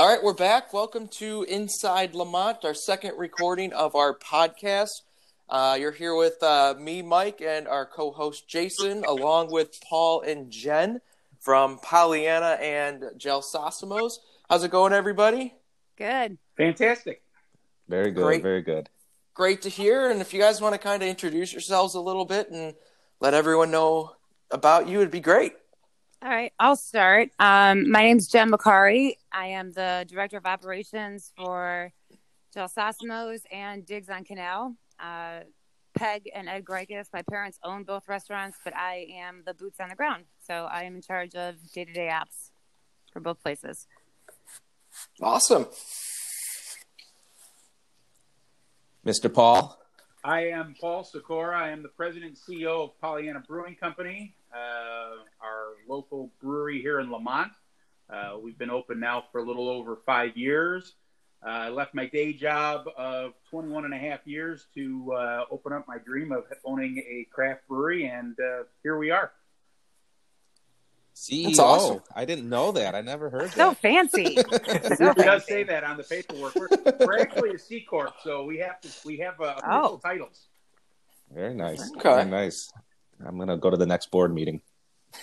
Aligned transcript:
All 0.00 0.08
right, 0.08 0.22
we're 0.22 0.32
back. 0.32 0.72
Welcome 0.72 1.08
to 1.18 1.42
Inside 1.42 2.14
Lemont, 2.14 2.64
our 2.64 2.72
second 2.72 3.18
recording 3.18 3.74
of 3.74 3.94
our 3.94 4.18
podcast. 4.18 5.02
Uh, 5.46 5.76
you're 5.78 5.92
here 5.92 6.14
with 6.14 6.42
uh, 6.42 6.74
me, 6.80 7.02
Mike, 7.02 7.42
and 7.42 7.68
our 7.68 7.84
co-host 7.84 8.48
Jason, 8.48 9.04
along 9.06 9.52
with 9.52 9.78
Paul 9.86 10.22
and 10.22 10.50
Jen 10.50 11.02
from 11.38 11.78
Pollyanna 11.80 12.56
and 12.62 13.02
Gelsosomo's. 13.18 14.20
How's 14.48 14.64
it 14.64 14.70
going, 14.70 14.94
everybody? 14.94 15.52
Good. 15.96 16.38
Fantastic. 16.56 17.20
Very 17.86 18.10
good. 18.10 18.22
Great. 18.22 18.42
Very 18.42 18.62
good. 18.62 18.88
Great 19.34 19.60
to 19.60 19.68
hear. 19.68 20.08
And 20.08 20.22
if 20.22 20.32
you 20.32 20.40
guys 20.40 20.62
want 20.62 20.72
to 20.72 20.78
kind 20.78 21.02
of 21.02 21.10
introduce 21.10 21.52
yourselves 21.52 21.94
a 21.94 22.00
little 22.00 22.24
bit 22.24 22.50
and 22.50 22.74
let 23.20 23.34
everyone 23.34 23.70
know 23.70 24.16
about 24.50 24.88
you, 24.88 25.00
it'd 25.00 25.10
be 25.10 25.20
great. 25.20 25.52
All 26.22 26.28
right, 26.28 26.52
I'll 26.58 26.76
start. 26.76 27.30
Um, 27.38 27.90
my 27.90 28.08
is 28.08 28.28
Jen 28.28 28.50
McCary. 28.50 29.14
I 29.32 29.46
am 29.46 29.72
the 29.72 30.04
director 30.06 30.36
of 30.36 30.44
operations 30.44 31.32
for 31.34 31.94
Gelsosomo's 32.54 33.40
and 33.50 33.86
Digs 33.86 34.10
on 34.10 34.24
Canal. 34.24 34.76
Uh, 34.98 35.40
Peg 35.94 36.28
and 36.34 36.46
Ed 36.46 36.62
Greikis, 36.62 37.06
my 37.14 37.22
parents 37.22 37.58
own 37.64 37.84
both 37.84 38.06
restaurants, 38.06 38.58
but 38.62 38.76
I 38.76 39.06
am 39.14 39.44
the 39.46 39.54
boots 39.54 39.80
on 39.80 39.88
the 39.88 39.94
ground. 39.94 40.24
So 40.46 40.68
I 40.70 40.82
am 40.82 40.96
in 40.96 41.00
charge 41.00 41.34
of 41.34 41.54
day 41.72 41.86
to 41.86 41.92
day 41.92 42.10
apps 42.12 42.50
for 43.14 43.20
both 43.20 43.42
places. 43.42 43.86
Awesome. 45.22 45.68
Mr. 49.06 49.32
Paul. 49.32 49.80
I 50.22 50.48
am 50.48 50.74
Paul 50.78 51.02
Sikora. 51.02 51.58
I 51.58 51.70
am 51.70 51.82
the 51.82 51.88
president 51.88 52.36
and 52.36 52.58
CEO 52.58 52.84
of 52.84 53.00
Pollyanna 53.00 53.40
Brewing 53.40 53.74
Company, 53.74 54.34
our 54.54 55.74
local 55.88 56.30
brewery 56.40 56.80
here 56.80 57.00
in 57.00 57.10
Lemont. 57.10 57.52
Uh, 58.08 58.36
we've 58.42 58.58
been 58.58 58.70
open 58.70 58.98
now 59.00 59.24
for 59.30 59.38
a 59.38 59.44
little 59.44 59.68
over 59.68 59.96
five 60.04 60.36
years. 60.36 60.94
Uh, 61.44 61.48
I 61.50 61.68
left 61.70 61.94
my 61.94 62.06
day 62.06 62.32
job 62.32 62.86
of 62.98 63.32
21 63.50 63.84
and 63.86 63.94
a 63.94 63.98
half 63.98 64.20
years 64.26 64.66
to 64.74 65.12
uh, 65.16 65.44
open 65.50 65.72
up 65.72 65.86
my 65.88 65.96
dream 65.98 66.32
of 66.32 66.44
owning 66.64 66.98
a 66.98 67.26
craft 67.32 67.66
brewery, 67.68 68.06
and 68.06 68.36
uh, 68.40 68.64
here 68.82 68.98
we 68.98 69.10
are. 69.10 69.32
CEO. 71.14 71.44
That's 71.46 71.58
awesome. 71.58 72.02
I 72.14 72.24
didn't 72.24 72.48
know 72.48 72.72
that. 72.72 72.94
I 72.94 73.00
never 73.00 73.30
heard 73.30 73.50
that. 73.50 73.54
So 73.56 73.74
fancy. 73.74 74.36
so 74.96 75.10
It 75.10 75.16
does 75.16 75.44
say 75.46 75.62
that 75.64 75.84
on 75.84 75.96
the 75.96 76.02
paperwork. 76.02 76.54
We're, 76.56 76.68
we're 77.06 77.18
actually 77.20 77.50
a 77.54 77.58
C 77.58 77.80
corp, 77.82 78.14
so 78.22 78.44
we 78.44 78.58
have 78.58 78.80
to 78.82 78.88
we 79.04 79.18
have 79.18 79.40
uh, 79.40 79.54
official 79.58 79.70
Oh. 79.70 80.00
titles. 80.02 80.46
Very 81.32 81.54
nice. 81.54 81.90
Okay. 81.92 82.02
Very 82.02 82.24
nice. 82.26 82.72
I'm 83.26 83.38
gonna 83.38 83.56
go 83.56 83.70
to 83.70 83.76
the 83.76 83.86
next 83.86 84.10
board 84.10 84.32
meeting. 84.34 84.60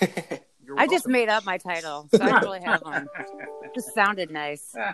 I 0.76 0.86
just 0.86 1.06
made 1.06 1.28
up 1.28 1.44
my 1.44 1.58
title, 1.58 2.08
so 2.14 2.22
I 2.22 2.28
don't 2.28 2.42
really 2.42 2.62
have 2.62 2.82
one. 2.82 3.08
Just 3.74 3.94
sounded 3.94 4.30
nice. 4.30 4.74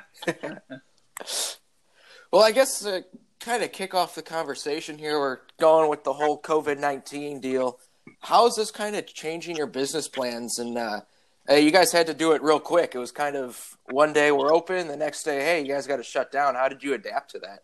Well, 2.35 2.43
I 2.43 2.51
guess 2.51 2.81
to 2.81 3.05
kind 3.39 3.63
of 3.63 3.71
kick 3.71 3.95
off 3.95 4.17
the 4.17 4.23
conversation 4.23 4.99
here, 4.99 5.21
we're 5.21 5.39
going 5.61 5.89
with 5.89 6.03
the 6.03 6.13
whole 6.13 6.43
COVID 6.43 6.81
19 6.81 7.39
deal. 7.39 7.79
How 8.19 8.49
is 8.49 8.57
this 8.57 8.73
kind 8.73 8.97
of 8.97 9.07
changing 9.07 9.55
your 9.55 9.69
business 9.69 10.09
plans? 10.09 10.59
And 10.59 10.77
uh, 10.77 11.03
uh, 11.49 11.55
you 11.55 11.71
guys 11.71 11.93
had 11.93 12.09
to 12.09 12.15
do 12.15 12.33
it 12.33 12.43
real 12.43 12.59
quick. 12.59 12.97
It 12.97 12.99
was 12.99 13.13
kind 13.13 13.37
of 13.37 13.79
one 13.85 14.13
day 14.13 14.33
we're 14.33 14.53
open, 14.53 14.89
the 14.89 14.97
next 14.97 15.23
day, 15.23 15.45
hey, 15.45 15.61
you 15.61 15.69
guys 15.69 15.87
got 15.87 15.99
to 15.99 16.03
shut 16.03 16.33
down. 16.33 16.57
How 16.57 16.67
did 16.67 16.83
you 16.83 16.95
adapt 16.95 17.31
to 17.31 17.41
that? 17.41 17.63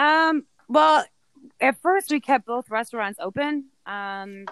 Um, 0.00 0.44
well, 0.68 1.04
at 1.60 1.80
first 1.82 2.08
we 2.12 2.20
kept 2.20 2.46
both 2.46 2.70
restaurants 2.70 3.18
open. 3.20 3.64
Um, 3.88 4.44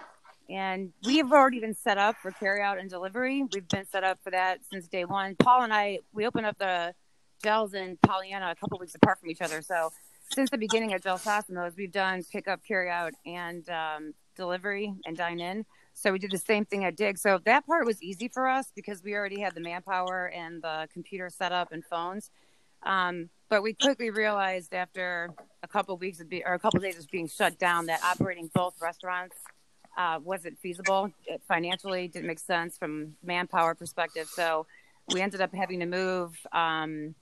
and 0.49 0.91
we've 1.05 1.31
already 1.31 1.59
been 1.59 1.75
set 1.75 1.97
up 1.97 2.15
for 2.21 2.31
carryout 2.31 2.79
and 2.79 2.89
delivery. 2.89 3.43
We've 3.53 3.67
been 3.67 3.85
set 3.85 4.03
up 4.03 4.19
for 4.23 4.31
that 4.31 4.59
since 4.69 4.87
day 4.87 5.05
one. 5.05 5.35
Paul 5.35 5.63
and 5.63 5.73
I, 5.73 5.99
we 6.13 6.25
opened 6.25 6.47
up 6.47 6.57
the 6.57 6.93
gels 7.43 7.73
in 7.73 7.97
Pollyanna 8.01 8.51
a 8.51 8.55
couple 8.55 8.79
weeks 8.79 8.95
apart 8.95 9.19
from 9.19 9.29
each 9.29 9.41
other. 9.41 9.61
So 9.61 9.91
since 10.33 10.49
the 10.49 10.57
beginning 10.57 10.93
of 10.93 11.01
Gelsosomo's, 11.01 11.75
we've 11.77 11.91
done 11.91 12.23
pickup, 12.31 12.61
carryout, 12.67 13.11
and 13.25 13.69
um, 13.69 14.13
delivery 14.35 14.93
and 15.05 15.15
dine 15.15 15.39
in. 15.39 15.65
So 15.93 16.11
we 16.11 16.19
did 16.19 16.31
the 16.31 16.37
same 16.37 16.65
thing 16.65 16.85
at 16.85 16.95
Dig. 16.95 17.17
So 17.17 17.39
that 17.45 17.65
part 17.65 17.85
was 17.85 18.01
easy 18.01 18.27
for 18.27 18.47
us 18.47 18.67
because 18.75 19.03
we 19.03 19.15
already 19.15 19.41
had 19.41 19.55
the 19.55 19.61
manpower 19.61 20.31
and 20.33 20.61
the 20.61 20.87
computer 20.93 21.29
set 21.29 21.51
up 21.51 21.71
and 21.71 21.83
phones. 21.83 22.31
Um, 22.83 23.29
but 23.49 23.63
we 23.63 23.73
quickly 23.73 24.11
realized 24.11 24.73
after 24.73 25.29
a 25.67 25.73
couple 25.73 25.93
of 25.93 26.01
weeks 26.01 26.19
of 26.19 26.29
be, 26.29 26.43
or 26.45 26.53
a 26.53 26.59
couple 26.59 26.77
of 26.77 26.83
days 26.83 26.97
of 26.97 27.09
being 27.11 27.27
shut 27.27 27.59
down 27.59 27.87
that 27.87 28.01
operating 28.03 28.49
both 28.53 28.73
restaurants 28.81 29.35
uh, 29.97 30.19
wasn't 30.23 30.57
feasible 30.59 31.11
it 31.25 31.41
financially. 31.47 32.07
Didn't 32.07 32.27
make 32.27 32.39
sense 32.39 32.77
from 32.77 33.15
manpower 33.23 33.75
perspective. 33.75 34.27
So 34.27 34.65
we 35.13 35.21
ended 35.21 35.41
up 35.41 35.53
having 35.53 35.79
to 35.81 35.85
move. 35.85 36.37
Um, 36.53 37.15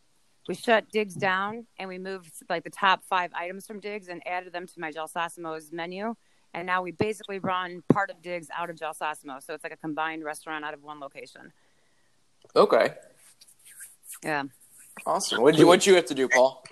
we 0.47 0.53
shut 0.53 0.91
Digs 0.91 1.15
down 1.15 1.65
and 1.79 1.89
we 1.89 1.97
moved 1.97 2.31
like 2.49 2.63
the 2.63 2.69
top 2.69 3.03
five 3.03 3.31
items 3.33 3.65
from 3.65 3.79
Digs 3.79 4.09
and 4.09 4.21
added 4.27 4.53
them 4.53 4.67
to 4.67 4.79
my 4.79 4.91
Gelsosomo's 4.91 5.71
menu. 5.71 6.15
And 6.53 6.67
now 6.67 6.83
we 6.83 6.91
basically 6.91 7.39
run 7.39 7.81
part 7.91 8.11
of 8.11 8.21
Digs 8.21 8.47
out 8.55 8.69
of 8.69 8.75
Gelsosomo. 8.75 9.43
So 9.43 9.53
it's 9.53 9.63
like 9.63 9.73
a 9.73 9.77
combined 9.77 10.23
restaurant 10.23 10.63
out 10.63 10.73
of 10.73 10.83
one 10.83 10.99
location. 10.99 11.51
Okay. 12.55 12.93
Yeah. 14.23 14.43
Awesome. 15.05 15.41
What 15.41 15.53
did 15.53 15.59
you, 15.61 15.67
what'd 15.67 15.85
you 15.85 15.95
have 15.95 16.05
to 16.05 16.13
do, 16.13 16.29
Paul? 16.29 16.63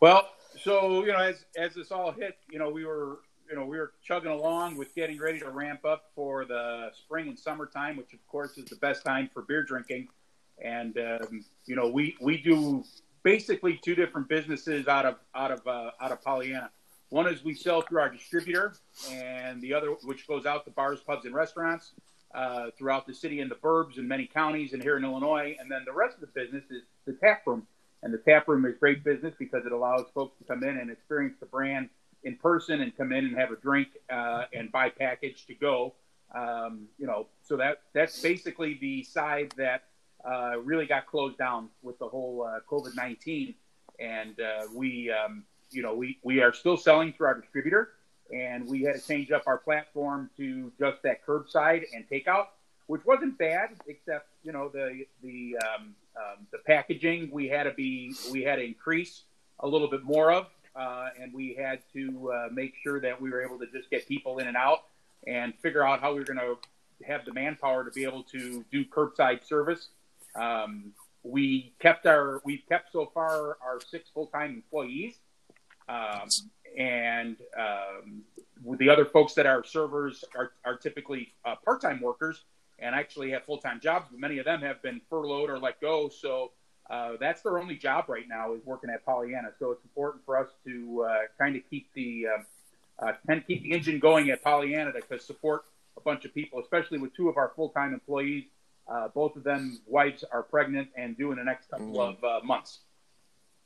Well, 0.00 0.28
so 0.66 1.04
you 1.04 1.12
know, 1.12 1.18
as 1.18 1.44
as 1.56 1.74
this 1.74 1.92
all 1.92 2.10
hit, 2.10 2.36
you 2.50 2.58
know, 2.58 2.68
we 2.68 2.84
were 2.84 3.20
you 3.48 3.54
know 3.54 3.64
we 3.64 3.78
were 3.78 3.92
chugging 4.02 4.32
along 4.32 4.76
with 4.76 4.92
getting 4.96 5.16
ready 5.16 5.38
to 5.38 5.48
ramp 5.48 5.84
up 5.84 6.10
for 6.16 6.44
the 6.44 6.90
spring 6.92 7.28
and 7.28 7.38
summertime, 7.38 7.96
which 7.96 8.12
of 8.12 8.26
course 8.26 8.58
is 8.58 8.64
the 8.64 8.76
best 8.76 9.04
time 9.04 9.30
for 9.32 9.42
beer 9.42 9.62
drinking. 9.62 10.08
And 10.60 10.98
um, 10.98 11.44
you 11.66 11.76
know, 11.76 11.88
we 11.88 12.16
we 12.20 12.38
do 12.38 12.82
basically 13.22 13.78
two 13.80 13.94
different 13.94 14.28
businesses 14.28 14.88
out 14.88 15.06
of 15.06 15.16
out 15.36 15.52
of 15.52 15.64
uh, 15.68 15.92
out 16.00 16.10
of 16.10 16.20
Pollyanna. 16.22 16.70
One 17.10 17.28
is 17.28 17.44
we 17.44 17.54
sell 17.54 17.82
through 17.82 18.00
our 18.00 18.10
distributor, 18.10 18.74
and 19.12 19.62
the 19.62 19.72
other, 19.72 19.90
which 20.02 20.26
goes 20.26 20.46
out 20.46 20.64
to 20.64 20.72
bars, 20.72 20.98
pubs, 21.06 21.26
and 21.26 21.34
restaurants 21.34 21.92
uh, 22.34 22.70
throughout 22.76 23.06
the 23.06 23.14
city 23.14 23.38
and 23.38 23.48
the 23.48 23.54
burbs 23.54 23.98
and 23.98 24.08
many 24.08 24.26
counties 24.26 24.72
and 24.72 24.82
here 24.82 24.96
in 24.96 25.04
Illinois. 25.04 25.56
And 25.60 25.70
then 25.70 25.82
the 25.86 25.92
rest 25.92 26.16
of 26.16 26.22
the 26.22 26.26
business 26.26 26.64
is 26.70 26.82
the 27.04 27.12
tap 27.12 27.42
room. 27.46 27.68
And 28.06 28.14
the 28.14 28.18
tap 28.18 28.46
room 28.46 28.64
is 28.66 28.76
great 28.78 29.02
business 29.02 29.34
because 29.36 29.66
it 29.66 29.72
allows 29.72 30.06
folks 30.14 30.38
to 30.38 30.44
come 30.44 30.62
in 30.62 30.78
and 30.78 30.92
experience 30.92 31.34
the 31.40 31.46
brand 31.46 31.88
in 32.22 32.36
person 32.36 32.80
and 32.80 32.96
come 32.96 33.10
in 33.10 33.24
and 33.26 33.36
have 33.36 33.50
a 33.50 33.56
drink 33.56 33.88
uh, 34.08 34.44
and 34.52 34.70
buy 34.70 34.90
package 34.90 35.44
to 35.46 35.54
go. 35.56 35.92
Um, 36.32 36.86
you 36.98 37.08
know, 37.08 37.26
so 37.42 37.56
that 37.56 37.82
that's 37.94 38.22
basically 38.22 38.78
the 38.80 39.02
side 39.02 39.52
that 39.56 39.86
uh, 40.24 40.60
really 40.60 40.86
got 40.86 41.08
closed 41.08 41.36
down 41.36 41.68
with 41.82 41.98
the 41.98 42.06
whole 42.06 42.46
uh, 42.48 42.60
COVID 42.70 42.94
nineteen. 42.94 43.56
And 43.98 44.38
uh, 44.38 44.68
we, 44.72 45.10
um, 45.10 45.42
you 45.72 45.82
know, 45.82 45.96
we 45.96 46.20
we 46.22 46.40
are 46.42 46.52
still 46.52 46.76
selling 46.76 47.12
through 47.12 47.26
our 47.26 47.40
distributor, 47.40 47.88
and 48.32 48.68
we 48.68 48.82
had 48.82 48.94
to 48.94 49.04
change 49.04 49.32
up 49.32 49.42
our 49.48 49.58
platform 49.58 50.30
to 50.36 50.70
just 50.78 51.02
that 51.02 51.26
curbside 51.26 51.82
and 51.92 52.08
takeout, 52.08 52.46
which 52.86 53.04
wasn't 53.04 53.36
bad, 53.36 53.70
except 53.88 54.28
you 54.44 54.52
know 54.52 54.68
the 54.68 55.06
the 55.24 55.56
um, 55.66 55.96
um, 56.16 56.46
the 56.50 56.58
packaging 56.58 57.28
we 57.30 57.48
had 57.48 57.64
to 57.64 57.72
be 57.72 58.14
we 58.30 58.42
had 58.42 58.56
to 58.56 58.64
increase 58.64 59.22
a 59.60 59.68
little 59.68 59.88
bit 59.88 60.02
more 60.02 60.32
of, 60.32 60.46
uh, 60.74 61.08
and 61.20 61.32
we 61.32 61.54
had 61.54 61.80
to 61.92 62.32
uh, 62.32 62.48
make 62.52 62.74
sure 62.82 63.00
that 63.00 63.20
we 63.20 63.30
were 63.30 63.42
able 63.42 63.58
to 63.58 63.66
just 63.66 63.90
get 63.90 64.06
people 64.06 64.38
in 64.38 64.46
and 64.46 64.56
out 64.56 64.84
and 65.26 65.54
figure 65.56 65.86
out 65.86 66.00
how 66.00 66.12
we 66.12 66.20
were 66.20 66.24
going 66.24 66.38
to 66.38 66.56
have 67.06 67.24
the 67.24 67.32
manpower 67.32 67.84
to 67.84 67.90
be 67.90 68.04
able 68.04 68.22
to 68.22 68.64
do 68.70 68.84
curbside 68.84 69.46
service. 69.46 69.88
Um, 70.34 70.92
we 71.22 71.72
kept 71.80 72.06
our 72.06 72.40
we've 72.44 72.62
kept 72.68 72.92
so 72.92 73.10
far 73.12 73.58
our 73.64 73.80
six 73.80 74.08
full 74.10 74.26
time 74.26 74.54
employees, 74.54 75.16
um, 75.88 76.28
and 76.78 77.36
um, 77.58 78.22
the 78.78 78.88
other 78.88 79.04
folks 79.04 79.34
that 79.34 79.46
are 79.46 79.64
servers 79.64 80.24
are, 80.36 80.52
are 80.64 80.76
typically 80.76 81.32
uh, 81.44 81.56
part 81.64 81.80
time 81.80 82.00
workers 82.00 82.44
and 82.78 82.94
actually 82.94 83.30
have 83.30 83.44
full 83.44 83.58
time 83.58 83.80
jobs, 83.80 84.08
but 84.10 84.20
many 84.20 84.38
of 84.38 84.44
them 84.44 84.60
have 84.60 84.82
been 84.82 85.00
furloughed 85.08 85.50
or 85.50 85.58
let 85.58 85.80
go. 85.80 86.08
So 86.08 86.52
uh, 86.90 87.12
that's 87.18 87.42
their 87.42 87.58
only 87.58 87.76
job 87.76 88.04
right 88.08 88.28
now 88.28 88.54
is 88.54 88.60
working 88.64 88.90
at 88.90 89.04
Pollyanna. 89.04 89.50
So 89.58 89.72
it's 89.72 89.84
important 89.84 90.24
for 90.24 90.38
us 90.38 90.48
to 90.64 91.06
uh, 91.08 91.18
kind 91.38 91.56
of 91.56 91.62
keep 91.68 91.92
the 91.94 92.26
uh, 92.26 93.04
uh, 93.04 93.12
kind 93.26 93.40
of 93.40 93.46
keep 93.46 93.62
the 93.62 93.72
engine 93.72 93.98
going 93.98 94.30
at 94.30 94.42
Pollyanna 94.42 94.92
to 94.92 95.18
support 95.18 95.64
a 95.96 96.00
bunch 96.00 96.24
of 96.24 96.34
people, 96.34 96.60
especially 96.60 96.98
with 96.98 97.14
two 97.14 97.28
of 97.28 97.36
our 97.36 97.52
full 97.56 97.70
time 97.70 97.92
employees. 97.92 98.44
Uh, 98.88 99.08
both 99.08 99.34
of 99.34 99.42
them 99.42 99.80
wives 99.86 100.22
are 100.30 100.44
pregnant 100.44 100.88
and 100.96 101.16
due 101.16 101.32
in 101.32 101.38
the 101.38 101.44
next 101.44 101.68
couple 101.70 102.00
of 102.00 102.22
uh, 102.22 102.40
months. 102.44 102.80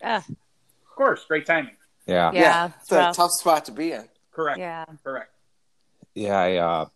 Ugh. 0.02 0.22
Of 0.28 0.96
course, 0.96 1.24
great 1.26 1.44
timing. 1.44 1.76
Yeah. 2.06 2.32
Yeah, 2.32 2.66
it's 2.66 2.90
it's 2.90 2.92
a 2.92 3.12
tough 3.12 3.32
spot 3.32 3.66
to 3.66 3.72
be 3.72 3.92
in. 3.92 4.08
Correct. 4.32 4.58
yeah. 4.58 4.86
Correct. 5.04 5.30
Yeah. 6.14 6.38
I, 6.38 6.56
uh, 6.56 6.86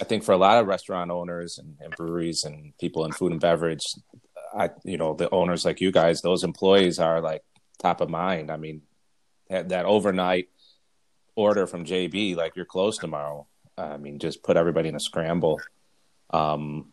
I 0.00 0.04
think 0.04 0.24
for 0.24 0.32
a 0.32 0.38
lot 0.38 0.58
of 0.58 0.66
restaurant 0.66 1.10
owners 1.10 1.58
and, 1.58 1.76
and 1.80 1.94
breweries 1.96 2.44
and 2.44 2.76
people 2.78 3.04
in 3.04 3.12
food 3.12 3.32
and 3.32 3.40
beverage, 3.40 3.84
I, 4.54 4.70
you 4.84 4.96
know, 4.96 5.14
the 5.14 5.30
owners 5.30 5.64
like 5.64 5.80
you 5.80 5.90
guys, 5.90 6.22
those 6.22 6.44
employees 6.44 6.98
are 6.98 7.20
like 7.20 7.42
top 7.78 8.00
of 8.00 8.08
mind. 8.08 8.50
I 8.50 8.56
mean, 8.56 8.82
that, 9.48 9.70
that 9.70 9.86
overnight 9.86 10.48
order 11.34 11.66
from 11.66 11.84
JB, 11.84 12.36
like 12.36 12.56
you're 12.56 12.64
closed 12.64 13.00
tomorrow. 13.00 13.46
I 13.76 13.96
mean, 13.96 14.18
just 14.18 14.42
put 14.42 14.56
everybody 14.56 14.88
in 14.88 14.96
a 14.96 15.00
scramble. 15.00 15.60
Um, 16.30 16.92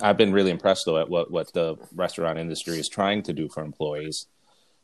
I've 0.00 0.16
been 0.16 0.32
really 0.32 0.50
impressed 0.50 0.84
though 0.84 0.98
at 0.98 1.08
what 1.08 1.30
what 1.30 1.52
the 1.52 1.76
restaurant 1.94 2.38
industry 2.38 2.78
is 2.78 2.88
trying 2.88 3.22
to 3.24 3.32
do 3.32 3.48
for 3.48 3.64
employees. 3.64 4.26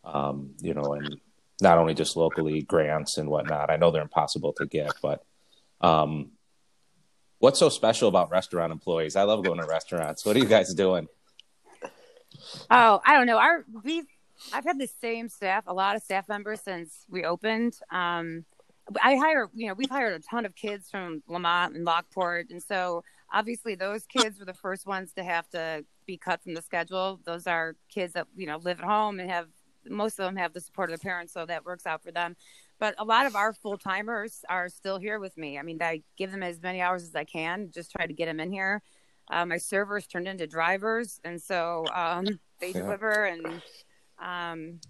Um, 0.05 0.55
you 0.61 0.75
know, 0.75 0.95
and 0.95 1.21
not 1.61 1.79
only 1.79 1.95
just 1.95 2.17
locally 2.17 2.63
grants 2.63 3.19
and 3.19 3.29
whatnot. 3.29 3.71
I 3.71 3.77
know 3.77 3.91
they're 3.91 4.03
impossible 4.03 4.53
to 4.55 4.67
get, 4.67 4.91
but 5.01 5.25
um, 5.81 6.33
what's 7.43 7.59
so 7.59 7.69
special 7.69 8.09
about 8.09 8.31
restaurant 8.31 8.71
employees? 8.71 9.17
I 9.17 9.25
love 9.25 9.43
going 9.43 9.59
to 9.59 9.67
restaurants. 9.67 10.25
What 10.25 10.37
are 10.37 10.39
you 10.39 10.47
guys 10.47 10.73
doing? 10.75 11.09
Oh, 12.71 13.01
I 13.05 13.17
don't 13.17 13.27
know. 13.27 13.39
Our 13.39 13.65
we've 13.83 14.07
I've 14.53 14.65
had 14.65 14.79
the 14.79 14.89
same 15.01 15.29
staff, 15.29 15.65
a 15.67 15.75
lot 15.75 15.97
of 15.97 16.03
staff 16.03 16.29
members 16.29 16.61
since 16.61 17.05
we 17.11 17.25
opened. 17.25 17.75
Um, 17.91 18.45
I 19.03 19.17
hire, 19.17 19.49
you 19.55 19.69
know, 19.69 19.75
we've 19.75 19.91
hired 19.91 20.21
a 20.21 20.25
ton 20.25 20.45
of 20.45 20.55
kids 20.55 20.89
from 20.89 21.23
Lemont 21.29 21.75
and 21.75 21.85
Lockport, 21.85 22.51
and 22.51 22.63
so 22.63 23.03
obviously 23.33 23.75
those 23.75 24.07
kids 24.07 24.39
were 24.39 24.45
the 24.45 24.55
first 24.55 24.87
ones 24.87 25.13
to 25.15 25.25
have 25.25 25.49
to 25.51 25.85
be 26.07 26.17
cut 26.17 26.43
from 26.43 26.55
the 26.55 26.63
schedule. 26.63 27.19
Those 27.25 27.49
are 27.49 27.75
kids 27.89 28.13
that 28.13 28.29
you 28.37 28.47
know 28.47 28.59
live 28.59 28.79
at 28.79 28.87
home 28.87 29.19
and 29.19 29.29
have 29.29 29.49
most 29.89 30.21
of 30.21 30.27
them 30.27 30.37
have 30.37 30.53
the 30.53 30.61
support 30.61 30.91
of 30.91 31.01
their 31.01 31.11
parents, 31.11 31.33
so 31.33 31.45
that 31.45 31.65
works 31.65 31.87
out 31.87 32.05
for 32.05 32.13
them. 32.13 32.37
But 32.83 32.97
a 32.99 33.05
lot 33.05 33.27
of 33.27 33.37
our 33.37 33.53
full 33.53 33.79
timers 33.79 34.45
are 34.49 34.69
still 34.69 34.99
here 34.99 35.21
with 35.21 35.39
me. 35.39 35.57
I 35.57 35.63
mean, 35.63 35.81
I 35.81 36.03
give 36.19 36.33
them 36.33 36.43
as 36.43 36.61
many 36.61 36.81
hours 36.81 37.05
as 37.05 37.15
I 37.15 37.23
can, 37.23 37.71
just 37.73 37.93
try 37.93 38.09
to 38.09 38.13
get 38.13 38.27
them 38.27 38.41
in 38.41 38.51
here. 38.51 38.83
Uh, 39.31 39.47
my 39.47 39.57
servers 39.57 40.09
turned 40.09 40.27
into 40.27 40.49
drivers, 40.49 41.21
and 41.23 41.41
so 41.41 41.85
um, 41.95 42.27
they 42.61 42.73
yeah. 42.73 42.81
deliver 42.81 43.27
and 43.27 43.63
um, 44.21 44.81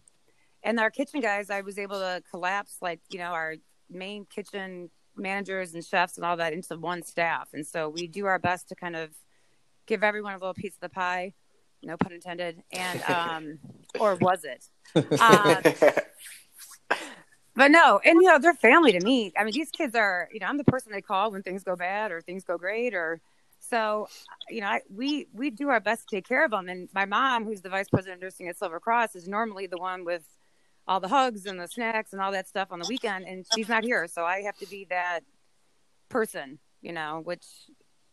and 0.63 0.81
our 0.81 0.91
kitchen 0.91 1.21
guys. 1.21 1.51
I 1.51 1.61
was 1.61 1.79
able 1.79 1.99
to 1.99 2.23
collapse 2.31 2.79
like 2.81 3.01
you 3.11 3.19
know 3.19 3.33
our 3.33 3.57
main 3.91 4.25
kitchen 4.25 4.89
managers 5.15 5.75
and 5.75 5.85
chefs 5.85 6.17
and 6.17 6.25
all 6.25 6.39
that 6.39 6.55
into 6.55 6.79
one 6.79 7.03
staff, 7.03 7.51
and 7.53 7.67
so 7.67 7.91
we 7.91 8.07
do 8.07 8.25
our 8.25 8.39
best 8.39 8.71
to 8.71 8.75
kind 8.75 8.97
of 8.97 9.11
give 9.87 10.03
everyone 10.03 10.33
a 10.33 10.39
little 10.39 10.55
piece 10.55 10.77
of 10.77 10.81
the 10.81 10.89
pie. 10.89 11.35
No 11.83 11.99
pun 11.99 12.13
intended. 12.13 12.63
And 12.73 13.03
um, 13.11 13.59
or 14.01 14.15
was 14.15 14.45
it? 14.45 14.65
But 17.55 17.71
no, 17.71 18.01
and 18.05 18.17
you 18.23 18.29
know 18.29 18.39
they're 18.39 18.55
family 18.55 18.93
to 18.93 19.01
me. 19.01 19.33
I 19.37 19.45
mean, 19.45 19.53
these 19.53 19.71
kids 19.71 19.95
are. 19.95 20.29
You 20.33 20.41
know, 20.41 20.47
I'm 20.47 20.57
the 20.57 20.65
person 20.65 20.93
they 20.93 21.03
call 21.03 21.31
when 21.31 21.43
things 21.43 21.65
go 21.65 21.77
bad 21.77 22.11
or 22.11 22.21
things 22.21 22.45
go 22.45 22.57
great 22.57 22.95
or 22.95 23.21
so, 23.63 24.09
you 24.51 24.61
know, 24.61 24.67
I, 24.67 24.81
we 24.93 25.29
we 25.33 25.51
do 25.51 25.69
our 25.69 25.81
best 25.81 26.09
to 26.09 26.17
take 26.17 26.27
care 26.27 26.45
of 26.45 26.51
them. 26.51 26.69
And 26.69 26.89
my 26.93 27.05
mom, 27.05 27.45
who's 27.45 27.63
the 27.63 27.69
vice 27.69 27.89
president 27.89 28.17
of 28.17 28.23
nursing 28.23 28.49
at 28.49 28.59
Silver 28.59 28.81
Cross, 28.81 29.15
is 29.15 29.29
normally 29.29 29.67
the 29.67 29.79
one 29.79 30.05
with 30.05 30.25
all 30.89 30.99
the 30.99 31.09
hugs 31.09 31.47
and 31.47 31.61
the 31.61 31.69
snacks 31.69 32.13
and 32.13 32.21
all 32.21 32.33
that 32.33 32.49
stuff 32.49 32.69
on 32.73 32.81
the 32.81 32.87
weekend, 32.89 33.25
and 33.27 33.47
she's 33.55 33.69
not 33.69 33.85
here, 33.85 34.09
so 34.09 34.25
I 34.25 34.43
have 34.43 34.57
to 34.59 34.67
be 34.67 34.85
that 34.91 35.21
person, 36.09 36.59
you 36.81 36.93
know, 36.93 37.21
which, 37.23 37.47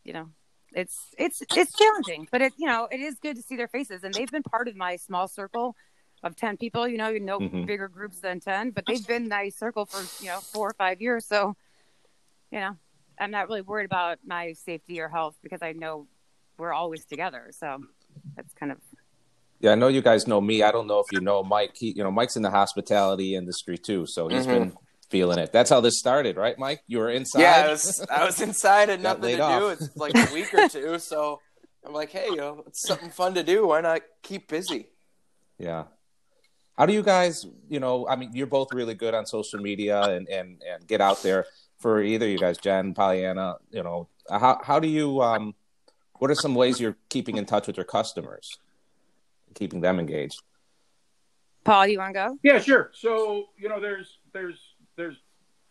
you 0.03 0.13
know, 0.13 0.29
it's 0.73 0.95
it's 1.17 1.41
it's 1.55 1.75
challenging, 1.75 2.27
but 2.31 2.43
it 2.43 2.53
you 2.57 2.67
know 2.67 2.87
it 2.91 2.99
is 2.99 3.15
good 3.19 3.35
to 3.35 3.41
see 3.41 3.55
their 3.55 3.67
faces, 3.67 4.03
and 4.03 4.13
they've 4.13 4.29
been 4.29 4.43
part 4.43 4.67
of 4.67 4.75
my 4.75 4.97
small 4.97 5.27
circle 5.27 5.75
of 6.23 6.35
10 6.35 6.57
people 6.57 6.87
you 6.87 6.97
know 6.97 7.09
you 7.09 7.19
know 7.19 7.39
mm-hmm. 7.39 7.65
bigger 7.65 7.87
groups 7.87 8.19
than 8.19 8.39
10 8.39 8.71
but 8.71 8.85
they've 8.85 9.07
been 9.07 9.27
my 9.27 9.49
circle 9.49 9.85
for 9.85 10.01
you 10.23 10.29
know 10.29 10.39
four 10.39 10.69
or 10.69 10.73
five 10.73 11.01
years 11.01 11.25
so 11.25 11.55
you 12.51 12.59
know 12.59 12.75
I'm 13.19 13.31
not 13.31 13.49
really 13.49 13.61
worried 13.61 13.85
about 13.85 14.19
my 14.25 14.53
safety 14.53 14.99
or 15.01 15.09
health 15.09 15.35
because 15.43 15.61
I 15.61 15.73
know 15.73 16.07
we're 16.57 16.73
always 16.73 17.05
together. 17.05 17.51
So 17.51 17.79
that's 18.35 18.53
kind 18.53 18.71
of. 18.71 18.77
Yeah, 19.59 19.73
I 19.73 19.75
know 19.75 19.89
you 19.89 20.01
guys 20.01 20.25
know 20.25 20.39
me. 20.39 20.63
I 20.63 20.71
don't 20.71 20.87
know 20.87 20.99
if 20.99 21.07
you 21.11 21.19
know 21.19 21.43
Mike. 21.43 21.71
He, 21.75 21.91
you 21.91 22.03
know, 22.03 22.11
Mike's 22.11 22.37
in 22.37 22.43
the 22.43 22.49
hospitality 22.49 23.35
industry 23.35 23.77
too, 23.77 24.05
so 24.07 24.29
he's 24.29 24.45
mm-hmm. 24.45 24.51
been 24.51 24.73
feeling 25.09 25.37
it. 25.37 25.51
That's 25.51 25.69
how 25.69 25.81
this 25.81 25.99
started, 25.99 26.37
right, 26.37 26.57
Mike? 26.57 26.81
You 26.87 26.99
were 26.99 27.09
inside. 27.09 27.41
Yeah, 27.41 27.65
I 27.65 27.69
was, 27.69 28.05
I 28.09 28.25
was 28.25 28.39
inside 28.41 28.89
and 28.89 29.03
nothing 29.03 29.35
to 29.35 29.43
off. 29.43 29.59
do. 29.59 29.67
It's 29.69 29.97
like 29.97 30.15
a 30.15 30.33
week 30.33 30.53
or 30.53 30.69
two, 30.69 30.97
so 30.99 31.41
I'm 31.85 31.91
like, 31.91 32.09
hey, 32.09 32.27
you 32.27 32.37
know, 32.37 32.63
it's 32.67 32.87
something 32.87 33.09
fun 33.09 33.33
to 33.33 33.43
do. 33.43 33.67
Why 33.67 33.81
not 33.81 34.01
keep 34.23 34.47
busy? 34.47 34.87
Yeah. 35.57 35.85
How 36.79 36.85
do 36.85 36.93
you 36.93 37.03
guys, 37.03 37.45
you 37.67 37.81
know, 37.81 38.07
I 38.07 38.15
mean, 38.15 38.31
you're 38.33 38.47
both 38.47 38.71
really 38.73 38.93
good 38.93 39.13
on 39.13 39.25
social 39.25 39.59
media 39.59 40.01
and 40.01 40.29
and 40.29 40.63
and 40.63 40.87
get 40.87 41.01
out 41.01 41.21
there 41.21 41.45
for 41.77 42.01
either 42.01 42.25
you 42.25 42.37
guys, 42.37 42.57
Jen, 42.57 42.93
Pollyanna, 42.93 43.57
you 43.69 43.83
know, 43.83 44.07
how 44.29 44.61
how 44.63 44.79
do 44.79 44.87
you 44.87 45.21
um 45.21 45.53
what 46.19 46.31
are 46.31 46.35
some 46.35 46.55
ways 46.55 46.79
you're 46.79 46.95
keeping 47.09 47.35
in 47.35 47.45
touch 47.45 47.67
with 47.67 47.75
your 47.75 47.83
customers, 47.83 48.59
keeping 49.55 49.81
them 49.81 49.99
engaged? 49.99 50.41
Paul, 51.65 51.85
you 51.87 51.97
want 51.97 52.13
to 52.13 52.13
go? 52.13 52.39
Yeah, 52.43 52.59
sure. 52.59 52.91
So 52.93 53.47
you 53.57 53.67
know, 53.67 53.81
there's 53.81 54.19
there's 54.31 54.59
there's 54.95 55.17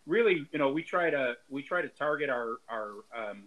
really 0.04 0.46
you 0.52 0.58
know 0.58 0.69
we 0.70 0.82
try 0.82 1.08
to 1.08 1.37
we 1.49 1.62
try 1.62 1.81
to 1.81 1.88
target 1.88 2.28
our 2.28 2.58
our 2.69 2.90
um, 3.16 3.44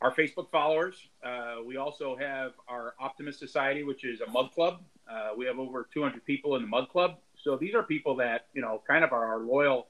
our 0.00 0.14
Facebook 0.14 0.48
followers. 0.52 0.94
Uh, 1.24 1.56
we 1.66 1.76
also 1.76 2.16
have 2.16 2.52
our 2.68 2.94
Optimist 3.00 3.40
Society, 3.40 3.82
which 3.82 4.04
is 4.04 4.20
a 4.20 4.30
mug 4.30 4.52
club. 4.52 4.78
Uh, 5.10 5.30
we 5.36 5.46
have 5.46 5.58
over 5.58 5.88
200 5.92 6.24
people 6.24 6.56
in 6.56 6.62
the 6.62 6.68
mug 6.68 6.88
club. 6.88 7.18
So 7.42 7.56
these 7.56 7.74
are 7.74 7.82
people 7.82 8.16
that 8.16 8.46
you 8.54 8.62
know 8.62 8.82
kind 8.86 9.04
of 9.04 9.12
are 9.12 9.24
our 9.24 9.40
loyal 9.40 9.86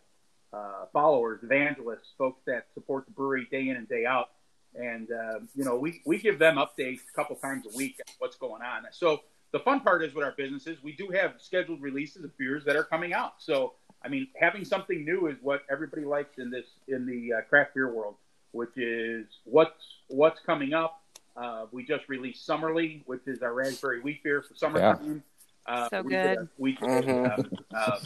uh, 0.53 0.87
followers, 0.93 1.41
evangelists, 1.43 2.13
folks 2.17 2.41
that 2.47 2.67
support 2.75 3.05
the 3.07 3.13
brewery 3.13 3.47
day 3.51 3.69
in 3.69 3.77
and 3.77 3.89
day 3.89 4.07
out. 4.07 4.31
And, 4.75 5.11
uh, 5.11 5.41
you 5.55 5.65
know, 5.65 5.77
we, 5.77 6.03
we 6.05 6.19
give 6.19 6.39
them 6.39 6.57
updates 6.57 7.01
a 7.11 7.15
couple 7.15 7.37
times 7.37 7.67
a 7.73 7.77
week 7.77 8.01
what's 8.19 8.37
going 8.37 8.63
on. 8.63 8.85
So 8.93 9.21
the 9.53 9.59
fun 9.61 9.81
part 9.81 10.05
is 10.05 10.15
with 10.15 10.25
our 10.25 10.35
businesses, 10.37 10.79
we 10.83 10.93
do 10.93 11.09
have 11.11 11.35
scheduled 11.39 11.81
releases 11.81 12.25
of 12.25 12.37
beers 12.37 12.65
that 12.65 12.77
are 12.77 12.85
coming 12.85 13.13
out. 13.13 13.35
So, 13.39 13.75
I 14.05 14.09
mean, 14.09 14.29
having 14.39 14.65
something 14.65 15.05
new 15.05 15.29
is 15.29 15.37
what 15.43 15.63
everybody 15.71 16.05
likes 16.05 16.39
in 16.39 16.51
this, 16.51 16.67
in 16.89 17.07
the 17.07 17.39
uh, 17.39 17.41
craft 17.49 17.75
beer 17.75 17.93
world, 17.93 18.17
which 18.53 18.77
is 18.77 19.27
what's, 19.45 19.83
what's 20.09 20.41
coming 20.41 20.75
up. 20.75 21.03
Uh, 21.37 21.67
we 21.71 21.85
just 21.85 22.09
released 22.09 22.47
Summerly, 22.47 23.03
which 23.07 23.23
is 23.27 23.43
our 23.43 23.53
raspberry 23.53 24.01
wheat 24.01 24.23
beer 24.23 24.43
for 24.43 24.55
summertime. 24.55 25.23
Yeah. 25.67 25.75
Uh, 25.75 25.89
so 25.91 26.03
we 26.03 26.11
good. 26.11 26.23
Did 26.23 26.39
a, 26.39 26.49
we, 26.59 26.77
mm-hmm. 26.77 27.55
uh, 27.75 27.99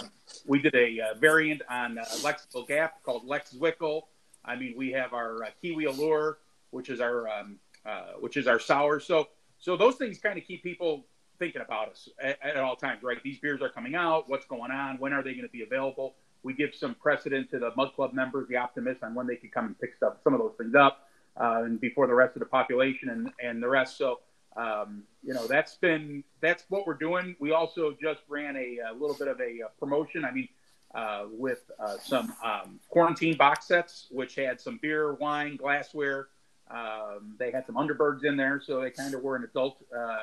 we 0.47 0.61
did 0.61 0.75
a 0.75 1.01
uh, 1.01 1.15
variant 1.19 1.63
on 1.69 1.99
uh, 1.99 2.05
Lexical 2.23 2.67
Gap 2.67 3.03
called 3.03 3.27
Lex 3.27 3.55
Zwickel. 3.55 4.03
I 4.45 4.57
mean, 4.57 4.75
we 4.77 4.91
have 4.93 5.13
our 5.13 5.45
uh, 5.45 5.49
Kiwi 5.61 5.85
Allure, 5.85 6.39
which 6.71 6.89
is 6.89 7.01
our 7.01 7.29
um, 7.29 7.57
uh, 7.85 8.13
which 8.21 8.37
is 8.37 8.47
our 8.47 8.59
sour. 8.59 8.99
So 8.99 9.29
so 9.59 9.77
those 9.77 9.97
things 9.97 10.19
kind 10.19 10.39
of 10.39 10.45
keep 10.45 10.63
people 10.63 11.05
thinking 11.39 11.63
about 11.63 11.91
us 11.91 12.09
at, 12.21 12.39
at, 12.43 12.57
all 12.57 12.77
times, 12.77 13.03
right? 13.03 13.23
These 13.23 13.39
beers 13.39 13.63
are 13.63 13.69
coming 13.69 13.95
out. 13.95 14.29
What's 14.29 14.47
going 14.47 14.71
on? 14.71 14.97
When 14.99 15.13
are 15.13 15.23
they 15.23 15.33
going 15.33 15.47
to 15.47 15.53
be 15.53 15.63
available? 15.63 16.15
We 16.43 16.55
give 16.55 16.75
some 16.75 16.95
precedent 16.95 17.51
to 17.51 17.59
the 17.59 17.73
Mug 17.77 17.95
Club 17.95 18.13
members, 18.13 18.49
the 18.49 18.57
optimists, 18.57 19.03
on 19.03 19.15
when 19.15 19.27
they 19.27 19.37
can 19.37 19.51
come 19.51 19.67
and 19.67 19.79
pick 19.79 19.95
stuff, 19.95 20.15
some 20.25 20.35
of 20.35 20.41
those 20.41 20.55
things 20.59 20.75
up, 20.75 21.09
and 21.37 21.81
before 21.81 22.07
the 22.07 22.15
rest 22.15 22.37
of 22.37 22.41
the 22.41 22.47
population 22.47 23.09
and 23.09 23.31
and 23.43 23.63
the 23.63 23.69
rest. 23.69 23.97
So 23.97 24.21
um, 24.57 25.05
you 25.23 25.33
know, 25.33 25.47
that's 25.47 25.77
been 25.77 26.25
that's 26.41 26.65
what 26.69 26.87
we're 26.87 26.95
doing. 26.95 27.37
We 27.39 27.53
also 27.53 27.97
just 28.01 28.21
ran 28.29 28.57
a, 28.57 28.79
a 28.91 28.93
little 28.93 29.15
bit 29.15 29.29
of 29.29 29.41
a, 29.41 29.61
promotion. 29.79 30.25
I 30.25 30.33
mean, 30.33 30.49
uh, 30.95 31.27
with 31.31 31.71
uh, 31.79 31.99
some 31.99 32.35
um, 32.45 32.81
quarantine 32.89 33.37
box 33.37 33.69
sets, 33.69 34.09
which 34.11 34.35
had 34.35 34.61
some 34.61 34.79
beer, 34.83 35.15
wine, 35.15 35.57
glassware. 35.57 36.29
Um, 36.69 37.35
they 37.39 37.51
had 37.51 37.67
some 37.67 37.75
Underbergs 37.75 38.25
in 38.25 38.37
there, 38.37 38.61
so 38.65 38.81
they 38.81 38.91
kind 38.91 39.15
of 39.15 39.23
were 39.23 39.37
an 39.37 39.45
adult. 39.45 39.85
Uh, 39.95 40.01
uh 40.01 40.17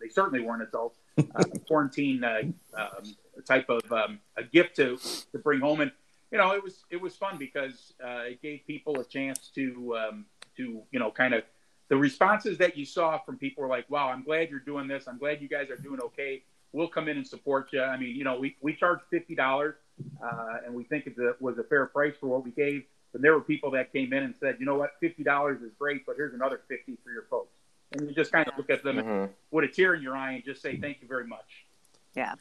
they 0.00 0.08
certainly 0.08 0.40
were 0.40 0.54
an 0.54 0.62
adult 0.62 0.96
uh, 1.18 1.44
quarantine 1.66 2.22
uh, 2.22 2.42
um, 2.76 3.16
type 3.46 3.68
of 3.68 3.90
um, 3.92 4.20
a 4.36 4.42
gift 4.42 4.76
to 4.76 4.98
to 5.32 5.38
bring 5.38 5.60
home, 5.60 5.80
and 5.80 5.92
you 6.30 6.38
know, 6.38 6.52
it 6.52 6.62
was 6.62 6.84
it 6.90 7.00
was 7.00 7.14
fun 7.14 7.36
because 7.38 7.94
it 8.00 8.40
gave 8.42 8.60
people 8.66 9.00
a 9.00 9.04
chance 9.04 9.50
to 9.54 9.96
um, 9.96 10.26
to 10.56 10.82
you 10.90 10.98
know 10.98 11.10
kind 11.10 11.34
of 11.34 11.42
the 11.88 11.96
responses 11.96 12.58
that 12.58 12.76
you 12.76 12.84
saw 12.84 13.18
from 13.18 13.38
people 13.38 13.62
were 13.62 13.68
like, 13.68 13.88
wow, 13.88 14.08
I'm 14.08 14.24
glad 14.24 14.50
you're 14.50 14.60
doing 14.60 14.88
this. 14.88 15.06
I'm 15.06 15.18
glad 15.18 15.40
you 15.40 15.48
guys 15.48 15.70
are 15.70 15.76
doing 15.76 16.00
okay. 16.00 16.42
We'll 16.72 16.88
come 16.88 17.08
in 17.08 17.16
and 17.16 17.26
support 17.26 17.68
you. 17.72 17.82
I 17.82 17.96
mean, 17.96 18.16
you 18.16 18.24
know, 18.24 18.38
we, 18.38 18.56
we 18.60 18.74
charge 18.74 19.00
$50 19.12 19.74
uh, 20.22 20.56
and 20.64 20.74
we 20.74 20.84
think 20.84 21.06
it 21.06 21.14
was 21.40 21.58
a 21.58 21.64
fair 21.64 21.86
price 21.86 22.14
for 22.18 22.26
what 22.26 22.44
we 22.44 22.50
gave. 22.50 22.84
But 23.12 23.22
there 23.22 23.32
were 23.32 23.40
people 23.40 23.70
that 23.70 23.92
came 23.92 24.12
in 24.12 24.24
and 24.24 24.34
said, 24.38 24.56
you 24.58 24.66
know 24.66 24.74
what, 24.74 25.00
$50 25.02 25.64
is 25.64 25.72
great, 25.78 26.04
but 26.04 26.16
here's 26.16 26.34
another 26.34 26.60
50 26.68 26.98
for 27.04 27.10
your 27.10 27.24
folks. 27.30 27.54
And 27.92 28.08
you 28.08 28.14
just 28.14 28.32
kind 28.32 28.48
of 28.48 28.54
look 28.58 28.68
at 28.68 28.82
them 28.82 28.96
mm-hmm. 28.96 29.32
with 29.52 29.64
a 29.64 29.68
tear 29.68 29.94
in 29.94 30.02
your 30.02 30.16
eye 30.16 30.32
and 30.32 30.44
just 30.44 30.60
say, 30.60 30.76
thank 30.76 31.00
you 31.00 31.08
very 31.08 31.26
much. 31.26 31.66
Yeah. 32.14 32.34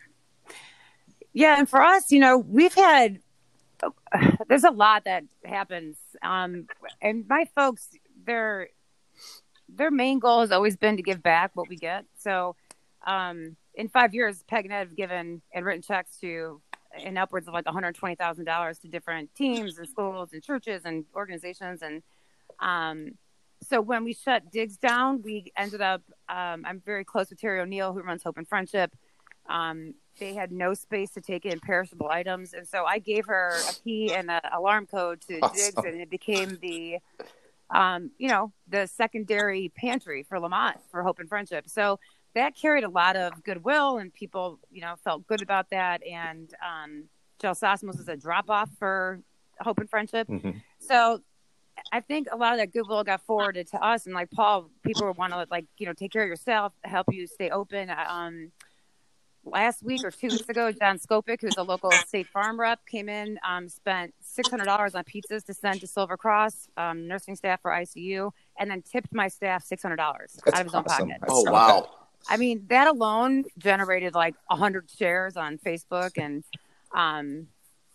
Yeah. 1.34 1.60
And 1.60 1.70
for 1.70 1.82
us, 1.82 2.12
you 2.12 2.20
know, 2.20 2.40
we've 2.40 2.74
had, 2.74 3.20
there's 4.48 4.64
a 4.64 4.72
lot 4.72 5.06
that 5.06 5.24
happens. 5.46 5.98
Um, 6.24 6.68
and 7.00 7.26
my 7.30 7.46
folks, 7.56 7.90
they're, 8.26 8.70
their 9.70 9.92
main 9.92 10.20
goal 10.20 10.42
has 10.42 10.52
always 10.52 10.78
been 10.78 10.98
to 10.98 11.04
give 11.04 11.24
back 11.24 11.52
what 11.54 11.70
we 11.70 11.76
get. 11.76 12.06
So, 12.18 12.56
um, 13.06 13.56
in 13.76 13.90
five 13.90 14.14
years, 14.14 14.44
Peg 14.48 14.66
and 14.66 14.74
Ed 14.74 14.80
have 14.80 14.96
given 14.96 15.42
and 15.54 15.66
written 15.66 15.82
checks 15.82 16.18
to 16.22 16.62
in 17.04 17.18
upwards 17.18 17.48
of 17.48 17.54
like 17.54 17.66
$120,000 17.66 18.82
to 18.82 18.88
different 18.88 19.34
teams 19.36 19.78
and 19.78 19.88
schools 19.88 20.30
and 20.34 20.42
churches 20.42 20.84
and 20.86 21.06
organizations. 21.16 21.82
And 21.82 22.02
um, 22.60 23.12
so 23.64 23.82
when 23.82 24.04
we 24.04 24.14
shut 24.14 24.52
Digs 24.52 24.78
down, 24.78 25.22
we 25.22 25.52
ended 25.58 25.82
up, 25.82 26.02
um, 26.30 26.64
I'm 26.66 26.82
very 26.86 27.04
close 27.04 27.30
with 27.30 27.40
Terry 27.40 27.60
O'Neill, 27.60 27.94
who 27.94 28.02
runs 28.02 28.24
Hope 28.24 28.38
and 28.38 28.48
Friendship. 28.48 28.96
Um, 29.50 29.94
they 30.20 30.34
had 30.34 30.52
no 30.52 30.74
space 30.74 31.12
to 31.12 31.22
take 31.22 31.46
in 31.46 31.60
perishable 31.60 32.10
items. 32.10 32.54
And 32.54 32.68
so 32.68 32.86
I 32.86 33.00
gave 33.00 33.26
her 33.26 33.54
a 33.70 33.74
key 33.84 34.14
and 34.14 34.32
an 34.32 34.42
alarm 34.54 34.88
code 34.88 35.22
to 35.28 35.40
awesome. 35.42 35.56
Digs, 35.56 35.86
and 35.86 36.02
it 36.02 36.10
became 36.10 36.58
the 36.62 36.98
um, 37.70 38.12
you 38.18 38.30
know, 38.30 38.52
the 38.68 38.88
secondary 38.88 39.72
pantry 39.76 40.24
for 40.24 40.40
Lemont 40.40 40.78
for 40.90 41.04
Hope 41.04 41.20
and 41.20 41.30
Friendship. 41.30 41.68
So 41.68 42.00
that 42.34 42.56
carried 42.56 42.84
a 42.84 42.90
lot 42.90 43.16
of 43.16 43.44
goodwill, 43.44 43.98
and 43.98 44.14
people, 44.14 44.60
you 44.72 44.82
know, 44.82 44.96
felt 45.04 45.26
good 45.28 45.42
about 45.42 45.70
that. 45.72 46.06
And 46.06 46.54
um, 46.64 47.06
Gelsosomo's 47.42 48.00
is 48.00 48.08
a 48.08 48.18
drop 48.18 48.50
off 48.50 48.70
for 48.78 49.22
Hope 49.60 49.80
and 49.80 49.90
Friendship. 49.90 50.28
Mm-hmm. 50.28 50.52
So 50.80 51.22
I 51.92 52.02
think 52.02 52.28
a 52.32 52.38
lot 52.38 52.54
of 52.54 52.60
that 52.60 52.74
goodwill 52.74 53.04
got 53.04 53.22
forwarded 53.22 53.68
to 53.68 53.84
us, 53.84 54.06
and 54.06 54.14
like 54.14 54.32
Paul, 54.32 54.70
people 54.84 55.12
want 55.14 55.34
to 55.34 55.48
like 55.50 55.66
you 55.78 55.86
know 55.86 55.94
take 55.94 56.12
care 56.12 56.24
of 56.24 56.30
yourself, 56.30 56.74
help 56.84 57.08
you 57.12 57.26
stay 57.28 57.50
open. 57.50 57.90
Um, 57.90 58.52
last 59.46 59.84
week 59.84 60.04
or 60.04 60.12
two 60.12 60.28
weeks 60.28 60.50
ago, 60.50 60.72
John 60.72 60.98
Skopik, 60.98 61.42
who's 61.42 61.58
a 61.58 61.64
local 61.64 61.92
State 62.08 62.28
Farm 62.28 62.60
rep, 62.60 62.80
came 62.86 63.10
in, 63.10 63.40
um, 63.48 63.70
spent 63.70 64.14
six 64.22 64.50
hundred 64.50 64.66
dollars 64.66 64.96
on 64.96 65.04
pizzas 65.04 65.46
to 65.46 65.54
send 65.54 65.82
to 65.82 65.88
Silver 65.88 66.18
Cross 66.18 66.68
um, 66.78 67.08
nursing 67.08 67.36
staff 67.36 67.62
for 67.62 67.72
ICU, 67.72 68.32
and 68.60 68.70
then 68.70 68.82
tipped 68.82 69.14
my 69.14 69.28
staff 69.28 69.64
six 69.64 69.82
hundred 69.82 69.98
dollars 69.98 70.38
out 70.48 70.62
of 70.62 70.66
his 70.66 70.74
awesome. 70.74 70.78
own 70.78 70.84
pocket. 71.10 71.18
That's 71.22 71.34
Oh 71.34 71.46
so 71.46 71.52
wow. 71.52 71.90
I 72.28 72.38
mean, 72.38 72.66
that 72.70 72.88
alone 72.88 73.46
generated 73.58 74.16
like 74.16 74.36
hundred 74.50 74.90
shares 74.90 75.38
on 75.38 75.58
Facebook, 75.58 76.12
and 76.18 76.44
um, 76.94 77.48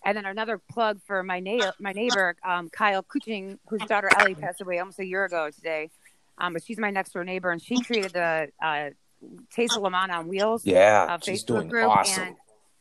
and 0.05 0.17
then 0.17 0.25
another 0.25 0.59
plug 0.59 1.01
for 1.03 1.23
my 1.23 1.41
neighbor, 1.41 1.73
my 1.79 1.93
neighbor 1.93 2.37
um, 2.45 2.69
Kyle 2.71 3.03
Kuching, 3.03 3.59
whose 3.69 3.83
daughter 3.83 4.09
Ellie 4.19 4.35
passed 4.35 4.61
away 4.61 4.79
almost 4.79 4.99
a 4.99 5.05
year 5.05 5.25
ago 5.25 5.51
today. 5.51 5.91
Um, 6.39 6.55
but 6.55 6.65
she's 6.65 6.79
my 6.79 6.91
next 6.91 7.13
door 7.13 7.23
neighbor, 7.25 7.51
and 7.51 7.61
she 7.61 7.83
created 7.83 8.13
the 8.13 8.49
uh, 8.63 8.91
Taste 9.53 9.77
of 9.77 9.83
Lemont 9.83 10.11
on 10.11 10.29
Wheels 10.29 10.65
Yeah, 10.65 11.07
uh, 11.11 11.19
she's 11.23 11.43
doing 11.45 11.69
group, 11.69 11.91
awesome. 11.91 12.23
and 12.23 12.37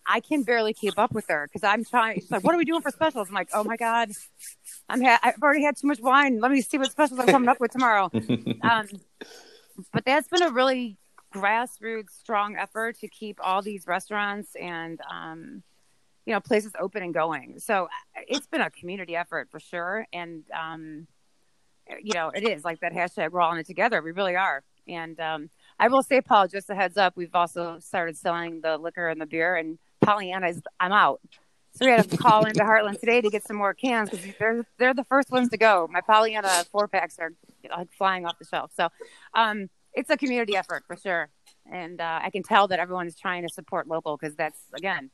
I 0.08 0.22
can 0.22 0.44
barely 0.44 0.74
keep 0.74 0.98
up 0.98 1.12
with 1.14 1.26
her 1.28 1.48
because 1.48 1.64
I'm 1.64 1.86
trying. 1.86 2.22
She's 2.22 2.32
like, 2.32 2.44
"What 2.44 2.56
are 2.56 2.58
we 2.58 2.66
doing 2.66 2.82
for 2.82 2.92
specials?" 2.92 3.28
I'm 3.30 3.36
like, 3.36 3.50
"Oh 3.54 3.64
my 3.64 3.78
god, 3.78 4.10
I'm 4.88 5.02
ha- 5.02 5.20
I've 5.22 5.42
already 5.42 5.64
had 5.64 5.78
too 5.78 5.88
much 5.88 6.00
wine. 6.00 6.40
Let 6.40 6.52
me 6.52 6.62
see 6.62 6.78
what 6.78 6.92
specials 6.92 7.20
I'm 7.20 7.28
coming 7.28 7.50
up 7.50 7.60
with 7.60 7.72
tomorrow." 7.72 8.10
um, 8.62 8.88
but 9.94 10.06
that's 10.06 10.28
been 10.28 10.42
a 10.42 10.50
really 10.50 10.98
grassroots 11.34 12.12
strong 12.12 12.56
effort 12.56 12.98
to 13.00 13.08
keep 13.08 13.38
all 13.42 13.62
these 13.62 13.86
restaurants 13.86 14.56
and 14.56 15.00
um, 15.12 15.62
you 16.26 16.34
know 16.34 16.40
places 16.40 16.72
open 16.80 17.04
and 17.04 17.14
going. 17.14 17.60
So 17.60 17.86
uh, 17.86 18.22
it's 18.28 18.48
been 18.48 18.62
a 18.62 18.72
community 18.72 19.16
effort 19.16 19.50
for 19.52 19.60
sure, 19.60 20.08
and 20.12 20.44
um, 20.58 21.08
you 22.02 22.14
know 22.14 22.30
it 22.30 22.48
is 22.48 22.64
like 22.64 22.80
that 22.80 22.94
hashtag. 22.94 23.32
We're 23.32 23.42
all 23.42 23.54
in 23.54 23.60
it 23.60 23.68
together. 23.68 24.02
We 24.02 24.12
really 24.12 24.36
are. 24.36 24.64
And 24.88 25.20
um, 25.20 25.50
I 25.80 25.88
will 25.88 26.04
say, 26.04 26.22
Paul, 26.22 26.48
just 26.48 26.70
a 26.70 26.76
heads 26.76 26.98
up, 26.98 27.16
we've 27.16 27.34
also 27.34 27.80
started 27.80 28.18
selling 28.18 28.62
the 28.62 28.78
liquor 28.78 29.08
and 29.08 29.20
the 29.20 29.26
beer. 29.26 29.56
And 29.56 29.80
Pollyanna 30.02 30.50
is, 30.50 30.62
I'm 30.80 30.92
out. 30.92 31.22
So 31.72 31.86
we 31.86 31.92
had 31.92 32.10
to 32.10 32.18
call 32.18 32.46
into 32.46 32.62
Heartland 32.64 33.00
today 33.00 33.22
to 33.22 33.30
get 33.30 33.44
some 33.44 33.56
more 33.56 33.74
cans 33.74 34.10
because 34.10 34.26
they're 34.40 34.66
they're 34.78 34.94
the 34.94 35.06
first 35.06 35.32
ones 35.32 35.50
to 35.50 35.58
go. 35.58 35.88
My 35.90 36.02
Pollyanna 36.02 36.66
four 36.72 36.88
packs 36.88 37.18
are 37.20 37.32
like 37.70 37.90
flying 37.98 38.26
off 38.26 38.38
the 38.40 38.46
shelf. 38.46 38.72
So 38.76 38.90
um, 39.34 39.70
it's 39.94 40.10
a 40.10 40.18
community 40.18 40.56
effort 40.56 40.84
for 40.88 40.98
sure, 40.98 41.30
and 41.72 42.02
uh, 42.02 42.20
I 42.24 42.32
can 42.32 42.44
tell 42.44 42.68
that 42.70 42.80
everyone 42.80 43.08
is 43.08 43.16
trying 43.16 43.44
to 43.44 43.50
support 43.50 43.88
local 43.88 44.18
because 44.18 44.36
that's 44.36 44.60
again, 44.74 45.12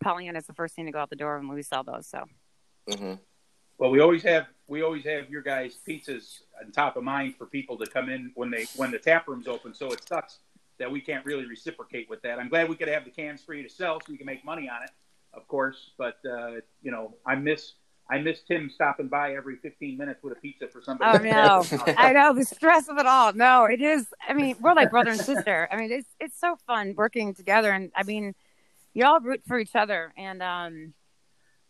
Pollyanna 0.00 0.38
is 0.38 0.46
the 0.46 0.52
first 0.52 0.74
thing 0.76 0.86
to 0.86 0.92
go 0.92 0.98
out 0.98 1.10
the 1.10 1.16
door 1.16 1.38
when 1.38 1.48
we 1.48 1.62
sell 1.62 1.82
those. 1.82 2.06
So 2.06 2.24
hmm 2.88 3.14
Well, 3.78 3.90
we 3.90 4.00
always 4.00 4.22
have 4.22 4.46
we 4.68 4.82
always 4.82 5.04
have 5.04 5.30
your 5.30 5.42
guys' 5.42 5.76
pizzas 5.86 6.40
on 6.62 6.72
top 6.72 6.96
of 6.96 7.04
mind 7.04 7.36
for 7.36 7.46
people 7.46 7.78
to 7.78 7.86
come 7.86 8.08
in 8.08 8.32
when 8.34 8.50
they 8.50 8.66
when 8.76 8.90
the 8.90 8.98
tap 8.98 9.28
room's 9.28 9.46
open. 9.46 9.74
So 9.74 9.92
it 9.92 10.06
sucks 10.06 10.38
that 10.78 10.90
we 10.90 11.00
can't 11.00 11.24
really 11.24 11.46
reciprocate 11.46 12.10
with 12.10 12.22
that. 12.22 12.38
I'm 12.38 12.48
glad 12.48 12.68
we 12.68 12.76
could 12.76 12.88
have 12.88 13.04
the 13.04 13.10
cans 13.10 13.42
free 13.42 13.62
to 13.62 13.68
sell 13.68 14.00
so 14.00 14.12
we 14.12 14.16
can 14.18 14.26
make 14.26 14.44
money 14.44 14.68
on 14.68 14.82
it, 14.82 14.90
of 15.32 15.46
course. 15.48 15.92
But 15.96 16.18
uh, 16.28 16.60
you 16.82 16.90
know, 16.90 17.14
I 17.24 17.36
miss 17.36 17.74
I 18.08 18.18
miss 18.18 18.40
Tim 18.42 18.70
stopping 18.70 19.08
by 19.08 19.34
every 19.34 19.56
15 19.56 19.96
minutes 19.96 20.22
with 20.22 20.36
a 20.36 20.40
pizza 20.40 20.68
for 20.68 20.82
somebody. 20.82 21.30
Oh 21.30 21.64
no, 21.70 21.84
I 21.96 22.12
know 22.12 22.34
the 22.34 22.44
stress 22.44 22.88
of 22.88 22.98
it 22.98 23.06
all. 23.06 23.32
No, 23.32 23.64
it 23.64 23.80
is. 23.80 24.06
I 24.28 24.34
mean, 24.34 24.56
we're 24.60 24.74
like 24.74 24.90
brother 24.90 25.10
and 25.10 25.20
sister. 25.20 25.68
I 25.70 25.76
mean, 25.76 25.92
it's 25.92 26.10
it's 26.20 26.38
so 26.38 26.56
fun 26.66 26.94
working 26.96 27.34
together, 27.34 27.70
and 27.70 27.90
I 27.94 28.02
mean, 28.02 28.34
you 28.94 29.04
all 29.04 29.20
root 29.20 29.42
for 29.46 29.58
each 29.58 29.74
other, 29.74 30.12
and 30.16 30.42
um, 30.42 30.94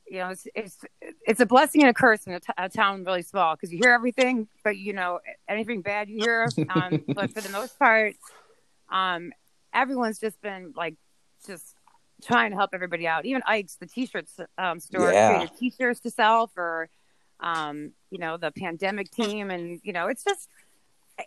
you 0.09 0.19
know, 0.19 0.31
it's 0.31 0.47
it's 0.55 0.79
it's 1.27 1.41
a 1.41 1.47
blessing 1.47 1.83
and 1.83 1.91
a 1.91 1.95
curse 1.95 2.27
in 2.27 2.33
a, 2.35 2.41
t- 2.41 2.53
a 2.57 2.69
town 2.69 3.05
really 3.05 3.23
small 3.23 3.55
because 3.55 3.73
you 3.73 3.79
hear 3.79 3.93
everything, 3.93 4.49
but 4.65 4.77
you 4.77 4.93
know, 4.93 5.21
anything 5.49 5.83
bad 5.83 6.09
you 6.09 6.19
hear. 6.19 6.49
Um, 6.69 7.05
but 7.15 7.31
for 7.31 7.41
the 7.41 7.49
most 7.49 7.79
part, 7.79 8.15
um, 8.91 9.33
everyone's 9.75 10.19
just 10.19 10.41
been 10.41 10.73
like 10.77 10.95
just 11.47 11.75
trying 12.23 12.51
to 12.51 12.57
help 12.57 12.71
everybody 12.73 13.07
out. 13.07 13.27
Even 13.27 13.43
Ike's, 13.47 13.77
the 13.77 13.87
t-shirts 13.87 14.39
um, 14.59 14.81
store, 14.81 15.13
Yeah. 15.13 15.29
created 15.29 15.51
t-shirts 15.59 16.01
to 16.01 16.11
sell 16.11 16.47
for, 16.47 16.89
um, 17.41 17.93
you 18.11 18.19
know, 18.19 18.37
the 18.37 18.51
pandemic 18.53 19.11
team, 19.11 19.51
and 19.51 19.81
you 19.83 19.93
know, 19.93 20.07
it's 20.07 20.25
just 20.25 20.49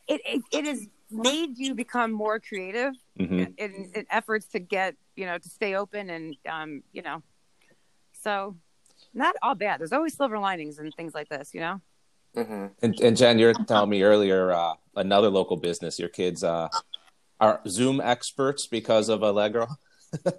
it 0.08 0.22
it, 0.26 0.42
it 0.52 0.66
has 0.66 0.88
made 1.12 1.58
you 1.58 1.74
become 1.76 2.12
more 2.12 2.40
creative 2.40 2.94
hmm 3.18 3.44
in, 3.58 3.92
in 3.96 4.06
efforts 4.12 4.46
to 4.48 4.60
get 4.60 4.96
you 5.16 5.26
know 5.26 5.38
to 5.38 5.50
stay 5.50 5.76
open 5.76 6.10
and 6.10 6.36
um, 6.48 6.82
you 6.94 7.02
know, 7.02 7.22
so 8.14 8.56
not 9.14 9.36
all 9.42 9.56
bad. 9.56 9.80
There's 9.80 9.94
always 9.94 10.16
silver 10.16 10.40
linings 10.40 10.80
and 10.80 10.96
things 10.96 11.14
like 11.14 11.30
this, 11.30 11.54
you 11.54 11.62
know. 11.62 11.82
hmm 12.36 12.68
And, 12.82 13.00
and 13.02 13.18
Jen, 13.18 13.40
you're 13.40 13.54
telling 13.54 13.90
me 13.90 14.04
earlier 14.04 14.52
uh, 14.52 14.74
another 14.96 15.30
local 15.30 15.58
business. 15.58 16.00
Your 16.00 16.10
kids 16.10 16.44
uh, 16.44 16.70
are 17.40 17.62
Zoom 17.68 18.02
experts 18.02 18.68
because 18.68 19.10
of 19.10 19.24
Allegro. 19.24 19.68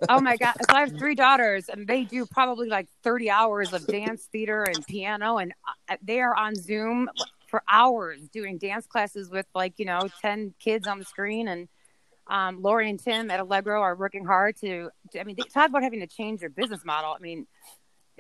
Oh 0.09 0.21
my 0.21 0.37
god! 0.39 0.55
So 0.63 0.75
I 0.77 0.81
have 0.81 0.99
three 0.99 1.15
daughters, 1.15 1.69
and 1.69 1.87
they 1.87 2.05
do 2.05 2.27
probably 2.27 2.69
like 2.69 2.89
thirty 3.03 3.31
hours 3.31 3.73
of 3.73 3.89
dance, 3.89 4.29
theater, 4.33 4.67
and 4.67 4.87
piano, 4.87 5.39
and 5.39 5.53
uh, 5.89 5.97
they 6.03 6.21
are 6.21 6.35
on 6.35 6.55
Zoom 6.55 7.09
for 7.49 7.63
hours 7.69 8.21
doing 8.29 8.59
dance 8.59 8.87
classes 8.87 9.31
with 9.31 9.47
like 9.55 9.75
you 9.79 9.85
know 9.85 10.09
ten 10.23 10.55
kids 10.61 10.87
on 10.87 10.99
the 10.99 11.05
screen. 11.05 11.49
And 11.49 11.69
um, 12.27 12.63
Lori 12.63 12.89
and 12.89 12.99
Tim 12.99 13.31
at 13.31 13.41
Allegro 13.41 13.81
are 13.81 13.97
working 13.97 14.25
hard 14.25 14.57
to. 14.59 14.91
I 15.19 15.25
mean, 15.25 15.37
they 15.37 15.45
talk 15.45 15.69
about 15.69 15.83
having 15.83 16.01
to 16.01 16.07
change 16.07 16.41
their 16.41 16.51
business 16.51 16.85
model. 16.85 17.13
I 17.13 17.19
mean, 17.21 17.47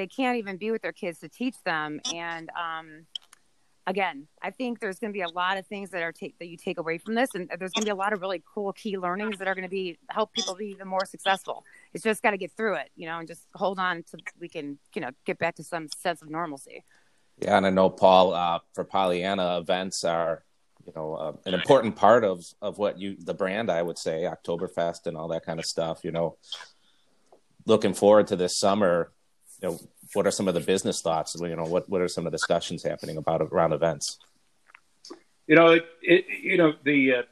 they 0.00 0.07
can't 0.07 0.38
even 0.38 0.57
be 0.57 0.71
with 0.71 0.80
their 0.80 0.92
kids 0.92 1.19
to 1.19 1.28
teach 1.28 1.62
them. 1.62 2.00
And 2.14 2.49
um, 2.59 3.04
again, 3.87 4.28
I 4.40 4.50
think 4.50 4.80
there's 4.80 4.99
going 4.99 5.12
to 5.12 5.14
be 5.16 5.21
a 5.21 5.28
lot 5.28 5.59
of 5.59 5.66
things 5.66 5.90
that 5.90 6.00
are 6.00 6.14
that 6.38 6.47
you 6.47 6.57
take 6.57 6.78
away 6.78 6.97
from 6.97 7.14
this, 7.14 7.28
and 7.35 7.50
there's 7.59 7.73
going 7.73 7.83
to 7.83 7.85
be 7.85 7.90
a 7.90 7.95
lot 7.95 8.14
of 8.14 8.23
really 8.23 8.42
cool 8.54 8.73
key 8.73 8.97
learnings 8.97 9.37
that 9.38 9.47
are 9.47 9.54
going 9.54 9.66
to 9.66 9.69
be 9.71 9.99
help 10.09 10.33
people 10.33 10.54
be 10.54 10.69
even 10.69 10.88
more 10.88 11.04
successful. 11.04 11.66
It's 11.92 12.02
just 12.02 12.23
got 12.23 12.30
to 12.30 12.38
get 12.38 12.50
through 12.57 12.76
it, 12.76 12.88
you 12.97 13.04
know, 13.04 13.19
and 13.19 13.28
just 13.28 13.47
hold 13.54 13.78
on 13.78 14.02
to 14.04 14.16
we 14.40 14.49
can, 14.49 14.78
you 14.95 15.02
know, 15.02 15.11
get 15.26 15.38
back 15.38 15.57
to 15.57 15.64
some 15.64 15.88
sense 15.99 16.23
of 16.23 16.30
normalcy. 16.30 16.83
Yeah, 17.37 17.59
and 17.59 17.66
I 17.66 17.71
know 17.71 17.90
Paul 17.90 18.33
uh, 18.33 18.61
for 18.73 18.85
Pollyanna 18.85 19.59
events 19.59 20.02
are, 20.02 20.45
you 20.87 20.95
know, 20.97 21.14
uh, 21.14 21.33
an 21.45 21.52
important 21.52 21.95
part 21.95 22.25
of 22.25 22.42
of 22.62 22.78
what 22.78 22.99
you 22.99 23.16
the 23.19 23.35
brand. 23.35 23.71
I 23.71 23.83
would 23.83 23.99
say 23.99 24.23
Oktoberfest 24.23 25.04
and 25.04 25.14
all 25.14 25.28
that 25.28 25.45
kind 25.45 25.59
of 25.59 25.66
stuff. 25.66 26.04
You 26.04 26.12
know, 26.12 26.38
looking 27.66 27.92
forward 27.92 28.28
to 28.28 28.37
this 28.37 28.59
summer. 28.59 29.12
You 29.62 29.71
know, 29.71 29.81
what 30.14 30.26
are 30.26 30.31
some 30.31 30.49
of 30.49 30.55
the 30.55 30.61
business 30.61 31.02
thoughts? 31.02 31.37
You 31.38 31.57
know, 31.57 31.64
what 31.64 31.88
what 31.88 32.00
are 32.00 32.09
some 32.09 32.26
of 32.26 32.33
the 32.33 32.37
discussions 32.37 32.83
happening 32.83 33.17
about 33.17 33.43
around 33.43 33.73
events? 33.73 34.19
You 35.47 35.57
know, 35.57 35.69
it, 35.73 35.87
it 36.02 36.25
you 36.43 36.57
know 36.57 36.73
the 36.85 37.14
uh, 37.14 37.23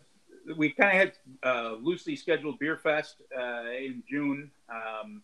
we 0.56 0.70
kind 0.70 0.90
of 0.90 0.96
had 0.98 1.12
uh, 1.42 1.74
loosely 1.74 2.16
scheduled 2.16 2.58
beer 2.58 2.76
fest 2.76 3.16
uh, 3.36 3.70
in 3.70 4.02
June. 4.08 4.50
Um, 4.68 5.22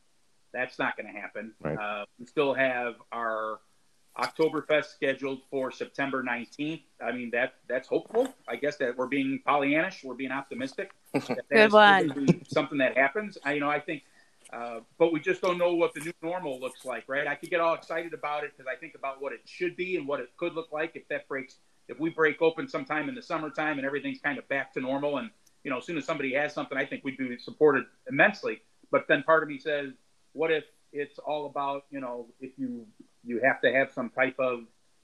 that's 0.53 0.79
not 0.79 0.97
going 0.97 1.13
to 1.13 1.21
happen. 1.21 1.53
Right. 1.61 1.77
Uh, 1.77 2.05
we 2.19 2.27
still 2.27 2.55
have 2.55 2.95
our 3.11 3.59
Oktoberfest 4.17 4.95
scheduled 4.95 5.41
for 5.51 5.73
September 5.73 6.23
19th. 6.23 6.83
I 7.05 7.13
mean 7.13 7.31
that 7.33 7.55
that's 7.69 7.89
hopeful. 7.89 8.33
I 8.49 8.57
guess 8.57 8.77
that 8.77 8.97
we're 8.97 9.07
being 9.07 9.41
Pollyannish, 9.47 10.05
we're 10.05 10.15
being 10.15 10.31
optimistic. 10.31 10.93
that 11.13 11.27
Good 11.27 11.39
that's 11.51 11.73
one. 11.73 12.45
Something 12.47 12.79
that 12.79 12.97
happens. 12.97 13.37
I, 13.45 13.55
you 13.55 13.61
know, 13.61 13.71
I 13.71 13.81
think. 13.81 14.05
Uh, 14.55 14.81
but 14.99 15.13
we 15.13 15.19
just 15.19 15.43
don't 15.43 15.59
know 15.59 15.75
what 15.75 15.93
the 15.95 16.01
new 16.01 16.13
normal 16.23 16.61
looks 16.61 16.85
like, 16.85 17.05
right? 17.09 17.27
I 17.27 17.35
could 17.35 17.51
get 17.51 17.61
all 17.61 17.75
excited 17.75 18.15
about 18.15 18.45
it 18.45 18.53
because 18.57 18.71
I 18.73 18.79
think 18.79 18.95
about 18.95 19.21
what 19.21 19.33
it 19.33 19.41
should 19.47 19.77
be 19.77 19.97
and 19.97 20.07
what 20.07 20.21
it 20.21 20.29
could 20.37 20.55
look 20.55 20.71
like 20.73 20.93
if 20.95 21.09
that 21.09 21.27
breaks 21.29 21.57
if 21.89 21.99
we 21.99 22.09
break 22.09 22.41
open 22.41 22.69
sometime 22.69 23.09
in 23.09 23.15
the 23.15 23.23
summertime 23.23 23.79
and 23.79 23.87
everything's 23.87 24.21
kind 24.21 24.39
of 24.39 24.49
back 24.49 24.73
to 24.75 24.81
normal. 24.81 25.19
And 25.19 25.31
you 25.65 25.71
know 25.71 25.79
as 25.79 25.87
soon 25.87 25.99
as 25.99 26.05
somebody 26.05 26.35
has 26.35 26.53
something 26.53 26.79
i 26.79 26.85
think 26.85 27.03
we'd 27.05 27.19
be 27.19 27.37
supported 27.39 27.85
immensely. 28.09 28.61
But 28.91 29.07
then 29.09 29.25
part 29.25 29.43
of 29.43 29.49
me 29.49 29.59
says 29.59 29.93
what 30.33 30.53
if 30.53 30.65
it's 30.93 31.19
all 31.19 31.47
about 31.47 31.87
you 31.91 32.01
know 32.01 32.27
if 32.41 32.53
you 32.57 32.87
you 33.25 33.41
have 33.43 33.61
to 33.63 33.73
have 33.73 33.91
some 33.93 34.11
type 34.11 34.37
of 34.39 34.61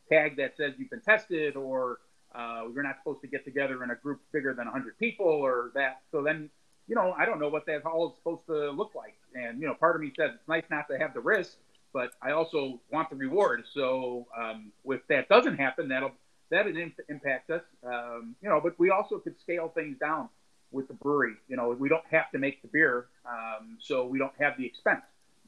tag 0.08 0.36
that 0.36 0.56
says 0.56 0.74
you've 0.78 0.90
been 0.90 1.00
tested 1.00 1.56
or 1.56 1.98
uh, 2.34 2.62
you're 2.72 2.84
not 2.84 2.96
supposed 2.98 3.20
to 3.22 3.26
get 3.26 3.44
together 3.44 3.82
in 3.82 3.90
a 3.90 3.96
group 3.96 4.20
bigger 4.32 4.54
than 4.54 4.66
100 4.66 4.96
people 4.98 5.26
or 5.26 5.72
that. 5.74 6.02
So 6.12 6.22
then 6.22 6.48
you 6.90 6.96
know 6.96 7.14
i 7.18 7.24
don't 7.24 7.40
know 7.40 7.48
what 7.48 7.64
that 7.66 7.86
all 7.86 8.10
is 8.10 8.16
supposed 8.18 8.46
to 8.46 8.70
look 8.72 8.92
like 8.94 9.16
and 9.34 9.60
you 9.60 9.66
know 9.66 9.74
part 9.74 9.96
of 9.96 10.02
me 10.02 10.12
says 10.18 10.32
it's 10.34 10.48
nice 10.48 10.64
not 10.70 10.86
to 10.90 10.98
have 10.98 11.14
the 11.14 11.20
risk 11.20 11.56
but 11.94 12.10
i 12.22 12.32
also 12.32 12.80
want 12.92 13.08
the 13.10 13.16
reward 13.16 13.64
so 13.72 14.26
um, 14.38 14.72
if 14.86 15.00
that 15.08 15.28
doesn't 15.28 15.56
happen 15.56 15.88
that'll 15.88 16.12
that 16.50 16.64
would 16.64 16.76
imp- 16.76 17.00
impact 17.08 17.50
us, 17.50 17.62
um, 17.86 18.36
you 18.42 18.48
know. 18.48 18.60
But 18.62 18.78
we 18.78 18.90
also 18.90 19.18
could 19.18 19.40
scale 19.40 19.68
things 19.68 19.98
down 19.98 20.28
with 20.72 20.88
the 20.88 20.94
brewery. 20.94 21.34
You 21.48 21.56
know, 21.56 21.70
we 21.70 21.88
don't 21.88 22.04
have 22.10 22.30
to 22.32 22.38
make 22.38 22.60
the 22.62 22.68
beer, 22.68 23.06
um, 23.26 23.78
so 23.80 24.06
we 24.06 24.18
don't 24.18 24.34
have 24.40 24.56
the 24.58 24.66
expense. 24.66 25.02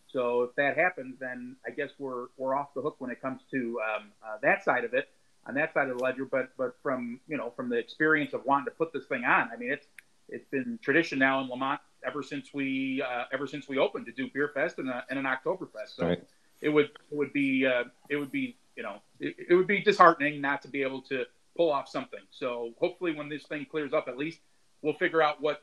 So 0.09 0.43
if 0.43 0.55
that 0.57 0.77
happens, 0.77 1.17
then 1.21 1.57
I 1.67 1.71
guess 1.71 1.91
we're 1.99 2.27
we're 2.37 2.55
off 2.57 2.75
the 2.75 2.83
hook 2.83 2.97
when 2.99 3.11
it 3.11 3.21
comes 3.21 3.41
to 3.51 3.81
um, 3.81 4.13
uh, 4.25 4.39
that 4.43 4.65
side 4.65 4.85
of 4.85 4.95
it. 4.95 5.09
on 5.47 5.55
that 5.55 5.75
side 5.75 5.89
of 5.89 5.99
the 5.99 6.05
ledger. 6.05 6.25
But 6.25 6.51
but 6.57 6.77
from 6.83 7.21
you 7.29 7.37
know 7.37 7.53
from 7.57 7.69
the 7.69 7.79
experience 7.79 8.33
of 8.33 8.45
wanting 8.45 8.67
to 8.67 8.71
put 8.73 8.93
this 8.93 9.07
thing 9.07 9.25
on, 9.25 9.51
I 9.53 9.57
mean 9.57 9.73
it's 9.73 9.87
it's 10.33 10.49
been 10.51 10.79
tradition 10.83 11.19
now 11.19 11.41
in 11.41 11.49
Lemont 11.49 11.81
ever 12.05 12.23
since 12.23 12.53
we 12.53 13.03
uh, 13.03 13.25
ever 13.33 13.47
since 13.47 13.69
we 13.69 13.79
opened 13.79 14.07
to 14.07 14.13
do 14.13 14.29
Beer 14.35 14.51
Fest 14.55 14.79
and, 14.79 14.89
a, 14.89 15.05
and 15.11 15.19
an 15.19 15.25
Oktoberfest. 15.25 15.97
So 15.97 16.07
Right. 16.09 16.23
it 16.61 16.69
would 16.71 16.87
it 17.11 17.17
would 17.21 17.33
be 17.33 17.67
uh, 17.67 17.85
it 18.09 18.17
would 18.17 18.33
be 18.33 18.57
you 18.77 18.83
know 18.83 18.97
it, 19.21 19.37
it 19.51 19.55
would 19.55 19.67
be 19.67 19.81
disheartening 19.83 20.41
not 20.41 20.63
to 20.63 20.69
be 20.69 20.83
able 20.83 21.03
to 21.03 21.25
pull 21.57 21.71
off 21.71 21.89
something. 21.89 22.21
So 22.31 22.73
hopefully 22.81 23.15
when 23.15 23.29
this 23.29 23.45
thing 23.45 23.67
clears 23.71 23.93
up, 23.93 24.09
at 24.09 24.17
least 24.17 24.41
we'll 24.83 24.95
figure 24.95 25.23
out 25.23 25.41
what 25.41 25.63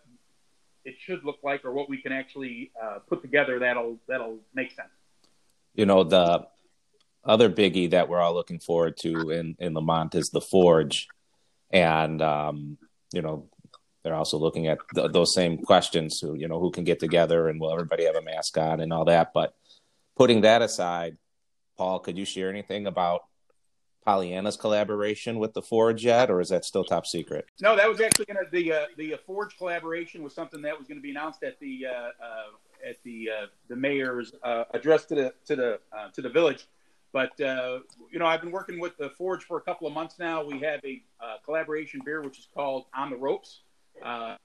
it 0.86 0.96
should 1.00 1.24
look 1.26 1.40
like 1.44 1.66
or 1.66 1.74
what 1.74 1.90
we 1.90 1.98
can 2.02 2.12
actually 2.14 2.72
uh, 2.82 3.00
put 3.10 3.22
together 3.22 3.60
that'll 3.60 3.98
that'll 4.08 4.38
make 4.54 4.72
sense. 4.72 4.90
you 5.76 5.86
know 5.86 6.04
the 6.04 6.48
other 7.26 7.50
biggie 7.50 7.90
that 7.92 8.08
we're 8.08 8.20
all 8.20 8.34
looking 8.34 8.60
forward 8.60 8.96
to 8.98 9.30
in 9.32 9.56
in 9.60 9.74
Lemont 9.74 10.16
is 10.16 10.30
the 10.30 10.40
Forge, 10.42 11.08
and 11.72 12.22
um, 12.22 12.78
you 13.14 13.22
know 13.22 13.50
they're 14.10 14.18
also 14.18 14.40
looking 14.40 14.66
at 14.66 14.80
th- 14.96 15.12
those 15.12 15.36
same 15.36 15.60
questions. 15.60 16.20
Who 16.20 16.34
you 16.34 16.48
know 16.48 16.60
who 16.60 16.72
can 16.72 16.84
get 16.84 17.00
together 17.00 17.48
and 17.48 17.62
will 17.62 17.72
everybody 17.72 18.06
have 18.06 18.16
a 18.16 18.24
mascot 18.24 18.80
and 18.80 18.92
all 18.92 19.06
that. 19.06 19.34
But 19.36 19.54
putting 20.18 20.42
that 20.42 20.64
aside, 20.64 21.18
Paul, 21.78 22.00
could 22.00 22.18
you 22.18 22.26
share 22.26 22.50
anything 22.50 22.88
about 22.88 23.22
Pollyanna's 24.08 24.58
collaboration 24.58 25.38
with 25.38 25.54
the 25.54 25.62
Forge 25.62 26.04
yet, 26.04 26.32
or 26.32 26.42
is 26.42 26.50
that 26.50 26.66
still 26.66 26.84
top 26.84 27.06
secret? 27.06 27.46
No, 27.62 27.76
that 27.76 27.88
was 27.88 28.02
actually 28.02 28.26
to 28.26 28.48
the 28.52 28.74
uh, 28.74 28.86
the 28.98 29.14
uh, 29.14 29.18
Forge 29.28 29.56
collaboration 29.60 30.24
was 30.24 30.34
something 30.34 30.64
that 30.64 30.76
was 30.76 30.88
going 30.88 30.98
to 30.98 31.04
be 31.04 31.12
announced 31.12 31.44
at 31.44 31.60
the 31.60 31.86
uh, 31.86 31.92
uh, 31.92 32.90
at 32.90 32.98
the 33.04 33.30
uh, 33.30 33.46
the 33.68 33.76
mayor's 33.76 34.34
uh, 34.42 34.64
address 34.74 35.06
to 35.06 35.16
the 35.16 35.34
to 35.46 35.56
the 35.56 35.80
to 36.14 36.24
the 36.24 36.30
village. 36.30 36.66
But 37.12 37.40
uh, 37.42 37.80
you 38.12 38.18
know, 38.18 38.26
I've 38.26 38.42
been 38.42 38.52
working 38.52 38.80
with 38.80 38.98
the 38.98 39.12
Forge 39.12 39.44
for 39.44 39.58
a 39.58 39.62
couple 39.62 39.88
of 39.88 39.94
months 39.94 40.18
now. 40.18 40.44
We 40.44 40.60
have 40.62 40.80
a 40.84 41.04
uh, 41.20 41.38
collaboration 41.46 42.02
beer 42.04 42.22
which 42.22 42.40
is 42.40 42.48
called 42.54 42.86
On 42.96 43.10
the 43.10 43.18
Ropes, 43.18 43.62
uh, 44.04 44.36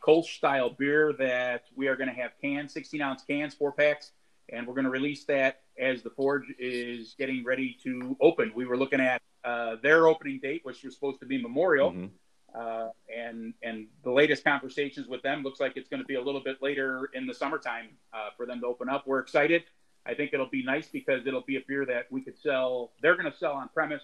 Kolsch 0.00 0.36
style 0.36 0.70
beer 0.70 1.12
that 1.18 1.64
we 1.74 1.88
are 1.88 1.96
going 1.96 2.08
to 2.08 2.14
have 2.14 2.32
cans, 2.40 2.72
16 2.72 3.00
ounce 3.00 3.22
cans, 3.22 3.54
four 3.54 3.72
packs, 3.72 4.12
and 4.48 4.66
we're 4.66 4.74
going 4.74 4.84
to 4.84 4.90
release 4.90 5.24
that 5.24 5.62
as 5.78 6.02
the 6.02 6.10
Forge 6.10 6.44
is 6.58 7.14
getting 7.18 7.44
ready 7.44 7.76
to 7.82 8.16
open. 8.20 8.52
We 8.54 8.64
were 8.64 8.76
looking 8.76 9.00
at 9.00 9.20
uh, 9.44 9.76
their 9.82 10.06
opening 10.06 10.40
date, 10.40 10.60
which 10.64 10.82
was 10.84 10.94
supposed 10.94 11.20
to 11.20 11.26
be 11.26 11.40
Memorial. 11.40 11.92
Mhm. 11.92 12.10
Uh, 12.54 12.88
and 13.14 13.52
and 13.62 13.86
the 14.04 14.10
latest 14.10 14.42
conversations 14.42 15.06
with 15.06 15.20
them 15.22 15.42
looks 15.42 15.60
like 15.60 15.76
it's 15.76 15.88
going 15.88 16.00
to 16.00 16.06
be 16.06 16.14
a 16.14 16.20
little 16.20 16.40
bit 16.40 16.62
later 16.62 17.10
in 17.12 17.26
the 17.26 17.34
summertime 17.34 17.88
uh, 18.14 18.30
for 18.36 18.46
them 18.46 18.60
to 18.60 18.66
open 18.66 18.88
up. 18.88 19.06
We're 19.06 19.18
excited. 19.18 19.64
I 20.06 20.14
think 20.14 20.32
it'll 20.32 20.48
be 20.48 20.64
nice 20.64 20.88
because 20.88 21.26
it'll 21.26 21.42
be 21.42 21.56
a 21.56 21.62
beer 21.68 21.84
that 21.84 22.10
we 22.10 22.22
could 22.22 22.38
sell. 22.38 22.92
They're 23.02 23.16
going 23.16 23.30
to 23.30 23.36
sell 23.36 23.52
on 23.52 23.68
premise 23.68 24.02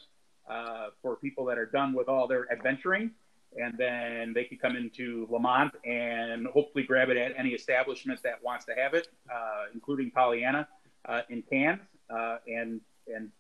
uh, 0.49 0.89
for 1.01 1.17
people 1.17 1.47
that 1.47 1.57
are 1.57 1.65
done 1.67 1.95
with 1.95 2.09
all 2.09 2.29
their 2.29 2.51
adventuring, 2.53 3.13
and 3.57 3.75
then 3.79 4.33
they 4.35 4.45
can 4.45 4.59
come 4.59 4.77
into 4.77 5.27
Lemont 5.31 5.73
and 5.85 6.47
hopefully 6.47 6.85
grab 6.85 7.09
it 7.09 7.17
at 7.17 7.33
any 7.37 7.51
establishment 7.51 8.21
that 8.23 8.43
wants 8.43 8.65
to 8.67 8.75
have 8.75 8.95
it, 8.95 9.09
uh, 9.33 9.65
including 9.73 10.11
Pollyanna 10.11 10.67
uh, 11.09 11.21
in 11.31 11.43
cans. 11.43 11.81
Uh, 12.11 12.37
and 12.47 12.81
and 13.15 13.31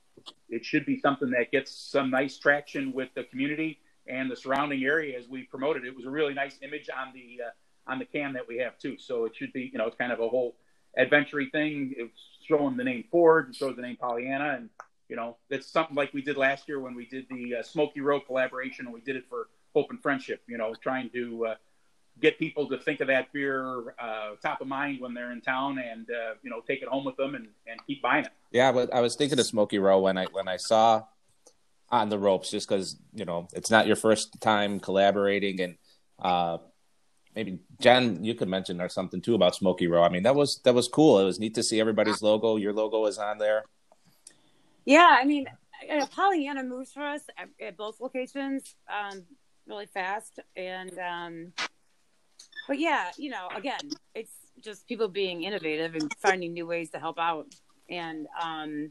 it 0.49 0.65
should 0.65 0.87
be 0.87 0.99
something 1.01 1.31
that 1.31 1.51
gets 1.51 1.73
some 1.73 2.11
nice 2.11 2.39
traction 2.39 2.93
with 2.93 3.09
the 3.15 3.25
community 3.25 3.79
and 4.07 4.31
the 4.31 4.37
surrounding 4.37 4.85
area 4.85 5.19
as 5.19 5.29
we 5.29 5.43
promote 5.45 5.77
it. 5.77 5.85
It 5.85 5.95
was 5.95 6.05
a 6.05 6.11
really 6.11 6.35
nice 6.35 6.59
image 6.63 6.89
on 6.97 7.13
the 7.13 7.41
uh, 7.45 7.91
on 7.91 7.99
the 7.99 8.05
can 8.05 8.33
that 8.35 8.47
we 8.47 8.59
have 8.59 8.79
too. 8.79 8.97
So 8.99 9.25
it 9.25 9.37
should 9.37 9.53
be, 9.53 9.71
you 9.73 9.79
know, 9.79 9.87
it's 9.87 9.97
kind 9.97 10.13
of 10.13 10.21
a 10.21 10.29
whole 10.29 10.57
adventure 10.97 11.43
thing. 11.51 11.95
It's 11.97 12.21
showing 12.47 12.77
the 12.77 12.85
name 12.85 13.05
Forge, 13.11 13.51
it 13.51 13.57
shows 13.57 13.77
the 13.77 13.83
name 13.83 13.97
Pollyanna, 13.97 14.55
and 14.57 14.71
you 15.09 15.17
know, 15.17 15.37
that's 15.51 15.67
something 15.67 15.95
like 15.95 16.15
we 16.15 16.23
did 16.23 16.37
last 16.37 16.67
year 16.69 16.81
when 16.81 16.95
we 16.95 17.07
did 17.07 17.27
the 17.29 17.57
uh, 17.57 17.63
Smoky 17.63 18.01
Road 18.01 18.23
collaboration, 18.27 18.87
and 18.87 18.95
we 18.95 19.01
did 19.01 19.17
it 19.17 19.25
for 19.29 19.49
Hope 19.75 19.91
and 19.91 20.01
Friendship. 20.01 20.43
You 20.47 20.59
know, 20.59 20.75
trying 20.75 21.11
to 21.11 21.47
uh, 21.47 21.55
get 22.21 22.39
people 22.39 22.69
to 22.69 22.79
think 22.79 23.01
of 23.01 23.09
that 23.09 23.33
beer 23.33 23.95
uh, 23.99 24.31
top 24.43 24.61
of 24.61 24.67
mind 24.67 25.01
when 25.01 25.15
they're 25.15 25.33
in 25.33 25.41
town, 25.41 25.79
and 25.79 26.09
uh, 26.11 26.35
you 26.43 26.51
know, 26.51 26.61
take 26.67 26.83
it 26.83 26.89
home 26.89 27.05
with 27.05 27.17
them 27.17 27.35
and, 27.35 27.49
and 27.67 27.81
keep 27.87 28.03
buying 28.03 28.25
it. 28.25 28.33
Yeah, 28.51 28.73
but 28.73 28.93
I 28.95 29.01
was 29.01 29.17
thinking 29.17 29.39
of 29.39 29.47
Smoky 29.47 29.79
Row 29.79 30.01
when 30.01 30.17
I 30.17 30.27
when 30.27 30.49
I 30.49 30.57
saw 30.57 31.03
on 31.91 32.09
the 32.09 32.19
ropes, 32.19 32.51
just 32.51 32.69
because 32.69 32.97
you 33.13 33.25
know 33.25 33.49
it's 33.53 33.71
not 33.71 33.87
your 33.87 33.97
first 33.97 34.41
time 34.41 34.81
collaborating, 34.81 35.61
and 35.61 35.77
uh, 36.19 36.59
maybe 37.35 37.59
Jen, 37.81 38.23
you 38.25 38.35
could 38.35 38.49
mention 38.49 38.81
or 38.81 38.89
something 38.89 39.21
too 39.21 39.35
about 39.35 39.55
Smoky 39.55 39.87
Row. 39.87 40.03
I 40.03 40.09
mean, 40.09 40.23
that 40.23 40.35
was 40.35 40.61
that 40.65 40.75
was 40.75 40.89
cool. 40.89 41.19
It 41.19 41.25
was 41.25 41.41
neat 41.41 41.55
to 41.55 41.63
see 41.63 41.81
everybody's 41.81 42.23
logo. 42.23 42.57
Your 42.57 42.73
logo 42.73 43.07
is 43.07 43.19
on 43.19 43.39
there. 43.39 43.65
Yeah, 44.85 45.17
I 45.19 45.25
mean, 45.25 45.47
uh, 45.91 46.07
Pollyanna 46.07 46.63
moves 46.63 46.93
for 46.93 47.03
us 47.03 47.23
at, 47.39 47.49
at 47.61 47.77
both 47.77 48.01
locations 48.01 48.77
um, 48.89 49.25
really 49.67 49.87
fast, 49.87 50.41
and 50.57 50.99
um, 50.99 51.53
but 52.69 52.79
yeah, 52.79 53.11
you 53.17 53.31
know, 53.31 53.49
again, 53.55 53.81
it's 54.15 54.33
just 54.61 54.87
people 54.89 55.09
being 55.09 55.43
innovative 55.43 55.95
and 55.95 56.13
finding 56.21 56.53
new 56.53 56.67
ways 56.67 56.91
to 56.91 56.99
help 56.99 57.19
out, 57.19 57.47
and 57.89 58.27
um, 58.43 58.91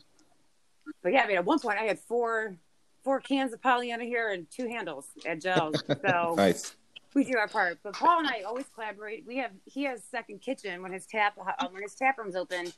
but 1.02 1.14
yeah, 1.14 1.24
I 1.24 1.28
mean, 1.28 1.38
at 1.38 1.46
one 1.46 1.60
point 1.60 1.80
I 1.80 1.84
had 1.84 2.00
four 2.00 2.56
four 3.04 3.20
cans 3.20 3.54
of 3.54 3.62
Pollyanna 3.62 4.06
here 4.06 4.32
and 4.32 4.48
two 4.50 4.68
handles 4.68 5.08
at 5.26 5.42
Gels, 5.42 5.84
so 5.88 6.34
Nice. 6.38 6.76
we 7.14 7.24
do 7.24 7.38
our 7.38 7.48
part. 7.48 7.80
But 7.84 7.94
Paul 7.94 8.20
and 8.20 8.28
I 8.28 8.42
always 8.42 8.66
collaborate. 8.74 9.26
We 9.28 9.38
have 9.38 9.52
he 9.66 9.84
has 9.84 10.04
second 10.04 10.42
kitchen 10.42 10.82
when 10.82 10.92
his 10.94 11.06
tap 11.06 11.38
uh, 11.38 11.68
when 11.70 11.84
his 11.84 11.96
tap 11.96 12.18
room's 12.18 12.36
open. 12.36 12.72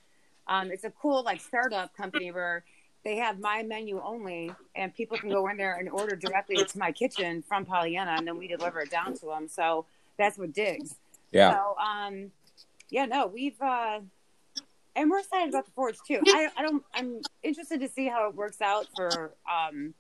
Um, 0.48 0.72
it's 0.72 0.84
a 0.84 0.92
cool 0.92 1.24
like 1.24 1.42
startup 1.42 1.96
company 1.96 2.32
where 2.32 2.64
they 3.06 3.18
have 3.18 3.40
my 3.40 3.62
menu 3.62 4.02
only, 4.04 4.52
and 4.76 4.94
people 4.94 5.16
can 5.16 5.30
go 5.30 5.48
in 5.48 5.58
there 5.58 5.76
and 5.76 5.88
order 5.90 6.16
directly 6.16 6.58
to 6.58 6.78
my 6.78 6.92
kitchen 6.92 7.44
from 7.48 7.64
Pollyanna, 7.64 8.16
and 8.18 8.28
then 8.28 8.38
we 8.38 8.48
deliver 8.48 8.82
it 8.82 8.90
down 8.90 9.14
to 9.20 9.28
them. 9.28 9.48
So 9.48 9.86
that's 10.18 10.38
what 10.40 10.54
digs. 10.54 10.96
Yeah. 11.32 11.54
So 11.54 11.76
um, 11.78 12.32
yeah, 12.90 13.06
no, 13.06 13.28
we've 13.28 13.62
uh, 13.62 14.00
and 14.96 15.12
we're 15.12 15.20
excited 15.20 15.50
about 15.50 15.66
the 15.66 15.72
forge 15.72 15.98
too. 16.08 16.20
I, 16.26 16.50
I 16.58 16.64
don't. 16.64 16.84
I'm 16.96 17.22
interested 17.44 17.80
to 17.82 17.88
see 17.88 18.08
how 18.08 18.28
it 18.28 18.36
works 18.36 18.60
out 18.60 18.88
for 18.96 19.32
um, 19.50 19.94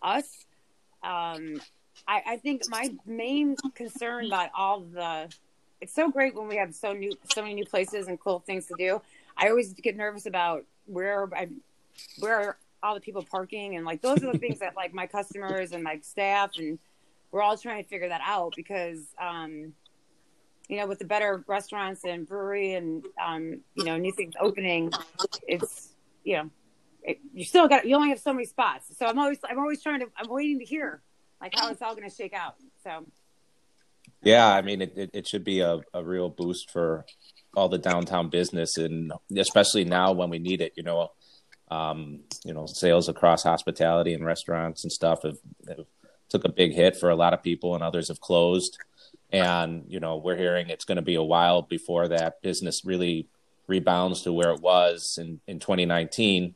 us. 0.00 0.46
Um, 1.02 1.60
I, 2.06 2.22
I 2.26 2.36
think 2.36 2.62
my 2.68 2.94
main 3.04 3.56
concern 3.74 4.26
about 4.26 4.50
all 4.56 4.80
the 4.80 5.28
it's 5.80 5.92
so 5.92 6.10
great 6.12 6.36
when 6.36 6.46
we 6.46 6.56
have 6.56 6.74
so 6.76 6.92
new 6.92 7.12
so 7.34 7.42
many 7.42 7.54
new 7.54 7.66
places 7.66 8.06
and 8.06 8.20
cool 8.20 8.38
things 8.38 8.66
to 8.66 8.74
do. 8.78 9.02
I 9.36 9.48
always 9.48 9.72
get 9.72 9.96
nervous 9.96 10.26
about 10.26 10.64
where 10.86 11.28
I 11.34 11.48
where 12.18 12.56
all 12.82 12.94
the 12.94 13.00
people 13.00 13.22
parking 13.22 13.76
and 13.76 13.86
like 13.86 14.02
those 14.02 14.22
are 14.22 14.32
the 14.32 14.38
things 14.38 14.58
that 14.58 14.74
like 14.76 14.92
my 14.92 15.06
customers 15.06 15.72
and 15.72 15.82
my 15.82 15.98
staff 16.00 16.50
and 16.58 16.78
we're 17.30 17.42
all 17.42 17.56
trying 17.56 17.82
to 17.82 17.88
figure 17.88 18.08
that 18.08 18.20
out 18.24 18.52
because 18.56 18.98
um 19.20 19.72
you 20.68 20.76
know 20.76 20.86
with 20.86 20.98
the 20.98 21.04
better 21.04 21.44
restaurants 21.46 22.04
and 22.04 22.26
brewery 22.26 22.74
and 22.74 23.04
um 23.24 23.60
you 23.74 23.84
know 23.84 23.96
new 23.96 24.12
things 24.12 24.34
opening 24.40 24.90
it's 25.46 25.90
you 26.24 26.36
know 26.36 26.50
it, 27.04 27.18
you 27.32 27.44
still 27.44 27.68
got 27.68 27.86
you 27.86 27.94
only 27.94 28.08
have 28.08 28.18
so 28.18 28.32
many 28.32 28.46
spots 28.46 28.96
so 28.96 29.06
i'm 29.06 29.18
always 29.18 29.38
i'm 29.48 29.58
always 29.58 29.82
trying 29.82 30.00
to 30.00 30.06
i'm 30.16 30.28
waiting 30.28 30.58
to 30.58 30.64
hear 30.64 31.00
like 31.40 31.52
how 31.54 31.70
it's 31.70 31.82
all 31.82 31.94
going 31.94 32.08
to 32.08 32.14
shake 32.14 32.34
out 32.34 32.56
so 32.82 33.04
Yeah, 34.22 34.48
I 34.48 34.62
mean, 34.62 34.82
it, 34.82 34.92
it, 34.96 35.10
it 35.12 35.28
should 35.28 35.44
be 35.44 35.60
a, 35.60 35.80
a 35.92 36.02
real 36.04 36.28
boost 36.28 36.70
for 36.70 37.04
all 37.56 37.68
the 37.68 37.78
downtown 37.78 38.28
business, 38.28 38.76
and 38.76 39.12
especially 39.36 39.84
now 39.84 40.12
when 40.12 40.30
we 40.30 40.38
need 40.38 40.60
it. 40.60 40.72
You 40.76 40.84
know, 40.84 41.10
um, 41.72 42.20
you 42.44 42.52
know, 42.52 42.66
sales 42.66 43.08
across 43.08 43.42
hospitality 43.42 44.12
and 44.12 44.26
restaurants 44.26 44.84
and 44.84 44.92
stuff 44.92 45.22
have, 45.22 45.38
have 45.66 45.86
took 46.28 46.44
a 46.44 46.52
big 46.52 46.72
hit 46.72 46.96
for 46.96 47.08
a 47.08 47.16
lot 47.16 47.32
of 47.32 47.42
people, 47.42 47.74
and 47.74 47.82
others 47.82 48.08
have 48.08 48.20
closed. 48.20 48.78
And 49.32 49.84
you 49.88 49.98
know, 49.98 50.18
we're 50.18 50.36
hearing 50.36 50.68
it's 50.68 50.84
going 50.84 50.96
to 50.96 51.02
be 51.02 51.14
a 51.14 51.22
while 51.22 51.62
before 51.62 52.08
that 52.08 52.42
business 52.42 52.84
really 52.84 53.26
rebounds 53.66 54.22
to 54.22 54.32
where 54.32 54.50
it 54.50 54.60
was 54.60 55.16
in, 55.18 55.40
in 55.46 55.60
2019. 55.60 56.54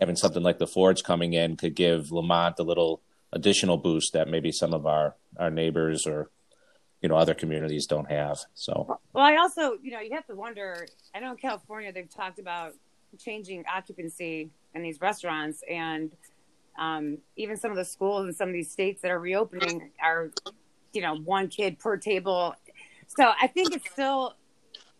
Having 0.00 0.16
something 0.16 0.42
like 0.42 0.58
the 0.58 0.66
Forge 0.66 1.02
coming 1.02 1.34
in 1.34 1.56
could 1.56 1.74
give 1.74 2.10
Lemont 2.10 2.58
a 2.58 2.62
little 2.62 3.02
additional 3.32 3.76
boost 3.76 4.14
that 4.14 4.28
maybe 4.28 4.52
some 4.52 4.72
of 4.72 4.86
our 4.86 5.16
our 5.38 5.50
neighbors 5.50 6.06
or 6.06 6.30
you 7.02 7.10
know 7.10 7.16
other 7.16 7.34
communities 7.34 7.86
don't 7.86 8.10
have. 8.10 8.38
So 8.54 8.98
Well, 9.12 9.24
I 9.24 9.36
also, 9.36 9.76
you 9.82 9.90
know, 9.90 10.00
you 10.00 10.14
have 10.14 10.26
to 10.28 10.34
wonder. 10.34 10.86
I 11.14 11.20
know 11.20 11.32
in 11.32 11.36
California 11.36 11.92
they've 11.92 12.08
talked 12.08 12.38
about 12.38 12.72
changing 13.16 13.64
occupancy 13.72 14.50
in 14.74 14.82
these 14.82 15.00
restaurants, 15.00 15.62
and 15.68 16.12
um, 16.78 17.18
even 17.36 17.56
some 17.56 17.70
of 17.70 17.76
the 17.76 17.84
schools 17.84 18.26
in 18.26 18.34
some 18.34 18.48
of 18.48 18.54
these 18.54 18.70
states 18.70 19.02
that 19.02 19.10
are 19.10 19.18
reopening 19.18 19.90
are, 20.02 20.30
you 20.92 21.02
know, 21.02 21.16
one 21.16 21.48
kid 21.48 21.78
per 21.78 21.96
table. 21.96 22.54
So 23.06 23.32
I 23.40 23.46
think 23.46 23.74
it's 23.74 23.90
still, 23.90 24.34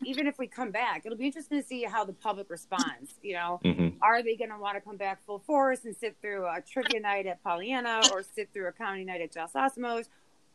even 0.05 0.27
if 0.27 0.39
we 0.39 0.47
come 0.47 0.71
back, 0.71 1.03
it'll 1.05 1.19
be 1.19 1.27
interesting 1.27 1.61
to 1.61 1.67
see 1.67 1.83
how 1.83 2.05
the 2.05 2.13
public 2.13 2.49
responds. 2.49 3.15
You 3.23 3.35
know, 3.35 3.61
mhm. 3.65 3.97
are 4.01 4.23
they 4.23 4.37
going 4.37 4.51
to 4.51 4.59
want 4.59 4.77
to 4.77 4.81
come 4.81 4.97
back 4.97 5.25
full 5.27 5.41
force 5.41 5.85
and 5.85 5.95
sit 5.95 6.17
through 6.21 6.47
a 6.47 6.61
trivia 6.61 7.01
night 7.01 7.27
at 7.27 7.43
Pollyanna 7.43 8.03
or 8.13 8.23
sit 8.23 8.49
through 8.53 8.69
a 8.69 8.73
comedy 8.73 9.05
night 9.05 9.21
at 9.21 9.37
Los 9.37 9.53
Asomos? 9.53 10.09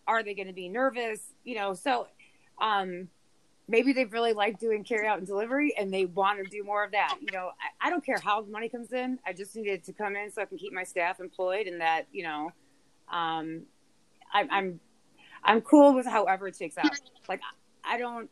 Are 0.08 0.24
they 0.24 0.34
going 0.34 0.47
to 0.47 0.54
be 0.54 0.69
nervous? 0.69 1.19
You 1.43 1.56
know, 1.56 1.74
so 1.74 2.08
um, 2.60 3.08
maybe 3.72 3.94
they 3.94 4.04
really 4.04 4.34
like 4.34 4.60
doing 4.60 4.84
carry 4.84 5.08
out 5.08 5.18
and 5.18 5.26
delivery 5.26 5.74
and 5.78 5.94
they 5.94 6.06
want 6.06 6.44
to 6.44 6.50
do 6.50 6.64
more 6.64 6.84
of 6.84 6.92
that. 6.92 7.16
You 7.22 7.32
know, 7.32 7.52
I, 7.82 7.88
I 7.88 7.90
don't 7.90 8.06
care 8.06 8.20
how 8.22 8.42
the 8.42 8.52
money 8.52 8.68
comes 8.68 8.92
in. 8.92 9.18
I 9.26 9.32
just 9.32 9.56
need 9.56 9.68
it 9.68 9.86
to 9.86 9.94
come 9.94 10.16
in 10.18 10.30
so 10.30 10.42
I 10.42 10.46
can 10.46 10.58
keep 10.58 10.74
my 10.74 10.84
staff 10.84 11.22
employed 11.22 11.68
and 11.68 11.80
that, 11.80 12.06
you 12.12 12.24
know, 12.24 12.52
um, 13.10 13.64
I, 14.34 14.46
I'm, 14.52 14.80
I'm 15.44 15.62
cool 15.62 15.96
with 15.96 16.06
however 16.06 16.50
it 16.50 16.56
shakes 16.58 16.78
out. 16.78 16.92
Like, 17.30 17.40
I 17.84 17.98
don't, 17.98 18.30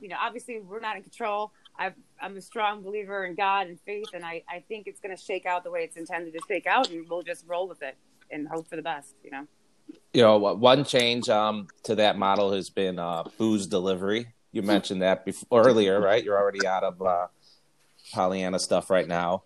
you 0.00 0.08
know, 0.08 0.16
obviously 0.20 0.60
we're 0.60 0.80
not 0.80 0.96
in 0.96 1.02
control. 1.02 1.52
i 1.76 1.92
am 2.20 2.36
a 2.36 2.40
strong 2.40 2.82
believer 2.82 3.24
in 3.24 3.34
God 3.34 3.66
and 3.66 3.78
faith, 3.80 4.08
and 4.14 4.24
I, 4.24 4.42
I 4.48 4.64
think 4.68 4.86
it's 4.86 5.00
going 5.00 5.14
to 5.14 5.22
shake 5.22 5.46
out 5.46 5.64
the 5.64 5.70
way 5.70 5.80
it's 5.80 5.96
intended 5.96 6.32
to 6.34 6.40
shake 6.46 6.66
out, 6.66 6.90
and 6.90 7.08
we'll 7.08 7.22
just 7.22 7.44
roll 7.46 7.66
with 7.68 7.82
it 7.82 7.96
and 8.30 8.46
hope 8.46 8.68
for 8.68 8.76
the 8.76 8.82
best, 8.82 9.14
you 9.24 9.30
know? 9.30 9.46
You 10.12 10.22
know, 10.22 10.38
one 10.38 10.84
change 10.84 11.28
um, 11.28 11.68
to 11.84 11.94
that 11.96 12.18
model 12.18 12.52
has 12.52 12.70
been 12.70 12.98
uh, 12.98 13.24
booze 13.36 13.66
delivery. 13.66 14.28
You 14.52 14.62
mentioned 14.62 15.02
that 15.02 15.24
before, 15.24 15.66
earlier, 15.66 16.00
right? 16.00 16.24
You're 16.24 16.38
already 16.38 16.66
out 16.66 16.82
of 16.82 17.00
uh, 17.02 17.26
Pollyanna 18.12 18.58
stuff 18.58 18.90
right 18.90 19.06
now. 19.06 19.42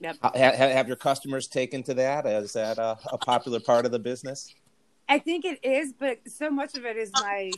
Yep. 0.00 0.16
Have, 0.34 0.54
have 0.54 0.86
your 0.88 0.96
customers 0.96 1.46
taken 1.46 1.82
to 1.84 1.94
that? 1.94 2.26
Is 2.26 2.52
that 2.54 2.78
a, 2.78 2.98
a 3.12 3.18
popular 3.18 3.60
part 3.60 3.84
of 3.84 3.92
the 3.92 3.98
business? 3.98 4.54
I 5.08 5.18
think 5.18 5.44
it 5.44 5.64
is, 5.64 5.92
but 5.92 6.18
so 6.26 6.50
much 6.50 6.76
of 6.76 6.84
it 6.84 6.96
is 6.96 7.10
my 7.14 7.50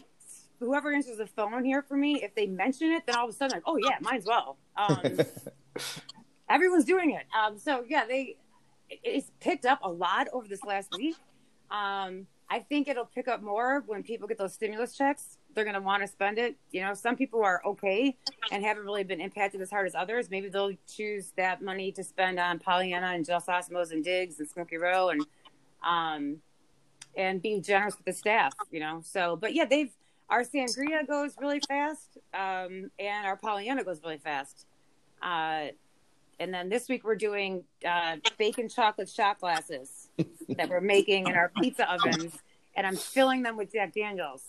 whoever 0.60 0.92
answers 0.92 1.18
the 1.18 1.26
phone 1.26 1.64
here 1.64 1.82
for 1.82 1.96
me. 1.96 2.22
If 2.22 2.34
they 2.34 2.46
mention 2.46 2.90
it, 2.90 3.04
then 3.06 3.16
all 3.16 3.28
of 3.28 3.30
a 3.30 3.36
sudden, 3.36 3.56
like, 3.56 3.62
oh 3.66 3.76
yeah, 3.76 3.96
might 4.00 4.16
as 4.16 4.26
well. 4.26 4.56
Um, 4.76 5.18
everyone's 6.48 6.84
doing 6.84 7.10
it. 7.10 7.26
Um, 7.36 7.58
so 7.58 7.84
yeah, 7.88 8.06
they 8.06 8.36
it's 8.90 9.30
picked 9.40 9.66
up 9.66 9.80
a 9.82 9.90
lot 9.90 10.28
over 10.32 10.46
this 10.46 10.64
last 10.64 10.90
week. 10.96 11.16
Um, 11.70 12.26
I 12.50 12.60
think 12.60 12.88
it'll 12.88 13.06
pick 13.06 13.26
up 13.26 13.42
more 13.42 13.82
when 13.86 14.02
people 14.02 14.28
get 14.28 14.38
those 14.38 14.52
stimulus 14.52 14.96
checks. 14.96 15.38
They're 15.54 15.64
going 15.64 15.74
to 15.74 15.80
want 15.80 16.02
to 16.02 16.06
spend 16.06 16.38
it. 16.38 16.56
You 16.72 16.82
know, 16.82 16.94
some 16.94 17.16
people 17.16 17.42
are 17.42 17.62
okay 17.64 18.16
and 18.52 18.64
haven't 18.64 18.84
really 18.84 19.04
been 19.04 19.20
impacted 19.20 19.60
as 19.60 19.70
hard 19.70 19.86
as 19.86 19.94
others. 19.94 20.30
Maybe 20.30 20.48
they'll 20.48 20.74
choose 20.86 21.32
that 21.36 21.62
money 21.62 21.90
to 21.92 22.04
spend 22.04 22.38
on 22.38 22.58
Pollyanna 22.58 23.08
and 23.08 23.26
Gelsosomo's 23.26 23.92
and 23.92 24.04
Digs 24.04 24.38
and 24.38 24.48
Smoky 24.48 24.76
Row 24.76 25.08
and 25.08 25.26
um, 25.82 26.36
and 27.16 27.40
being 27.40 27.62
generous 27.62 27.96
with 27.96 28.04
the 28.04 28.12
staff. 28.12 28.52
You 28.70 28.80
know, 28.80 29.00
so 29.04 29.36
but 29.36 29.54
yeah, 29.54 29.64
they've 29.64 29.92
our 30.28 30.42
sangria 30.42 31.06
goes 31.06 31.34
really 31.40 31.60
fast, 31.60 32.18
um, 32.32 32.90
and 32.98 33.26
our 33.26 33.36
Pollyanna 33.36 33.84
goes 33.84 34.02
really 34.02 34.18
fast. 34.18 34.66
Uh, 35.22 35.68
and 36.40 36.52
then 36.52 36.68
this 36.68 36.88
week 36.88 37.04
we're 37.04 37.14
doing 37.14 37.64
uh, 37.88 38.16
bacon 38.38 38.68
chocolate 38.68 39.08
shot 39.08 39.40
glasses 39.40 40.03
that 40.56 40.68
we're 40.68 40.80
making 40.80 41.26
in 41.26 41.34
our 41.34 41.50
pizza 41.60 41.90
ovens, 41.90 42.32
and 42.76 42.86
I'm 42.86 42.96
filling 42.96 43.42
them 43.42 43.56
with 43.56 43.72
Jack 43.72 43.94
Daniels. 43.94 44.42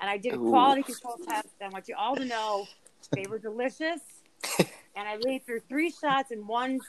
And 0.00 0.10
I 0.10 0.16
did 0.16 0.34
a 0.34 0.38
quality 0.38 0.82
control 0.82 1.16
test. 1.26 1.48
I 1.62 1.68
want 1.68 1.88
you 1.88 1.94
all 1.96 2.16
to 2.16 2.24
know 2.24 2.66
they 3.12 3.26
were 3.28 3.38
delicious. 3.38 4.00
and 4.58 5.08
I 5.08 5.16
made 5.22 5.46
through 5.46 5.60
three 5.68 5.90
shots 5.90 6.32
in 6.32 6.46
one 6.46 6.80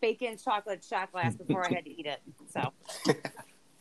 bacon 0.00 0.36
chocolate 0.36 0.84
shot 0.84 1.12
glass 1.12 1.34
before 1.34 1.64
I 1.64 1.74
had 1.74 1.84
to 1.84 1.90
eat 1.90 2.06
it. 2.06 2.20
So. 2.52 2.72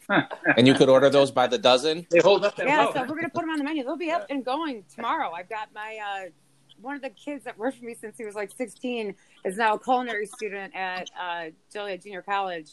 and 0.57 0.67
you 0.67 0.73
could 0.73 0.89
order 0.89 1.09
those 1.09 1.31
by 1.31 1.47
the 1.47 1.57
dozen. 1.57 2.05
They 2.09 2.19
hold 2.19 2.45
up. 2.45 2.57
yeah, 2.57 2.91
so 2.93 3.01
we're 3.01 3.15
gonna 3.15 3.29
put 3.29 3.41
them 3.41 3.49
on 3.49 3.57
the 3.57 3.63
menu. 3.63 3.83
They'll 3.83 3.97
be 3.97 4.11
up 4.11 4.27
and 4.29 4.45
going 4.45 4.83
tomorrow. 4.93 5.31
I've 5.31 5.49
got 5.49 5.69
my 5.73 5.97
uh, 5.97 6.29
one 6.81 6.95
of 6.95 7.01
the 7.01 7.09
kids 7.09 7.43
that 7.45 7.57
worked 7.57 7.79
for 7.79 7.85
me 7.85 7.95
since 7.99 8.17
he 8.17 8.25
was 8.25 8.35
like 8.35 8.51
16 8.51 9.15
is 9.43 9.57
now 9.57 9.75
a 9.75 9.79
culinary 9.79 10.25
student 10.25 10.75
at 10.75 11.09
uh, 11.19 11.45
Joliet 11.71 12.03
Junior 12.03 12.21
College. 12.21 12.71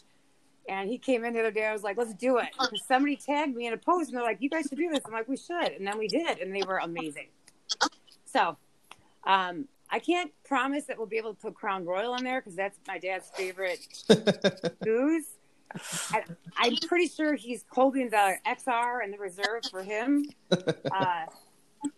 And 0.69 0.89
he 0.89 0.97
came 0.97 1.25
in 1.25 1.33
the 1.33 1.39
other 1.39 1.51
day. 1.51 1.65
I 1.65 1.73
was 1.73 1.83
like, 1.83 1.97
let's 1.97 2.13
do 2.13 2.37
it. 2.37 2.47
somebody 2.87 3.15
tagged 3.15 3.55
me 3.55 3.67
in 3.67 3.73
a 3.73 3.77
post 3.77 4.09
and 4.09 4.17
they're 4.17 4.23
like, 4.23 4.41
you 4.41 4.49
guys 4.49 4.65
should 4.69 4.77
do 4.77 4.89
this. 4.89 5.01
I'm 5.05 5.11
like, 5.11 5.27
we 5.27 5.37
should. 5.37 5.71
And 5.73 5.85
then 5.85 5.97
we 5.97 6.07
did. 6.07 6.39
And 6.39 6.55
they 6.55 6.63
were 6.63 6.77
amazing. 6.77 7.27
So 8.25 8.57
um, 9.25 9.67
I 9.89 9.99
can't 9.99 10.31
promise 10.43 10.85
that 10.85 10.97
we'll 10.97 11.07
be 11.07 11.17
able 11.17 11.33
to 11.33 11.39
put 11.39 11.53
Crown 11.53 11.85
Royal 11.85 12.15
in 12.15 12.23
there 12.23 12.41
because 12.41 12.55
that's 12.55 12.79
my 12.87 12.97
dad's 12.97 13.29
favorite 13.35 13.79
booze. 14.81 15.25
I, 16.11 16.23
am 16.65 16.77
pretty 16.87 17.07
sure 17.07 17.33
he's 17.35 17.65
holding 17.71 18.09
the 18.09 18.35
XR 18.45 19.03
and 19.03 19.13
the 19.13 19.17
reserve 19.17 19.63
for 19.69 19.83
him. 19.83 20.25
Uh, 20.91 21.25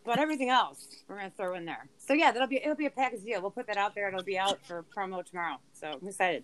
but 0.04 0.18
everything 0.18 0.50
else 0.50 0.88
we're 1.08 1.18
gonna 1.18 1.32
throw 1.36 1.56
in 1.56 1.66
there. 1.66 1.88
So 1.98 2.14
yeah, 2.14 2.32
that'll 2.32 2.48
be 2.48 2.58
it'll 2.58 2.76
be 2.76 2.86
a 2.86 2.92
package 2.92 3.24
deal. 3.24 3.42
We'll 3.42 3.52
put 3.52 3.68
that 3.68 3.78
out 3.78 3.94
there. 3.94 4.08
It'll 4.08 4.24
be 4.24 4.38
out 4.38 4.58
for 4.66 4.84
promo 4.96 5.24
tomorrow. 5.24 5.58
So 5.74 6.00
I'm 6.02 6.08
excited. 6.08 6.44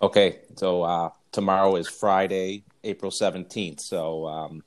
Okay, 0.00 0.40
so 0.56 0.82
uh, 0.82 1.10
tomorrow 1.30 1.76
is 1.76 1.88
Friday, 1.88 2.64
April 2.84 3.10
seventeenth. 3.10 3.80
So 3.80 4.26
um, 4.26 4.64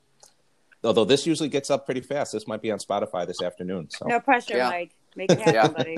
although 0.84 1.04
this 1.04 1.26
usually 1.26 1.48
gets 1.48 1.70
up 1.70 1.84
pretty 1.84 2.00
fast, 2.00 2.32
this 2.32 2.46
might 2.46 2.62
be 2.62 2.70
on 2.70 2.78
Spotify 2.78 3.26
this 3.26 3.42
afternoon. 3.42 3.88
So 3.90 4.06
no 4.06 4.20
pressure, 4.20 4.56
yeah. 4.56 4.68
Mike. 4.68 4.94
Make 5.16 5.30
it 5.32 5.40
happen, 5.40 5.72
buddy. 5.72 5.96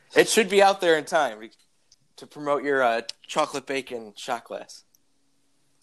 it 0.16 0.28
should 0.28 0.48
be 0.48 0.62
out 0.62 0.80
there 0.80 0.96
in 0.96 1.04
time 1.04 1.50
to 2.16 2.26
promote 2.26 2.64
your 2.64 2.82
uh, 2.82 3.02
chocolate 3.26 3.66
bacon 3.66 4.14
shot 4.16 4.44
glass. 4.44 4.84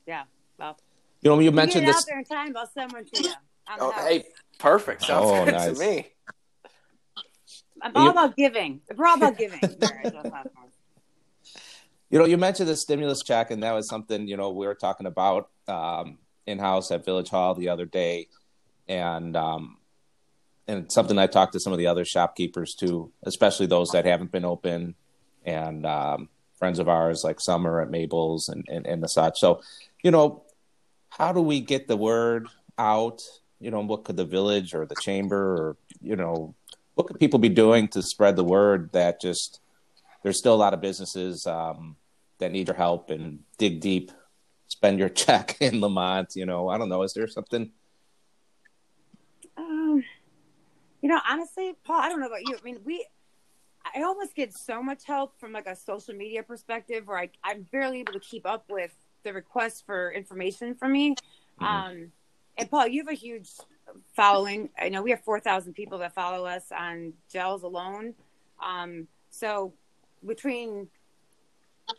Yeah. 0.08 0.24
Well, 0.58 0.78
you 1.22 1.30
know, 1.30 1.40
you 1.40 1.52
mentioned 1.52 1.88
this. 1.88 1.96
out 1.96 2.06
there 2.08 2.20
in 2.20 2.26
time. 2.26 2.58
I'll 2.58 2.70
send 2.74 2.92
one 2.92 3.06
to 3.06 3.24
you. 3.24 3.34
Oh, 3.80 3.92
hey, 3.92 4.26
perfect. 4.60 5.04
Sounds 5.04 5.26
oh, 5.30 5.46
good 5.46 5.54
nice. 5.54 5.78
to 5.78 5.80
me. 5.80 6.08
I'm 7.82 7.92
all 7.96 8.04
you, 8.06 8.10
about 8.12 8.36
giving. 8.36 8.82
We're 8.96 9.06
all 9.06 9.18
about 9.18 9.38
giving. 9.38 9.60
you 12.15 12.19
know, 12.19 12.28
you 12.28 12.38
mentioned 12.38 12.69
the 12.69 12.78
stimulus 12.78 13.21
check, 13.23 13.51
and 13.51 13.62
that 13.62 13.73
was 13.73 13.89
something 13.89 14.25
you 14.25 14.38
know 14.38 14.49
we 14.49 14.65
were 14.65 14.73
talking 14.73 15.06
about 15.06 15.49
um, 15.67 16.17
in 16.47 16.60
house 16.60 16.89
at 16.89 17.04
Village 17.04 17.28
Hall 17.28 17.56
the 17.56 17.67
other 17.67 17.86
day, 17.86 18.30
and 18.88 19.36
um, 19.36 19.75
and 20.65 20.89
something 20.89 21.17
I 21.17 21.28
talked 21.28 21.51
to 21.51 21.60
some 21.60 21.73
of 21.73 21.78
the 21.78 21.88
other 21.88 22.06
shopkeepers 22.06 22.73
too, 22.73 23.12
especially 23.23 23.65
those 23.65 23.89
that 23.89 24.06
haven't 24.06 24.32
been 24.32 24.45
open, 24.45 24.95
and 25.43 25.86
um, 25.86 26.30
friends 26.58 26.80
of 26.80 26.88
ours 26.88 27.25
like 27.25 27.41
Summer 27.41 27.82
at 27.82 27.91
Mabel's 27.91 28.47
and, 28.47 28.63
and 28.69 28.88
and 28.88 29.04
the 29.04 29.10
such. 29.10 29.38
So, 29.38 29.62
you 30.01 30.10
know, 30.10 30.45
how 31.10 31.34
do 31.34 31.41
we 31.41 31.60
get 31.60 31.89
the 31.89 31.97
word 31.97 32.47
out? 32.78 33.23
You 33.60 33.71
know, 33.71 33.82
what 33.82 34.06
could 34.06 34.15
the 34.15 34.23
village 34.23 34.73
or 34.73 34.86
the 34.86 34.95
chamber 35.01 35.38
or 35.38 35.78
you 35.99 36.15
know 36.15 36.56
what 36.93 37.08
could 37.08 37.19
people 37.19 37.39
be 37.39 37.49
doing 37.49 37.89
to 37.89 38.01
spread 38.01 38.38
the 38.38 38.45
word 38.45 38.93
that 38.93 39.19
just 39.19 39.60
there's 40.23 40.39
still 40.39 40.54
a 40.54 40.56
lot 40.56 40.73
of 40.73 40.80
businesses 40.80 41.45
um, 41.45 41.97
that 42.39 42.52
need 42.52 42.67
your 42.67 42.76
help 42.76 43.10
and 43.10 43.39
dig 43.58 43.82
deep, 43.82 44.12
spend 44.67 45.00
your 45.00 45.10
check 45.24 45.58
in 45.60 45.82
Lemont. 45.82 46.36
You 46.36 46.45
know, 46.45 46.69
I 46.69 46.78
don't 46.78 46.89
know. 46.89 47.04
Is 47.04 47.13
there 47.13 47.28
something? 47.28 47.71
Um, 49.58 50.04
you 51.02 51.10
know, 51.10 51.19
honestly, 51.30 51.74
Paul, 51.84 52.00
I 52.02 52.10
don't 52.10 52.19
know 52.19 52.28
about 52.28 52.48
you. 52.48 52.58
I 52.60 52.63
mean, 52.63 52.80
we, 52.84 53.06
I 53.95 54.02
almost 54.04 54.36
get 54.36 54.54
so 54.54 54.82
much 54.82 55.06
help 55.06 55.39
from 55.39 55.52
like 55.54 55.67
a 55.67 55.76
social 55.76 56.13
media 56.13 56.43
perspective 56.43 57.08
where 57.08 57.19
I, 57.19 57.30
I'm 57.43 57.63
barely 57.71 58.00
able 58.00 58.13
to 58.13 58.19
keep 58.19 58.45
up 58.45 58.65
with 58.69 58.91
the 59.24 59.34
requests 59.34 59.82
for 59.82 60.12
information 60.12 60.76
from 60.76 60.93
me. 60.93 61.12
Mm-hmm. 61.62 61.65
Um, 61.65 62.12
and 62.58 62.69
Paul, 62.69 62.88
you 62.88 63.02
have 63.02 63.12
a 63.12 63.15
huge 63.15 63.50
following. 64.15 64.69
I 64.80 64.89
know 64.89 65.02
we 65.02 65.12
have 65.12 65.24
4,000 65.24 65.74
people 65.74 65.98
that 66.00 66.13
follow 66.13 66.45
us 66.45 66.71
on 66.71 67.13
gels 67.32 67.63
alone. 67.63 68.13
Um, 68.63 69.08
so 69.30 69.74
between 70.26 70.88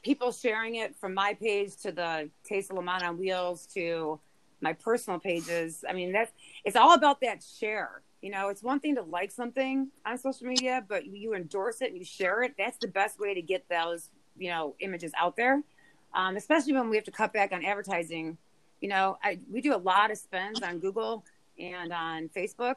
people 0.02 0.32
sharing 0.32 0.76
it 0.76 0.96
from 0.96 1.14
my 1.14 1.34
page 1.34 1.76
to 1.78 1.92
the 1.92 2.30
Taste 2.44 2.70
of 2.70 2.76
Lemont 2.76 3.02
on 3.02 3.18
Wheels 3.18 3.66
to 3.74 4.18
my 4.60 4.72
personal 4.72 5.18
pages, 5.18 5.84
I 5.88 5.92
mean, 5.92 6.12
that's, 6.12 6.32
it's 6.64 6.76
all 6.76 6.94
about 6.94 7.20
that 7.20 7.42
share. 7.42 8.02
You 8.22 8.30
know, 8.30 8.48
it's 8.48 8.62
one 8.62 8.80
thing 8.80 8.96
to 8.96 9.02
like 9.02 9.30
something 9.30 9.88
on 10.04 10.18
social 10.18 10.46
media, 10.46 10.84
but 10.88 11.06
you 11.06 11.34
endorse 11.34 11.80
it 11.82 11.90
and 11.90 11.98
you 11.98 12.04
share 12.04 12.42
it. 12.42 12.54
That's 12.58 12.78
the 12.78 12.88
best 12.88 13.20
way 13.20 13.34
to 13.34 13.42
get 13.42 13.68
those, 13.68 14.10
you 14.36 14.50
know, 14.50 14.74
images 14.80 15.12
out 15.16 15.36
there. 15.36 15.62
Um, 16.14 16.36
especially 16.36 16.72
when 16.72 16.88
we 16.88 16.96
have 16.96 17.04
to 17.04 17.10
cut 17.10 17.32
back 17.32 17.52
on 17.52 17.64
advertising. 17.64 18.38
You 18.80 18.88
know, 18.88 19.18
I, 19.22 19.38
we 19.52 19.60
do 19.60 19.74
a 19.74 19.78
lot 19.78 20.10
of 20.10 20.18
spends 20.18 20.62
on 20.62 20.78
Google 20.78 21.24
and 21.58 21.92
on 21.92 22.30
Facebook 22.34 22.76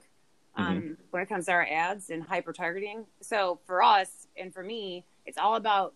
um, 0.56 0.78
mm-hmm. 0.78 0.94
when 1.12 1.24
it 1.24 1.30
comes 1.30 1.46
to 1.46 1.54
our 1.54 1.66
ads 1.66 2.10
and 2.10 2.22
hyper 2.22 2.54
targeting. 2.54 3.06
So 3.22 3.60
for 3.66 3.82
us 3.82 4.28
and 4.38 4.54
for 4.54 4.64
me, 4.64 5.06
it's 5.26 5.38
all 5.38 5.56
about 5.56 5.94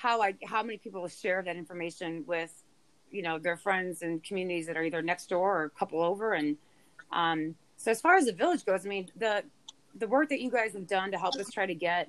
how 0.00 0.22
I 0.22 0.34
how 0.46 0.62
many 0.62 0.78
people 0.78 1.06
share 1.08 1.42
that 1.42 1.56
information 1.56 2.24
with 2.26 2.62
you 3.10 3.22
know 3.22 3.38
their 3.38 3.56
friends 3.56 4.02
and 4.02 4.22
communities 4.22 4.66
that 4.66 4.76
are 4.76 4.82
either 4.82 5.02
next 5.02 5.28
door 5.28 5.60
or 5.60 5.64
a 5.64 5.70
couple 5.70 6.02
over. 6.02 6.32
And 6.32 6.56
um, 7.12 7.54
so 7.76 7.90
as 7.90 8.00
far 8.00 8.16
as 8.16 8.26
the 8.26 8.32
village 8.32 8.64
goes, 8.64 8.86
I 8.86 8.88
mean 8.88 9.10
the 9.16 9.44
the 9.96 10.06
work 10.06 10.30
that 10.30 10.40
you 10.40 10.50
guys 10.50 10.72
have 10.72 10.86
done 10.86 11.10
to 11.10 11.18
help 11.18 11.36
us 11.36 11.50
try 11.50 11.66
to 11.66 11.74
get 11.74 12.08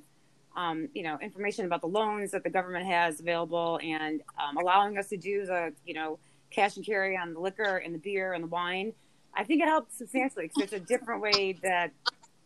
um, 0.55 0.87
you 0.93 1.03
know 1.03 1.17
information 1.21 1.65
about 1.65 1.81
the 1.81 1.87
loans 1.87 2.31
that 2.31 2.43
the 2.43 2.49
government 2.49 2.85
has 2.85 3.19
available 3.19 3.79
and 3.83 4.21
um, 4.41 4.57
allowing 4.57 4.97
us 4.97 5.09
to 5.09 5.17
do 5.17 5.45
the 5.45 5.73
you 5.85 5.93
know 5.93 6.17
cash 6.49 6.77
and 6.77 6.85
carry 6.85 7.17
on 7.17 7.33
the 7.33 7.39
liquor 7.39 7.77
and 7.77 7.93
the 7.93 7.99
beer 7.99 8.33
and 8.33 8.43
the 8.43 8.47
wine 8.47 8.93
I 9.33 9.43
think 9.43 9.61
it 9.61 9.67
helps 9.67 9.97
substantially 9.97 10.47
because 10.47 10.71
it's 10.71 10.73
a 10.73 10.85
different 10.85 11.21
way 11.21 11.57
that 11.63 11.91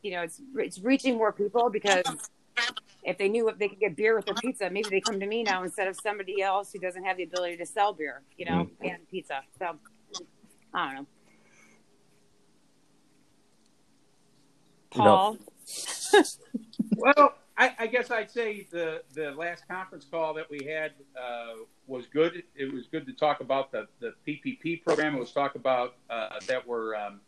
you 0.01 0.11
know 0.11 0.21
it's 0.21 0.41
it's 0.55 0.79
reaching 0.79 1.17
more 1.17 1.31
people 1.31 1.69
because 1.69 2.03
if 3.05 3.17
they 3.17 3.29
knew 3.29 3.47
if 3.49 3.57
they 3.57 3.69
could 3.69 3.79
get 3.79 3.95
beer 3.95 4.15
with 4.15 4.25
their 4.25 4.35
pizza, 4.35 4.69
maybe 4.69 4.89
they 4.89 4.99
come 4.99 5.19
to 5.19 5.27
me 5.27 5.43
now 5.43 5.63
instead 5.63 5.87
of 5.87 5.95
somebody 6.01 6.41
else 6.41 6.71
who 6.73 6.79
doesn't 6.79 7.03
have 7.03 7.17
the 7.17 7.23
ability 7.23 7.55
to 7.57 7.65
sell 7.65 7.93
beer, 7.93 8.23
you 8.35 8.45
know, 8.45 8.69
mm. 8.83 8.91
and 8.91 9.07
pizza. 9.09 9.41
So 9.59 9.77
I 10.73 10.87
don't 10.87 10.95
know. 10.95 11.07
Paul. 14.89 15.37
No. 16.13 16.23
well, 16.97 17.35
I, 17.57 17.75
I, 17.79 17.87
guess 17.87 18.11
I'd 18.11 18.31
say 18.31 18.67
the 18.71 19.03
the 19.13 19.31
last 19.31 19.67
conference 19.67 20.05
call 20.09 20.33
that 20.35 20.49
we 20.49 20.65
had 20.65 20.91
uh, 21.19 21.63
was 21.87 22.07
good. 22.07 22.43
It 22.55 22.73
was 22.73 22.87
good 22.87 23.05
to 23.05 23.13
talk 23.13 23.39
about 23.39 23.71
the, 23.71 23.87
the 23.99 24.13
PPP 24.27 24.83
program. 24.83 25.15
It 25.15 25.19
was 25.19 25.31
talk 25.31 25.55
about 25.55 25.95
uh, 26.09 26.29
that 26.47 26.65
were 26.65 26.95
um, 26.95 27.19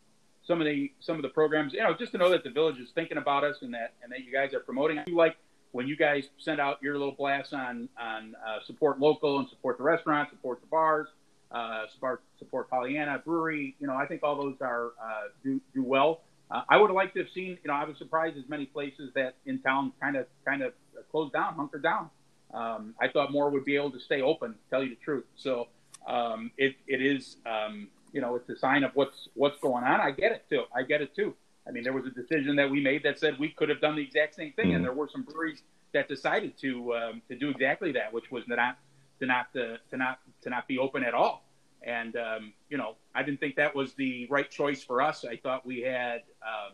some 0.44 0.62
of 0.62 0.66
the 0.66 0.92
some 1.00 1.18
of 1.18 1.22
the 1.22 1.30
programs. 1.30 1.74
You 1.74 1.84
know, 1.84 1.94
just 1.94 2.14
to 2.14 2.18
know 2.18 2.30
that 2.30 2.44
the 2.44 2.50
village 2.50 2.80
is 2.80 2.92
thinking 2.96 3.18
about 3.18 3.44
us 3.44 3.58
and 3.62 3.74
that 3.74 3.94
and 4.02 4.12
that 4.12 4.24
you 4.24 4.32
guys 4.32 4.54
are 4.54 4.60
promoting. 4.60 5.00
I 5.00 5.06
like 5.12 5.38
when 5.72 5.88
you 5.88 5.96
guys 5.96 6.26
send 6.38 6.60
out 6.60 6.82
your 6.82 6.98
little 6.98 7.14
blasts 7.14 7.54
on 7.54 7.90
on 8.00 8.36
uh, 8.46 8.60
support 8.66 9.00
local 9.00 9.40
and 9.40 9.50
support 9.50 9.78
the 9.78 9.84
restaurants, 9.84 10.32
support 10.32 10.62
the 10.62 10.68
bars, 10.68 11.08
uh, 11.52 11.88
support 11.94 12.22
support 12.40 12.70
Pollyanna 12.70 13.22
Brewery. 13.24 13.76
You 13.80 13.88
know, 13.88 13.96
I 13.96 14.06
think 14.06 14.24
all 14.24 14.36
those 14.36 14.56
are 14.62 14.92
uh, 15.02 15.30
do 15.44 15.62
do 15.74 15.84
well. 15.84 16.22
Uh, 16.50 16.62
I 16.70 16.78
would 16.78 16.90
have 16.90 16.96
liked 16.96 17.14
to 17.16 17.22
have 17.22 17.30
seen. 17.32 17.58
You 17.64 17.68
know, 17.68 17.74
I 17.74 17.84
was 17.84 17.98
surprised 17.98 18.38
as 18.38 18.48
many 18.48 18.66
places 18.66 19.12
that 19.16 19.36
in 19.46 19.60
town 19.60 19.92
kind 20.02 20.16
of 20.16 20.28
kind 20.46 20.62
of 20.62 20.74
closed 21.12 21.34
down, 21.34 21.56
hunkered 21.56 21.84
down. 21.84 22.10
Um, 22.54 22.96
I 23.02 23.10
thought 23.10 23.32
more 23.32 23.50
would 23.50 23.66
be 23.66 23.76
able 23.76 23.92
to 23.92 24.00
stay 24.00 24.22
open. 24.22 24.52
To 24.54 24.70
tell 24.70 24.84
you 24.84 24.90
the 24.90 25.04
truth, 25.04 25.26
so 25.36 25.68
um, 26.08 26.52
it 26.58 26.76
it 26.88 27.02
is. 27.02 27.38
Um, 27.46 27.90
you 28.14 28.22
know, 28.22 28.36
it's 28.36 28.50
a 28.50 28.58
sign 28.58 28.84
of 28.84 28.92
what's 28.96 29.28
what's 29.34 29.60
going 29.60 29.84
on. 29.84 30.00
I 30.00 30.12
get 30.12 30.32
it 30.32 30.46
too. 30.50 30.64
I 30.74 30.84
get 30.84 31.02
it 31.02 31.14
too. 31.16 31.36
I 31.68 31.72
mean, 31.72 31.84
there 31.84 31.94
was 31.94 32.06
a 32.06 32.12
decision 32.12 32.56
that 32.56 32.70
we 32.70 32.82
made 32.82 33.04
that 33.04 33.20
said 33.20 33.38
we 33.40 33.50
could 33.50 33.70
have 33.70 33.82
done 33.82 33.96
the 33.96 34.04
exact 34.04 34.36
same 34.36 34.54
thing, 34.54 34.68
mm-hmm. 34.68 34.76
and 34.78 34.86
there 34.86 34.94
were 34.94 35.10
some 35.12 35.24
breweries 35.24 35.64
that 35.94 36.08
decided 36.08 36.58
to 36.60 36.96
um, 36.96 37.22
to 37.30 37.36
do 37.36 37.50
exactly 37.50 37.92
that, 37.94 38.14
which 38.14 38.32
was 38.32 38.44
not 38.48 38.78
to 39.20 39.26
not 39.26 39.52
to, 39.54 39.78
to 39.90 39.98
not 39.98 40.20
to 40.44 40.50
not 40.50 40.68
be 40.68 40.78
open 40.78 41.04
at 41.04 41.14
all. 41.14 41.44
And 41.84 42.16
um, 42.16 42.54
you 42.70 42.78
know, 42.78 42.96
I 43.14 43.24
didn't 43.24 43.40
think 43.40 43.56
that 43.56 43.76
was 43.76 43.94
the 43.94 44.28
right 44.30 44.50
choice 44.50 44.84
for 44.84 45.02
us. 45.02 45.26
I 45.26 45.38
thought 45.38 45.66
we 45.66 45.82
had 45.82 46.24
um, 46.42 46.74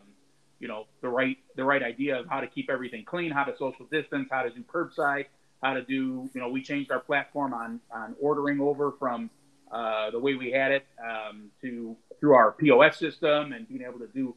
you 0.60 0.68
know 0.68 0.86
the 1.00 1.08
right 1.08 1.36
the 1.56 1.64
right 1.64 1.82
idea 1.82 2.18
of 2.18 2.26
how 2.28 2.40
to 2.40 2.46
keep 2.46 2.70
everything 2.70 3.04
clean, 3.04 3.30
how 3.30 3.44
to 3.44 3.56
social 3.56 3.86
distance, 3.86 4.28
how 4.30 4.42
to 4.42 4.50
do 4.50 4.62
curbside, 4.62 5.26
how 5.62 5.74
to 5.74 5.82
do 5.82 6.28
you 6.32 6.40
know 6.40 6.48
we 6.48 6.62
changed 6.62 6.90
our 6.90 7.00
platform 7.00 7.52
on 7.52 7.80
on 7.90 8.14
ordering 8.20 8.60
over 8.60 8.92
from 8.98 9.30
uh, 9.72 10.10
the 10.10 10.18
way 10.18 10.34
we 10.34 10.50
had 10.50 10.72
it 10.72 10.86
um, 11.02 11.50
to 11.60 11.96
through 12.20 12.34
our 12.34 12.52
POS 12.52 12.98
system 12.98 13.52
and 13.52 13.68
being 13.68 13.82
able 13.82 13.98
to 13.98 14.06
do 14.08 14.34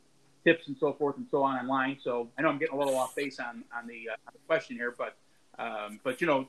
tips 0.47 0.67
and 0.67 0.77
so 0.79 0.93
forth 0.93 1.17
and 1.17 1.27
so 1.29 1.43
on 1.43 1.57
online. 1.57 1.97
So 2.01 2.29
I 2.37 2.41
know 2.41 2.47
I'm 2.47 2.57
getting 2.57 2.75
a 2.75 2.77
little 2.77 2.95
off 2.95 3.15
base 3.15 3.39
on 3.39 3.65
on 3.77 3.85
the, 3.85 4.09
uh, 4.09 4.27
on 4.27 4.33
the 4.33 4.39
question 4.47 4.77
here, 4.77 4.95
but 4.97 5.15
um, 5.59 5.99
but 6.03 6.21
you 6.21 6.27
know 6.27 6.47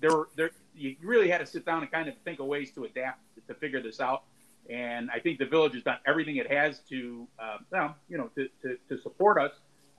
there 0.00 0.26
there 0.36 0.50
you 0.74 0.96
really 1.02 1.30
had 1.30 1.38
to 1.38 1.46
sit 1.46 1.64
down 1.64 1.82
and 1.82 1.90
kind 1.90 2.08
of 2.08 2.14
think 2.24 2.38
of 2.40 2.46
ways 2.46 2.70
to 2.72 2.84
adapt 2.84 3.20
to, 3.48 3.54
figure 3.54 3.82
this 3.82 4.00
out. 4.00 4.24
And 4.68 5.10
I 5.10 5.18
think 5.18 5.38
the 5.38 5.46
village 5.46 5.74
has 5.74 5.82
done 5.82 5.98
everything 6.06 6.36
it 6.36 6.50
has 6.50 6.78
to, 6.90 7.26
well, 7.72 7.96
you 8.08 8.16
know, 8.16 8.30
to, 8.36 8.48
to, 8.62 8.76
to 8.88 9.02
support 9.02 9.36
us. 9.38 9.50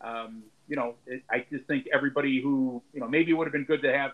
Um, 0.01 0.43
you 0.69 0.77
know, 0.77 0.95
it, 1.05 1.21
I 1.29 1.45
just 1.51 1.65
think 1.65 1.87
everybody 1.93 2.41
who, 2.41 2.81
you 2.93 3.01
know, 3.01 3.07
maybe 3.07 3.31
it 3.31 3.33
would 3.33 3.45
have 3.45 3.51
been 3.51 3.65
good 3.65 3.81
to 3.81 3.91
have 3.91 4.11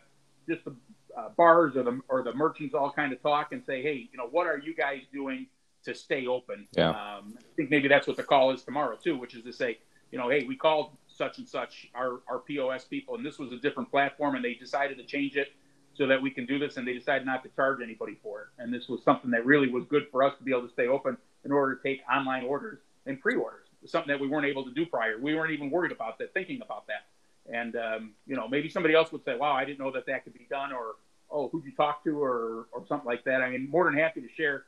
just 0.49 0.65
the 0.65 0.75
uh, 1.15 1.29
bars 1.37 1.75
or 1.75 1.83
the 1.83 2.01
or 2.09 2.23
the 2.23 2.33
merchants 2.33 2.73
all 2.73 2.91
kind 2.91 3.13
of 3.13 3.21
talk 3.21 3.51
and 3.51 3.61
say, 3.67 3.83
hey, 3.83 4.09
you 4.11 4.17
know, 4.17 4.27
what 4.29 4.47
are 4.47 4.57
you 4.57 4.73
guys 4.73 5.01
doing 5.13 5.45
to 5.83 5.95
stay 5.95 6.27
open. 6.27 6.67
Yeah. 6.75 6.89
Um, 6.89 7.37
I 7.37 7.55
think 7.55 7.69
maybe 7.69 7.87
that's 7.87 8.07
what 8.07 8.17
the 8.17 8.23
call 8.23 8.51
is 8.51 8.63
tomorrow 8.63 8.97
too, 9.01 9.17
which 9.17 9.35
is 9.35 9.43
to 9.43 9.53
say, 9.53 9.79
you 10.11 10.17
know, 10.17 10.29
hey, 10.29 10.45
we 10.45 10.55
called 10.55 10.91
such 11.07 11.37
and 11.37 11.47
such 11.47 11.89
our, 11.95 12.21
our 12.29 12.39
POS 12.39 12.85
people, 12.85 13.15
and 13.15 13.25
this 13.25 13.39
was 13.39 13.51
a 13.51 13.57
different 13.57 13.89
platform, 13.91 14.35
and 14.35 14.43
they 14.43 14.53
decided 14.53 14.97
to 14.97 15.03
change 15.03 15.35
it 15.35 15.49
so 15.95 16.05
that 16.07 16.21
we 16.21 16.29
can 16.29 16.45
do 16.45 16.59
this, 16.59 16.77
and 16.77 16.87
they 16.87 16.93
decided 16.93 17.25
not 17.25 17.43
to 17.43 17.49
charge 17.49 17.81
anybody 17.81 18.17
for 18.21 18.41
it. 18.41 18.47
And 18.59 18.73
this 18.73 18.87
was 18.87 19.03
something 19.03 19.31
that 19.31 19.45
really 19.45 19.67
was 19.67 19.83
good 19.89 20.03
for 20.11 20.23
us 20.23 20.37
to 20.37 20.43
be 20.43 20.51
able 20.51 20.67
to 20.67 20.73
stay 20.73 20.87
open 20.87 21.17
in 21.43 21.51
order 21.51 21.75
to 21.75 21.83
take 21.83 22.01
online 22.11 22.45
orders 22.45 22.79
and 23.05 23.19
pre-orders, 23.19 23.67
something 23.85 24.09
that 24.09 24.19
we 24.19 24.27
weren't 24.27 24.45
able 24.45 24.63
to 24.63 24.71
do 24.71 24.85
prior. 24.85 25.17
We 25.19 25.33
weren't 25.35 25.51
even 25.51 25.71
worried 25.71 25.91
about 25.91 26.19
that, 26.19 26.33
thinking 26.33 26.61
about 26.61 26.85
that. 26.87 27.07
And 27.51 27.75
um, 27.75 28.11
you 28.27 28.35
know, 28.35 28.47
maybe 28.47 28.69
somebody 28.69 28.93
else 28.93 29.11
would 29.11 29.23
say, 29.23 29.35
"Wow, 29.35 29.53
I 29.53 29.63
didn't 29.65 29.79
know 29.79 29.91
that 29.91 30.05
that 30.07 30.25
could 30.25 30.33
be 30.33 30.45
done," 30.49 30.73
or 30.73 30.95
"Oh, 31.31 31.47
who'd 31.47 31.63
you 31.63 31.71
talk 31.71 32.03
to?" 32.03 32.21
or 32.21 32.67
or 32.73 32.85
something 32.87 33.07
like 33.07 33.23
that. 33.23 33.41
I 33.41 33.49
mean, 33.49 33.69
more 33.69 33.85
than 33.85 33.97
happy 33.97 34.21
to 34.21 34.27
share 34.35 34.65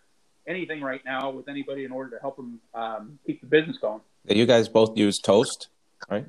anything 0.49 0.81
right 0.81 1.01
now 1.05 1.29
with 1.29 1.47
anybody 1.47 1.85
in 1.85 1.91
order 1.91 2.09
to 2.09 2.19
help 2.19 2.35
them 2.35 2.59
um, 2.73 3.19
keep 3.25 3.39
the 3.39 3.47
business 3.47 3.77
going. 3.77 4.01
You 4.27 4.45
guys 4.45 4.67
both 4.67 4.97
use 4.97 5.19
Toast, 5.19 5.69
right? 6.09 6.25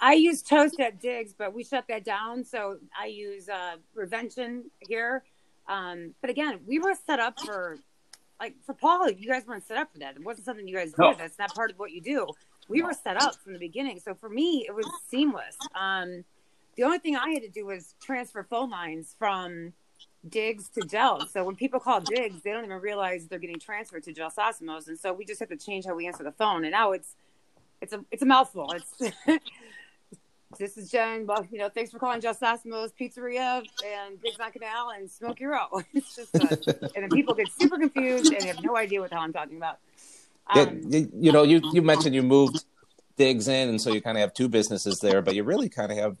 I 0.00 0.14
use 0.14 0.42
Toast 0.42 0.78
at 0.80 1.00
Digs, 1.00 1.34
but 1.36 1.52
we 1.52 1.64
shut 1.64 1.84
that 1.88 2.04
down. 2.04 2.44
So 2.44 2.78
I 2.98 3.06
use 3.06 3.48
uh, 3.48 3.76
Revention 3.94 4.70
here. 4.78 5.24
Um, 5.66 6.14
but 6.20 6.30
again, 6.30 6.60
we 6.66 6.78
were 6.78 6.94
set 7.06 7.18
up 7.18 7.38
for, 7.44 7.76
like, 8.40 8.54
for 8.64 8.74
Paul, 8.74 9.10
you 9.10 9.28
guys 9.28 9.44
weren't 9.46 9.66
set 9.66 9.76
up 9.76 9.92
for 9.92 9.98
that. 9.98 10.16
It 10.16 10.24
wasn't 10.24 10.46
something 10.46 10.66
you 10.66 10.76
guys 10.76 10.94
no. 10.96 11.10
did. 11.10 11.18
That's 11.18 11.38
not 11.38 11.52
part 11.54 11.72
of 11.72 11.78
what 11.78 11.90
you 11.90 12.00
do. 12.00 12.26
We 12.68 12.82
were 12.82 12.92
set 12.94 13.20
up 13.20 13.34
from 13.36 13.54
the 13.54 13.58
beginning. 13.58 13.98
So 13.98 14.14
for 14.14 14.28
me, 14.28 14.64
it 14.68 14.74
was 14.74 14.86
seamless. 15.08 15.56
Um, 15.74 16.24
the 16.76 16.84
only 16.84 16.98
thing 16.98 17.16
I 17.16 17.30
had 17.30 17.42
to 17.42 17.48
do 17.48 17.66
was 17.66 17.94
transfer 18.00 18.44
phone 18.44 18.70
lines 18.70 19.16
from 19.18 19.72
digs 20.28 20.68
to 20.70 20.80
gels. 20.82 21.30
So 21.32 21.44
when 21.44 21.56
people 21.56 21.80
call 21.80 22.00
digs, 22.00 22.42
they 22.42 22.52
don't 22.52 22.64
even 22.64 22.80
realize 22.80 23.26
they're 23.26 23.38
getting 23.38 23.58
transferred 23.58 24.04
to 24.04 24.12
Gelsosomo's. 24.12 24.88
And 24.88 24.98
so 24.98 25.12
we 25.12 25.24
just 25.24 25.40
have 25.40 25.48
to 25.50 25.56
change 25.56 25.86
how 25.86 25.94
we 25.94 26.06
answer 26.06 26.24
the 26.24 26.32
phone. 26.32 26.64
And 26.64 26.72
now 26.72 26.92
it's 26.92 27.14
it's 27.80 27.92
a 27.92 28.04
it's 28.10 28.22
a 28.22 28.26
mouthful. 28.26 28.72
It's 28.72 29.14
this 30.58 30.76
is 30.76 30.90
Jen. 30.90 31.26
Well, 31.26 31.46
you 31.50 31.58
know, 31.58 31.68
thanks 31.68 31.90
for 31.90 31.98
calling 31.98 32.20
Gelsosomo's 32.20 32.92
Pizzeria 32.92 33.64
and 33.84 34.20
Digs 34.22 34.38
on 34.40 34.50
Canal 34.50 34.90
and 34.96 35.10
Smoky 35.10 35.44
Row. 35.44 35.82
It's 35.94 36.16
just 36.16 36.34
a, 36.34 36.90
and 36.94 37.04
then 37.04 37.10
people 37.10 37.34
get 37.34 37.50
super 37.52 37.78
confused 37.78 38.32
and 38.32 38.42
have 38.44 38.62
no 38.62 38.76
idea 38.76 39.00
what 39.00 39.10
the 39.10 39.16
hell 39.16 39.24
I'm 39.24 39.32
talking 39.32 39.56
about. 39.56 39.78
Um, 40.50 40.80
yeah, 40.88 41.04
you 41.14 41.32
know, 41.32 41.42
you 41.42 41.60
you 41.72 41.82
mentioned 41.82 42.14
you 42.14 42.22
moved 42.22 42.64
Digs 43.16 43.48
in, 43.48 43.68
and 43.68 43.80
so 43.80 43.92
you 43.92 44.00
kind 44.00 44.16
of 44.16 44.22
have 44.22 44.32
two 44.32 44.48
businesses 44.48 44.98
there, 45.00 45.22
but 45.22 45.34
you 45.34 45.44
really 45.44 45.68
kind 45.68 45.92
of 45.92 45.98
have 45.98 46.16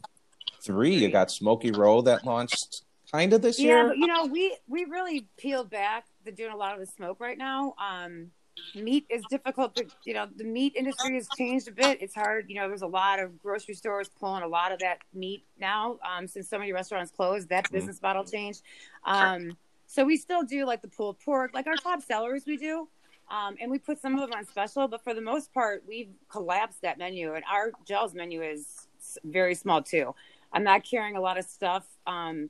three. 0.60 0.94
You 0.96 1.10
got 1.10 1.30
Smoky 1.30 1.70
Row 1.70 2.02
that 2.02 2.26
launched 2.26 2.82
kind 3.12 3.32
of 3.32 3.42
this 3.42 3.58
yeah, 3.58 3.66
year. 3.66 3.86
Yeah, 3.86 3.92
you 3.94 4.06
know, 4.06 4.26
we 4.26 4.56
we 4.66 4.84
really 4.84 5.28
peeled 5.36 5.70
back. 5.70 6.06
They're 6.24 6.32
doing 6.32 6.52
a 6.52 6.56
lot 6.56 6.74
of 6.74 6.80
the 6.80 6.86
smoke 6.86 7.20
right 7.20 7.38
now. 7.38 7.74
Um, 7.78 8.30
meat 8.74 9.06
is 9.08 9.22
difficult. 9.30 9.76
To, 9.76 9.86
you 10.04 10.14
know, 10.14 10.26
the 10.36 10.44
meat 10.44 10.74
industry 10.76 11.14
has 11.14 11.28
changed 11.36 11.68
a 11.68 11.72
bit. 11.72 12.02
It's 12.02 12.14
hard. 12.14 12.46
You 12.48 12.56
know, 12.56 12.68
there's 12.68 12.82
a 12.82 12.86
lot 12.86 13.20
of 13.20 13.38
grocery 13.40 13.74
stores 13.74 14.08
pulling 14.20 14.42
a 14.42 14.48
lot 14.48 14.72
of 14.72 14.80
that 14.80 14.98
meat 15.14 15.44
now. 15.58 15.98
Um, 16.08 16.26
since 16.26 16.48
so 16.48 16.58
many 16.58 16.72
restaurants 16.72 17.10
closed, 17.10 17.48
that 17.48 17.64
mm-hmm. 17.64 17.74
business 17.74 18.02
model 18.02 18.24
changed. 18.24 18.62
Um, 19.04 19.56
so 19.86 20.04
we 20.04 20.16
still 20.16 20.42
do 20.42 20.66
like 20.66 20.82
the 20.82 20.88
pulled 20.88 21.18
pork, 21.20 21.52
like 21.54 21.66
our 21.66 21.76
top 21.76 22.02
sellers. 22.02 22.44
We 22.46 22.56
do. 22.56 22.88
Um, 23.30 23.56
and 23.60 23.70
we 23.70 23.78
put 23.78 24.00
some 24.00 24.14
of 24.14 24.20
them 24.20 24.38
on 24.38 24.46
special, 24.46 24.88
but 24.88 25.04
for 25.04 25.12
the 25.12 25.20
most 25.20 25.52
part, 25.52 25.82
we've 25.86 26.08
collapsed 26.30 26.80
that 26.80 26.96
menu, 26.96 27.34
and 27.34 27.44
our 27.50 27.72
gels 27.86 28.14
menu 28.14 28.40
is 28.40 28.88
very 29.22 29.54
small 29.54 29.82
too. 29.82 30.14
I'm 30.50 30.64
not 30.64 30.82
carrying 30.82 31.16
a 31.16 31.20
lot 31.20 31.36
of 31.38 31.44
stuff 31.44 31.86
um, 32.06 32.48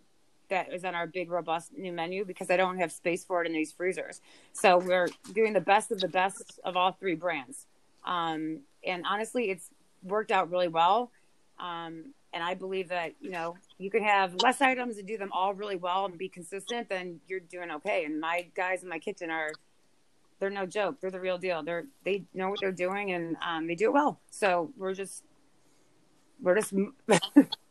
that 0.49 0.73
is 0.73 0.85
on 0.85 0.95
our 0.95 1.07
big 1.07 1.31
robust 1.31 1.77
new 1.77 1.93
menu 1.93 2.25
because 2.25 2.51
I 2.51 2.57
don't 2.57 2.79
have 2.79 2.93
space 2.93 3.25
for 3.25 3.43
it 3.43 3.47
in 3.47 3.53
these 3.53 3.73
freezers. 3.73 4.21
So 4.53 4.79
we're 4.79 5.09
doing 5.33 5.53
the 5.53 5.61
best 5.61 5.91
of 5.91 6.01
the 6.01 6.09
best 6.09 6.61
of 6.65 6.77
all 6.77 6.93
three 6.93 7.15
brands. 7.15 7.67
Um, 8.05 8.61
and 8.85 9.05
honestly, 9.09 9.51
it's 9.51 9.71
worked 10.03 10.31
out 10.31 10.51
really 10.51 10.69
well. 10.69 11.11
Um, 11.59 12.15
and 12.33 12.43
I 12.43 12.55
believe 12.55 12.89
that, 12.89 13.13
you 13.21 13.31
know, 13.31 13.57
you 13.79 13.91
can 13.91 14.03
have 14.03 14.35
less 14.43 14.61
items 14.61 14.99
and 14.99 15.07
do 15.07 15.17
them 15.17 15.31
all 15.33 15.55
really 15.55 15.77
well 15.77 16.05
and 16.05 16.17
be 16.19 16.29
consistent, 16.29 16.89
then 16.89 17.21
you're 17.27 17.41
doing 17.41 17.71
okay. 17.71 18.05
And 18.05 18.21
my 18.21 18.47
guys 18.55 18.83
in 18.83 18.89
my 18.89 18.99
kitchen 18.99 19.31
are, 19.31 19.51
they're 20.39 20.51
no 20.51 20.67
joke. 20.67 21.01
They're 21.01 21.11
the 21.11 21.21
real 21.21 21.39
deal. 21.39 21.63
They're, 21.63 21.87
they 22.05 22.25
know 22.35 22.51
what 22.51 22.61
they're 22.61 22.71
doing 22.71 23.13
and 23.13 23.37
um, 23.47 23.67
they 23.67 23.75
do 23.75 23.87
it 23.87 23.93
well. 23.93 24.21
So 24.31 24.71
we're 24.77 24.95
just, 24.95 25.25
we're 26.41 26.55
just 26.55 26.73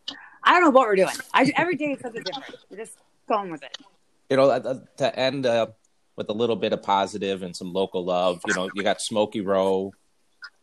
I 0.47 0.53
don't 0.53 0.61
know 0.61 0.69
what 0.69 0.87
we're 0.87 0.95
doing. 0.95 1.13
I, 1.33 1.51
every 1.57 1.75
day 1.75 1.87
is 1.91 1.99
something 1.99 2.23
different. 2.23 2.55
We're 2.69 2.77
just 2.77 2.97
going 3.27 3.51
with 3.51 3.63
it. 3.63 3.77
You 4.29 4.37
know, 4.37 4.81
to 4.95 5.19
end 5.19 5.45
uh, 5.45 5.67
with 6.15 6.29
a 6.29 6.33
little 6.33 6.55
bit 6.55 6.71
of 6.71 6.81
positive 6.81 7.43
and 7.43 7.53
some 7.53 7.73
local 7.73 8.05
love. 8.05 8.39
You 8.47 8.53
know, 8.53 8.69
you 8.73 8.81
got 8.81 9.01
Smoky 9.01 9.41
Row, 9.41 9.91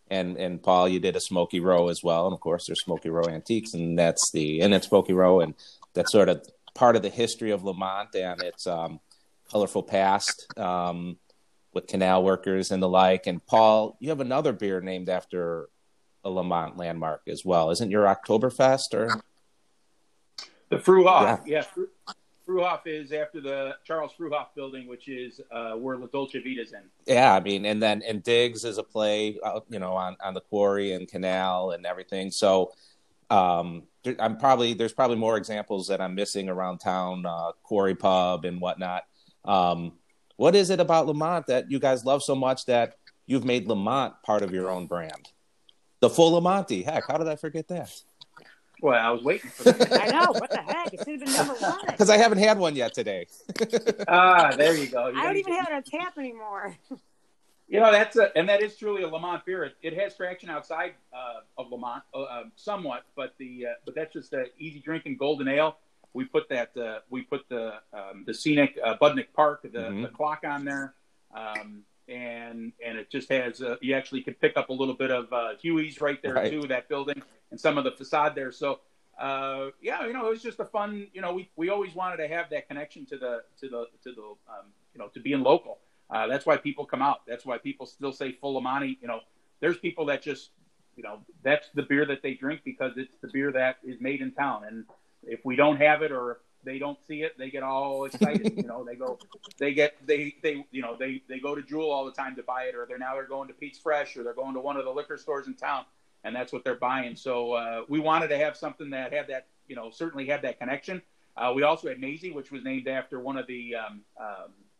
and 0.08 0.38
and 0.38 0.62
Paul, 0.62 0.88
you 0.88 1.00
did 1.00 1.16
a 1.16 1.20
Smoky 1.20 1.60
Row 1.60 1.88
as 1.88 2.02
well, 2.02 2.24
and 2.26 2.32
of 2.32 2.40
course 2.40 2.66
there's 2.66 2.82
Smoky 2.82 3.10
Row 3.10 3.24
Antiques, 3.28 3.74
and 3.74 3.98
that's 3.98 4.30
the 4.32 4.62
and 4.62 4.72
it's 4.72 4.88
Smoky 4.88 5.12
Row, 5.12 5.40
and 5.40 5.54
that's 5.92 6.12
sort 6.12 6.30
of 6.30 6.48
part 6.74 6.96
of 6.96 7.02
the 7.02 7.10
history 7.10 7.50
of 7.50 7.62
Lemont 7.62 8.14
and 8.14 8.42
its 8.42 8.66
um, 8.66 9.00
colorful 9.50 9.82
past 9.82 10.46
um, 10.58 11.18
with 11.74 11.86
canal 11.86 12.24
workers 12.24 12.70
and 12.70 12.82
the 12.82 12.88
like. 12.88 13.26
And 13.26 13.44
Paul, 13.44 13.98
you 14.00 14.08
have 14.08 14.20
another 14.20 14.54
beer 14.54 14.80
named 14.80 15.10
after 15.10 15.68
a 16.24 16.30
Lemont 16.30 16.78
landmark 16.78 17.20
as 17.28 17.44
well, 17.44 17.70
isn't 17.70 17.90
your 17.90 18.06
Oktoberfest 18.06 18.94
or? 18.94 19.22
The 20.70 20.76
Fruhoff, 20.76 21.46
yeah. 21.46 21.64
yeah 21.76 21.84
Fruhoff 22.46 22.80
is 22.86 23.12
after 23.12 23.40
the 23.40 23.76
Charles 23.84 24.12
Fruhoff 24.18 24.48
building, 24.54 24.86
which 24.86 25.08
is 25.08 25.40
uh, 25.50 25.72
where 25.72 25.96
La 25.96 26.06
Dolce 26.06 26.40
Vita's 26.40 26.72
in. 26.72 26.82
Yeah, 27.06 27.34
I 27.34 27.40
mean, 27.40 27.64
and 27.64 27.82
then 27.82 28.02
and 28.02 28.22
Digs 28.22 28.64
is 28.64 28.78
a 28.78 28.82
play, 28.82 29.38
uh, 29.42 29.60
you 29.70 29.78
know, 29.78 29.94
on 29.94 30.16
on 30.22 30.34
the 30.34 30.40
quarry 30.40 30.92
and 30.92 31.08
canal 31.08 31.70
and 31.70 31.86
everything. 31.86 32.30
So, 32.30 32.72
um, 33.30 33.84
I'm 34.18 34.36
probably 34.36 34.74
there's 34.74 34.92
probably 34.92 35.16
more 35.16 35.36
examples 35.36 35.88
that 35.88 36.00
I'm 36.00 36.14
missing 36.14 36.48
around 36.48 36.78
town, 36.78 37.24
uh, 37.24 37.52
quarry 37.62 37.94
pub 37.94 38.44
and 38.44 38.60
whatnot. 38.60 39.04
Um, 39.44 39.92
what 40.36 40.54
is 40.54 40.70
it 40.70 40.80
about 40.80 41.06
Lemont 41.06 41.46
that 41.46 41.70
you 41.70 41.78
guys 41.78 42.04
love 42.04 42.22
so 42.22 42.34
much 42.34 42.66
that 42.66 42.96
you've 43.26 43.44
made 43.44 43.68
Lemont 43.68 44.14
part 44.22 44.42
of 44.42 44.52
your 44.52 44.70
own 44.70 44.86
brand? 44.86 45.30
The 46.00 46.10
full 46.10 46.38
Monty. 46.40 46.82
Heck, 46.82 47.06
how 47.08 47.16
did 47.16 47.28
I 47.28 47.36
forget 47.36 47.68
that? 47.68 47.90
Well, 48.80 48.94
I 49.00 49.10
was 49.10 49.22
waiting 49.22 49.50
for 49.50 49.64
that. 49.64 49.92
I 50.02 50.06
know. 50.08 50.32
What 50.32 50.50
the 50.50 50.58
heck? 50.58 50.92
It 50.92 51.00
should 51.04 51.20
have 51.20 51.20
been 51.20 51.32
number 51.32 51.54
one. 51.54 51.78
Because 51.86 52.10
I 52.10 52.16
haven't 52.16 52.38
had 52.38 52.58
one 52.58 52.74
yet 52.76 52.92
today. 52.94 53.26
ah, 54.08 54.54
there 54.56 54.74
you 54.76 54.88
go. 54.88 55.08
You 55.08 55.18
I 55.18 55.24
don't 55.24 55.36
even 55.36 55.52
have 55.54 55.68
it 55.68 55.72
on 55.74 55.82
tap 55.82 56.18
anymore. 56.18 56.76
You 57.66 57.80
know, 57.80 57.90
that's 57.90 58.16
a, 58.16 58.36
and 58.36 58.46
that 58.48 58.62
is 58.62 58.76
truly 58.76 59.02
a 59.04 59.08
Lemont 59.08 59.44
beer. 59.46 59.64
It, 59.64 59.76
it 59.82 59.94
has 59.98 60.14
traction 60.16 60.50
outside 60.50 60.92
uh, 61.14 61.40
of 61.56 61.70
Lemont, 61.70 62.02
uh, 62.12 62.22
uh, 62.22 62.44
somewhat, 62.56 63.04
but 63.16 63.34
the 63.38 63.66
uh, 63.66 63.74
but 63.86 63.94
that's 63.94 64.12
just 64.12 64.32
a 64.34 64.46
easy 64.58 64.80
drinking 64.80 65.16
golden 65.16 65.48
ale. 65.48 65.78
We 66.12 66.24
put 66.26 66.48
that 66.50 66.76
uh, 66.76 66.98
we 67.08 67.22
put 67.22 67.48
the 67.48 67.74
um, 67.94 68.24
the 68.26 68.34
scenic 68.34 68.78
uh, 68.84 68.96
Budnick 69.00 69.28
Park 69.34 69.62
the, 69.62 69.68
Mhm. 69.68 70.02
the 70.02 70.08
clock 70.08 70.44
on 70.44 70.64
there, 70.66 70.94
um, 71.34 71.82
and 72.08 72.72
and 72.84 72.98
it 72.98 73.10
just 73.10 73.28
has 73.30 73.60
uh, 73.62 73.76
you 73.80 73.94
actually 73.94 74.22
could 74.22 74.40
pick 74.40 74.56
up 74.56 74.68
a 74.68 74.72
little 74.72 74.94
bit 74.94 75.10
of 75.10 75.32
uh, 75.32 75.50
Huey's 75.60 76.00
right 76.00 76.20
there 76.22 76.34
Right. 76.34 76.50
too, 76.50 76.66
that 76.68 76.88
building 76.88 77.22
and 77.50 77.58
some 77.60 77.78
of 77.78 77.84
the 77.84 77.92
facade 77.92 78.34
there. 78.34 78.52
So 78.52 78.80
uh, 79.18 79.68
yeah, 79.80 80.06
you 80.06 80.12
know, 80.12 80.26
it 80.26 80.30
was 80.30 80.42
just 80.42 80.58
a 80.60 80.64
fun. 80.64 81.06
You 81.12 81.20
know, 81.20 81.32
we, 81.32 81.48
we 81.56 81.68
always 81.70 81.94
wanted 81.94 82.16
to 82.16 82.28
have 82.28 82.50
that 82.50 82.66
connection 82.68 83.06
to 83.06 83.16
the 83.16 83.42
to 83.60 83.68
the 83.68 83.86
to 84.02 84.12
the 84.12 84.22
um, 84.22 84.66
you 84.92 84.98
know 84.98 85.08
to 85.08 85.20
being 85.20 85.42
local. 85.42 85.78
Uh, 86.10 86.26
that's 86.26 86.44
why 86.44 86.56
people 86.56 86.84
come 86.84 87.00
out. 87.00 87.20
That's 87.26 87.46
why 87.46 87.58
people 87.58 87.86
still 87.86 88.12
say 88.12 88.32
full 88.32 88.56
Amani. 88.56 88.98
You 89.00 89.08
know, 89.08 89.20
there's 89.60 89.78
people 89.78 90.06
that 90.06 90.20
just 90.22 90.50
you 90.96 91.02
know 91.02 91.20
that's 91.42 91.68
the 91.74 91.82
beer 91.82 92.04
that 92.06 92.22
they 92.22 92.34
drink 92.34 92.62
because 92.64 92.92
it's 92.96 93.16
the 93.22 93.28
beer 93.28 93.52
that 93.52 93.78
is 93.84 94.00
made 94.00 94.20
in 94.20 94.32
town. 94.32 94.64
And 94.66 94.84
if 95.22 95.40
we 95.44 95.54
don't 95.56 95.76
have 95.76 96.02
it 96.02 96.10
or 96.12 96.40
they 96.64 96.78
don't 96.78 96.98
see 97.06 97.22
it, 97.22 97.36
they 97.38 97.50
get 97.50 97.62
all 97.62 98.04
excited. 98.04 98.54
you 98.56 98.64
know, 98.64 98.84
they 98.84 98.94
go, 98.94 99.18
they 99.58 99.74
get 99.74 99.94
they 100.06 100.34
they 100.42 100.64
you 100.70 100.82
know 100.82 100.96
they 100.98 101.22
they 101.28 101.38
go 101.38 101.54
to 101.54 101.62
Jewel 101.62 101.90
all 101.90 102.04
the 102.04 102.12
time 102.12 102.34
to 102.36 102.42
buy 102.42 102.64
it, 102.64 102.74
or 102.74 102.86
they're 102.86 102.98
now 102.98 103.14
they're 103.14 103.26
going 103.26 103.48
to 103.48 103.54
Pete's 103.54 103.78
Fresh, 103.78 104.16
or 104.16 104.22
they're 104.24 104.34
going 104.34 104.54
to 104.54 104.60
one 104.60 104.76
of 104.76 104.84
the 104.84 104.90
liquor 104.90 105.16
stores 105.16 105.46
in 105.46 105.54
town, 105.54 105.84
and 106.24 106.34
that's 106.34 106.52
what 106.52 106.64
they're 106.64 106.74
buying. 106.74 107.16
So 107.16 107.52
uh, 107.52 107.82
we 107.88 108.00
wanted 108.00 108.28
to 108.28 108.38
have 108.38 108.56
something 108.56 108.90
that 108.90 109.12
had 109.12 109.28
that 109.28 109.46
you 109.68 109.76
know 109.76 109.90
certainly 109.90 110.26
had 110.26 110.42
that 110.42 110.58
connection. 110.58 111.02
Uh, 111.36 111.52
we 111.54 111.62
also 111.64 111.88
had 111.88 112.00
Maisie, 112.00 112.30
which 112.32 112.50
was 112.52 112.62
named 112.62 112.86
after 112.88 113.18
one 113.18 113.36
of 113.36 113.46
the 113.46 113.74
um, 113.74 114.00
um, 114.20 114.26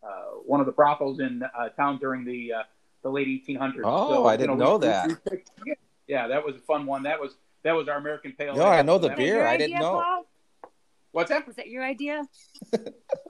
uh, 0.02 0.06
one 0.46 0.60
of 0.60 0.66
the 0.66 0.72
brothels 0.72 1.20
in 1.20 1.42
uh, 1.42 1.68
town 1.70 1.98
during 1.98 2.24
the 2.24 2.52
uh, 2.52 2.62
the 3.02 3.08
late 3.10 3.26
1800s. 3.26 3.80
Oh, 3.84 4.26
I 4.26 4.36
didn't 4.36 4.58
you 4.58 4.64
know 4.64 4.76
we- 4.76 4.86
that. 4.86 5.08
we 5.08 5.14
picked- 5.30 5.50
yeah, 5.66 5.74
yeah, 6.06 6.28
that 6.28 6.44
was 6.44 6.56
a 6.56 6.60
fun 6.60 6.86
one. 6.86 7.02
That 7.04 7.20
was 7.20 7.34
that 7.64 7.72
was 7.72 7.88
our 7.88 7.96
American 7.96 8.32
Pale. 8.32 8.56
No, 8.56 8.66
I 8.66 8.82
know 8.82 8.98
the 8.98 9.10
beer. 9.10 9.46
I 9.46 9.56
didn't 9.56 9.76
idea, 9.76 9.78
know. 9.80 10.00
Paul? 10.02 10.26
What's 11.14 11.30
that? 11.30 11.46
Was 11.46 11.54
that 11.56 11.68
your 11.68 11.84
idea? 11.84 12.22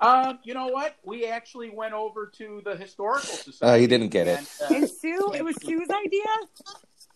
Um, 0.01 0.39
you 0.43 0.53
know 0.55 0.67
what? 0.67 0.97
We 1.05 1.27
actually 1.27 1.71
went 1.71 1.95
over 1.95 2.27
to 2.37 2.61
the 2.65 2.77
historical 2.77 3.31
Uh, 3.31 3.37
society. 3.37 3.81
he 3.83 3.87
didn't 3.87 4.09
get 4.09 4.27
it. 4.27 4.39
and, 4.39 4.49
uh, 4.71 4.75
And 4.75 4.91
Sue? 4.91 5.33
It 5.35 5.43
was 5.43 5.57
Sue's 5.63 5.89
idea? 5.89 6.25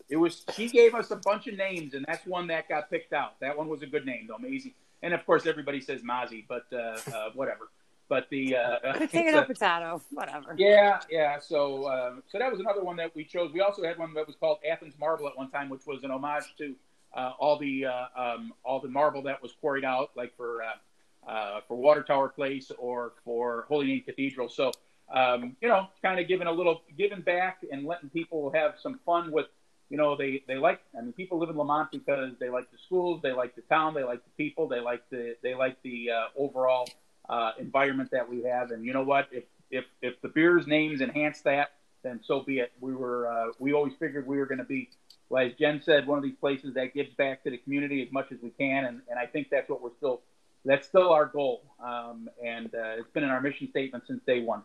It 0.09 0.17
was 0.17 0.45
she 0.55 0.69
gave 0.69 0.95
us 0.95 1.11
a 1.11 1.17
bunch 1.17 1.49
of 1.49 1.57
names, 1.57 1.93
and 1.93 2.05
that's 2.09 2.25
one 2.25 2.47
that 2.47 2.67
got 2.69 2.89
picked 2.89 3.13
out. 3.13 3.39
That 3.41 3.59
one 3.59 3.69
was 3.69 3.83
a 3.83 3.87
good 3.87 4.07
name, 4.07 4.27
though, 4.29 4.39
Maisie. 4.39 4.75
And 5.03 5.13
of 5.13 5.27
course, 5.27 5.45
everybody 5.47 5.81
says 5.83 6.01
Mozzie, 6.03 6.47
but 6.49 6.65
uh, 6.73 6.77
uh, 7.15 7.31
whatever. 7.35 7.69
But 8.09 8.31
the 8.31 8.57
uh, 8.57 8.79
Potato, 8.95 9.41
it's 9.41 9.51
a- 9.51 9.53
potato, 9.53 10.03
whatever. 10.13 10.55
yeah, 10.57 11.01
yeah. 11.11 11.39
So, 11.41 11.85
uh, 11.85 12.15
so 12.31 12.39
that 12.39 12.51
was 12.51 12.61
another 12.61 12.83
one 12.83 12.97
that 12.97 13.15
we 13.15 13.25
chose. 13.25 13.53
We 13.53 13.61
also 13.61 13.83
had 13.83 13.99
one 13.99 14.15
that 14.15 14.27
was 14.27 14.37
called 14.37 14.59
Athens 14.71 14.95
Marble 14.99 15.29
at 15.29 15.37
one 15.37 15.51
time, 15.51 15.69
which 15.69 15.85
was 15.87 16.05
an 16.05 16.11
homage 16.11 16.45
to 16.59 16.75
uh, 17.15 17.33
all 17.39 17.59
the 17.59 17.87
uh, 17.87 18.07
um, 18.17 18.53
all 18.65 18.81
the 18.81 18.89
marble 18.89 19.23
that 19.23 19.43
was 19.43 19.53
quarried 19.61 19.85
out, 19.85 20.11
like 20.17 20.37
for 20.37 20.63
uh, 20.63 21.31
uh, 21.31 21.61
for 21.67 21.77
Water 21.77 22.03
Tower 22.03 22.29
Place 22.29 22.71
or 22.79 23.13
for 23.25 23.67
Holy 23.69 23.87
Name 23.87 24.03
Cathedral. 24.03 24.49
So, 24.49 24.73
um, 25.13 25.57
you 25.61 25.69
know, 25.69 25.89
kind 26.03 26.21
of 26.21 26.29
giving 26.29 26.47
a 26.47 26.53
little 26.53 26.83
giving 26.97 27.21
back 27.21 27.59
and 27.71 27.87
letting 27.87 28.11
people 28.11 28.53
have 28.53 28.75
some 28.81 29.01
fun 29.05 29.31
with. 29.31 29.47
You 29.91 29.97
know, 29.97 30.17
they 30.17 30.43
they 30.47 30.57
like. 30.57 30.81
I 30.97 31.01
mean, 31.01 31.15
people 31.15 31.39
live 31.39 31.49
in 31.49 31.57
Lemont 31.57 31.91
because 31.91 32.35
they 32.39 32.51
like 32.51 32.71
the 32.71 32.77
schools, 32.77 33.21
they 33.23 33.33
like 33.33 33.55
the 33.57 33.63
town, 33.63 33.95
they 33.95 34.05
like 34.05 34.23
the 34.23 34.31
people, 34.37 34.69
they 34.69 34.81
like 34.81 35.09
the 35.09 35.35
they 35.43 35.55
like 35.55 35.81
the 35.83 36.11
uh, 36.11 36.27
overall 36.37 36.87
uh, 37.27 37.53
environment 37.59 38.11
that 38.11 38.29
we 38.29 38.43
have. 38.43 38.71
And 38.71 38.85
you 38.85 38.93
know 38.93 39.03
what? 39.03 39.29
If 39.33 39.45
if 39.71 39.87
if 40.03 40.21
the 40.21 40.29
beer's 40.29 40.67
names 40.67 41.01
enhance 41.01 41.41
that, 41.41 41.73
then 42.03 42.21
so 42.23 42.43
be 42.43 42.59
it. 42.59 42.71
We 42.81 42.95
were 42.95 43.51
we 43.59 43.73
always 43.73 43.95
figured 43.99 44.27
we 44.27 44.37
were 44.37 44.45
going 44.47 44.59
to 44.59 44.65
be, 44.65 44.91
well, 45.29 45.47
as 45.47 45.53
Jen 45.55 45.83
said, 45.85 46.07
one 46.07 46.19
of 46.19 46.25
these 46.25 46.37
places 46.41 46.75
that 46.75 46.95
gives 46.95 47.13
back 47.15 47.43
to 47.45 47.51
the 47.51 47.59
community 47.59 48.03
as 48.03 48.13
much 48.13 48.33
as 48.33 48.39
we 48.43 48.51
can, 48.51 48.87
and, 48.87 49.01
and 49.11 49.19
I 49.19 49.27
think 49.27 49.49
that's 49.51 49.69
what 49.69 49.83
we're 49.83 49.95
still 49.97 50.23
that's 50.65 50.87
still 50.87 51.11
our 51.11 51.27
goal. 51.27 51.63
Um, 51.83 52.29
and 52.45 52.67
uh, 52.75 52.99
it's 52.99 53.11
been 53.11 53.25
in 53.25 53.31
our 53.31 53.41
mission 53.41 53.69
statement 53.71 54.05
since 54.07 54.21
day 54.27 54.43
one. 54.43 54.63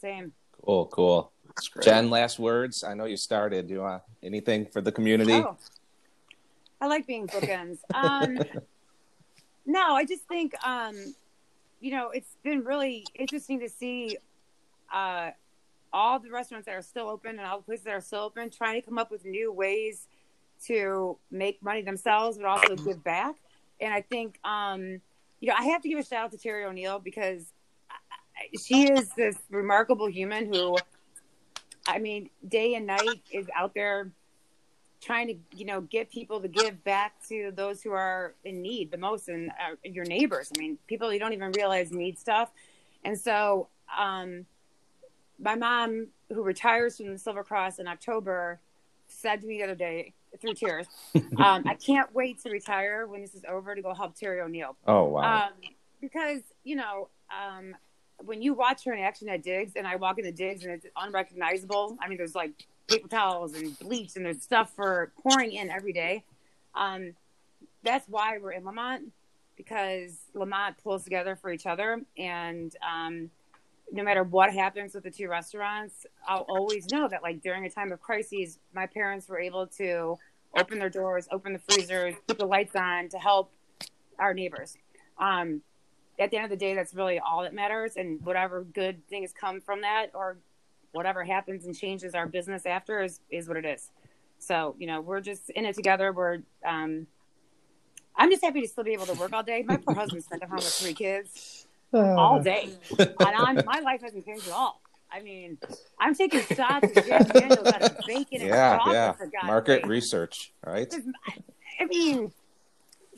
Same. 0.00 0.32
Cool, 0.64 0.86
cool. 0.86 1.32
That's 1.48 1.68
great. 1.68 1.84
Jen, 1.84 2.10
last 2.10 2.38
words. 2.38 2.84
I 2.84 2.94
know 2.94 3.04
you 3.04 3.16
started. 3.16 3.68
Do 3.68 3.74
you 3.74 3.80
want 3.80 4.02
anything 4.22 4.66
for 4.66 4.80
the 4.80 4.92
community? 4.92 5.32
Oh. 5.32 5.56
I 6.80 6.86
like 6.86 7.06
being 7.06 7.26
bookends. 7.26 7.78
Um, 7.94 8.38
no, 9.64 9.94
I 9.94 10.04
just 10.04 10.22
think, 10.28 10.54
um, 10.64 11.14
you 11.80 11.90
know, 11.90 12.10
it's 12.10 12.36
been 12.44 12.62
really 12.64 13.04
interesting 13.14 13.58
to 13.60 13.68
see 13.68 14.18
uh, 14.92 15.30
all 15.96 16.18
the 16.18 16.30
restaurants 16.30 16.66
that 16.66 16.74
are 16.74 16.82
still 16.82 17.08
open 17.08 17.38
and 17.38 17.46
all 17.46 17.56
the 17.56 17.64
places 17.64 17.86
that 17.86 17.94
are 17.94 18.02
still 18.02 18.20
open 18.20 18.50
trying 18.50 18.78
to 18.78 18.86
come 18.86 18.98
up 18.98 19.10
with 19.10 19.24
new 19.24 19.50
ways 19.50 20.08
to 20.66 21.16
make 21.30 21.62
money 21.62 21.80
themselves, 21.80 22.36
but 22.36 22.46
also 22.46 22.76
give 22.76 23.02
back. 23.02 23.34
And 23.80 23.94
I 23.94 24.02
think, 24.02 24.38
um, 24.44 25.00
you 25.40 25.48
know, 25.48 25.54
I 25.58 25.64
have 25.64 25.80
to 25.82 25.88
give 25.88 25.98
a 25.98 26.04
shout 26.04 26.24
out 26.24 26.32
to 26.32 26.38
Terry 26.38 26.64
O'Neill 26.64 26.98
because 26.98 27.44
she 28.62 28.90
is 28.90 29.08
this 29.16 29.36
remarkable 29.48 30.06
human 30.06 30.52
who, 30.52 30.76
I 31.86 31.98
mean, 31.98 32.28
day 32.46 32.74
and 32.74 32.86
night 32.86 33.22
is 33.32 33.46
out 33.56 33.72
there 33.74 34.10
trying 35.00 35.28
to 35.28 35.34
you 35.56 35.66
know 35.66 35.82
get 35.82 36.10
people 36.10 36.40
to 36.40 36.48
give 36.48 36.82
back 36.82 37.14
to 37.28 37.52
those 37.54 37.82
who 37.82 37.92
are 37.92 38.34
in 38.44 38.62
need 38.62 38.90
the 38.90 38.96
most 38.96 39.28
and 39.28 39.50
uh, 39.50 39.76
your 39.84 40.06
neighbors 40.06 40.50
i 40.56 40.58
mean 40.58 40.78
people 40.86 41.12
you 41.12 41.18
don't 41.18 41.34
even 41.34 41.52
realize 41.52 41.92
need 41.92 42.18
stuff 42.18 42.50
and 43.04 43.16
so 43.20 43.68
um 43.96 44.46
my 45.38 45.54
mom 45.54 46.08
who 46.32 46.42
retires 46.42 46.96
from 46.96 47.12
the 47.12 47.18
silver 47.18 47.44
cross 47.44 47.78
in 47.78 47.86
october 47.86 48.60
said 49.08 49.40
to 49.40 49.46
me 49.46 49.58
the 49.58 49.64
other 49.64 49.74
day 49.74 50.12
through 50.40 50.54
tears 50.54 50.86
um, 51.14 51.64
i 51.66 51.74
can't 51.74 52.14
wait 52.14 52.42
to 52.42 52.50
retire 52.50 53.06
when 53.06 53.20
this 53.20 53.34
is 53.34 53.44
over 53.48 53.74
to 53.74 53.82
go 53.82 53.94
help 53.94 54.14
terry 54.16 54.40
o'neill. 54.40 54.76
Oh 54.86 55.04
wow. 55.04 55.46
um, 55.46 55.52
because 56.00 56.40
you 56.64 56.76
know 56.76 57.08
um, 57.30 57.74
when 58.24 58.40
you 58.40 58.54
watch 58.54 58.84
her 58.84 58.92
in 58.92 59.02
action 59.02 59.28
at 59.28 59.42
digs 59.42 59.72
and 59.76 59.86
i 59.86 59.96
walk 59.96 60.18
in 60.18 60.24
the 60.24 60.32
digs 60.32 60.64
and 60.64 60.72
it's 60.72 60.86
unrecognizable. 60.96 61.96
I 62.00 62.08
mean 62.08 62.18
there's 62.18 62.34
like 62.34 62.52
paper 62.88 63.08
towels 63.08 63.54
and 63.54 63.78
bleach 63.78 64.16
and 64.16 64.24
there's 64.24 64.42
stuff 64.42 64.72
for 64.74 65.12
pouring 65.22 65.52
in 65.52 65.70
every 65.70 65.92
day. 65.92 66.24
Um, 66.74 67.14
that's 67.82 68.08
why 68.08 68.38
we're 68.38 68.52
in 68.52 68.64
Lemont 68.64 69.12
because 69.56 70.16
Lemont 70.34 70.76
pulls 70.82 71.04
together 71.04 71.36
for 71.36 71.50
each 71.50 71.66
other 71.66 72.02
and 72.18 72.74
um, 72.86 73.30
no 73.92 74.02
matter 74.02 74.22
what 74.22 74.52
happens 74.52 74.94
with 74.94 75.04
the 75.04 75.10
two 75.10 75.28
restaurants 75.28 76.06
i'll 76.26 76.46
always 76.48 76.90
know 76.90 77.08
that 77.08 77.22
like 77.22 77.40
during 77.42 77.64
a 77.64 77.70
time 77.70 77.92
of 77.92 78.00
crises 78.00 78.58
my 78.74 78.86
parents 78.86 79.28
were 79.28 79.38
able 79.38 79.66
to 79.66 80.16
open 80.58 80.78
their 80.78 80.90
doors 80.90 81.28
open 81.30 81.52
the 81.52 81.58
freezers 81.58 82.14
keep 82.26 82.38
the 82.38 82.46
lights 82.46 82.74
on 82.74 83.08
to 83.08 83.18
help 83.18 83.52
our 84.18 84.34
neighbors 84.34 84.76
um, 85.18 85.62
at 86.18 86.30
the 86.30 86.36
end 86.36 86.44
of 86.44 86.50
the 86.50 86.56
day, 86.56 86.74
that's 86.74 86.94
really 86.94 87.18
all 87.18 87.42
that 87.42 87.54
matters. 87.54 87.96
And 87.96 88.24
whatever 88.24 88.64
good 88.64 89.06
things 89.08 89.32
come 89.38 89.60
from 89.60 89.82
that 89.82 90.10
or 90.14 90.38
whatever 90.92 91.24
happens 91.24 91.66
and 91.66 91.76
changes 91.76 92.14
our 92.14 92.26
business 92.26 92.64
after 92.64 93.02
is, 93.02 93.20
is 93.30 93.48
what 93.48 93.56
it 93.56 93.66
is. 93.66 93.90
So, 94.38 94.74
you 94.78 94.86
know, 94.86 95.00
we're 95.00 95.20
just 95.20 95.50
in 95.50 95.64
it 95.64 95.74
together. 95.74 96.12
We're, 96.12 96.38
um, 96.64 97.06
I'm 98.16 98.30
just 98.30 98.42
happy 98.42 98.62
to 98.62 98.68
still 98.68 98.84
be 98.84 98.92
able 98.92 99.06
to 99.06 99.14
work 99.14 99.32
all 99.32 99.42
day. 99.42 99.62
My 99.66 99.76
poor 99.76 99.94
husband 99.94 100.24
spent 100.24 100.42
at 100.42 100.48
home 100.48 100.56
with 100.56 100.66
three 100.66 100.94
kids 100.94 101.65
all 101.92 102.42
day. 102.42 102.70
And 102.98 103.14
I'm, 103.20 103.56
my 103.64 103.80
life 103.80 104.02
hasn't 104.02 104.24
changed 104.24 104.46
at 104.48 104.52
all. 104.52 104.80
I 105.10 105.22
mean, 105.22 105.56
I'm 106.00 106.14
taking 106.14 106.40
shots 106.40 106.96
of 106.96 107.06
Jack 107.06 107.32
Daniels 107.32 107.66
out 107.66 107.82
of 107.82 107.98
bacon 108.06 108.40
and 108.40 108.48
yeah, 108.48 108.76
chocolate, 108.76 108.94
yeah. 108.94 109.12
for 109.12 109.30
Market 109.44 109.82
sake. 109.82 109.86
research, 109.86 110.52
right? 110.64 110.92
I 111.80 111.84
mean, 111.86 112.32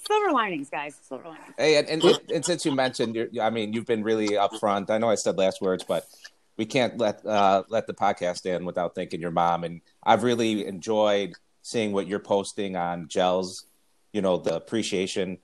silver 0.06 0.32
linings, 0.32 0.68
guys. 0.70 0.96
Silver 1.02 1.28
linings. 1.28 1.54
Hey, 1.56 1.76
and, 1.76 1.88
and, 1.88 2.20
and 2.32 2.44
since 2.44 2.64
you 2.64 2.72
mentioned, 2.72 3.14
you're, 3.14 3.28
I 3.40 3.50
mean, 3.50 3.72
you've 3.72 3.86
been 3.86 4.04
really 4.04 4.28
upfront. 4.28 4.90
I 4.90 4.98
know 4.98 5.08
I 5.08 5.14
said 5.14 5.38
last 5.38 5.60
words, 5.60 5.82
but 5.82 6.06
we 6.56 6.66
can't 6.66 6.98
let 6.98 7.24
uh, 7.24 7.62
let 7.68 7.86
the 7.86 7.94
podcast 7.94 8.44
end 8.46 8.66
without 8.66 8.94
thanking 8.94 9.20
your 9.20 9.30
mom. 9.30 9.64
And 9.64 9.80
I've 10.02 10.22
really 10.24 10.66
enjoyed 10.66 11.34
seeing 11.62 11.92
what 11.92 12.06
you're 12.06 12.18
posting 12.20 12.76
on 12.76 13.08
Gels. 13.08 13.64
You 14.12 14.22
know, 14.22 14.38
the 14.38 14.56
appreciation 14.56 15.38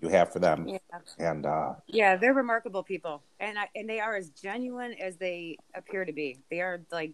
you 0.00 0.08
have 0.08 0.32
for 0.32 0.38
them, 0.38 0.68
Yeah. 0.68 0.78
and 1.18 1.46
uh, 1.46 1.74
Yeah, 1.86 2.16
they're 2.16 2.34
remarkable 2.34 2.82
people, 2.82 3.22
and 3.40 3.58
I, 3.58 3.68
and 3.74 3.88
they 3.88 4.00
are 4.00 4.16
as 4.16 4.30
genuine 4.30 4.94
as 4.94 5.16
they 5.16 5.56
appear 5.74 6.04
to 6.04 6.12
be. 6.12 6.38
They 6.50 6.60
are 6.60 6.80
like, 6.92 7.12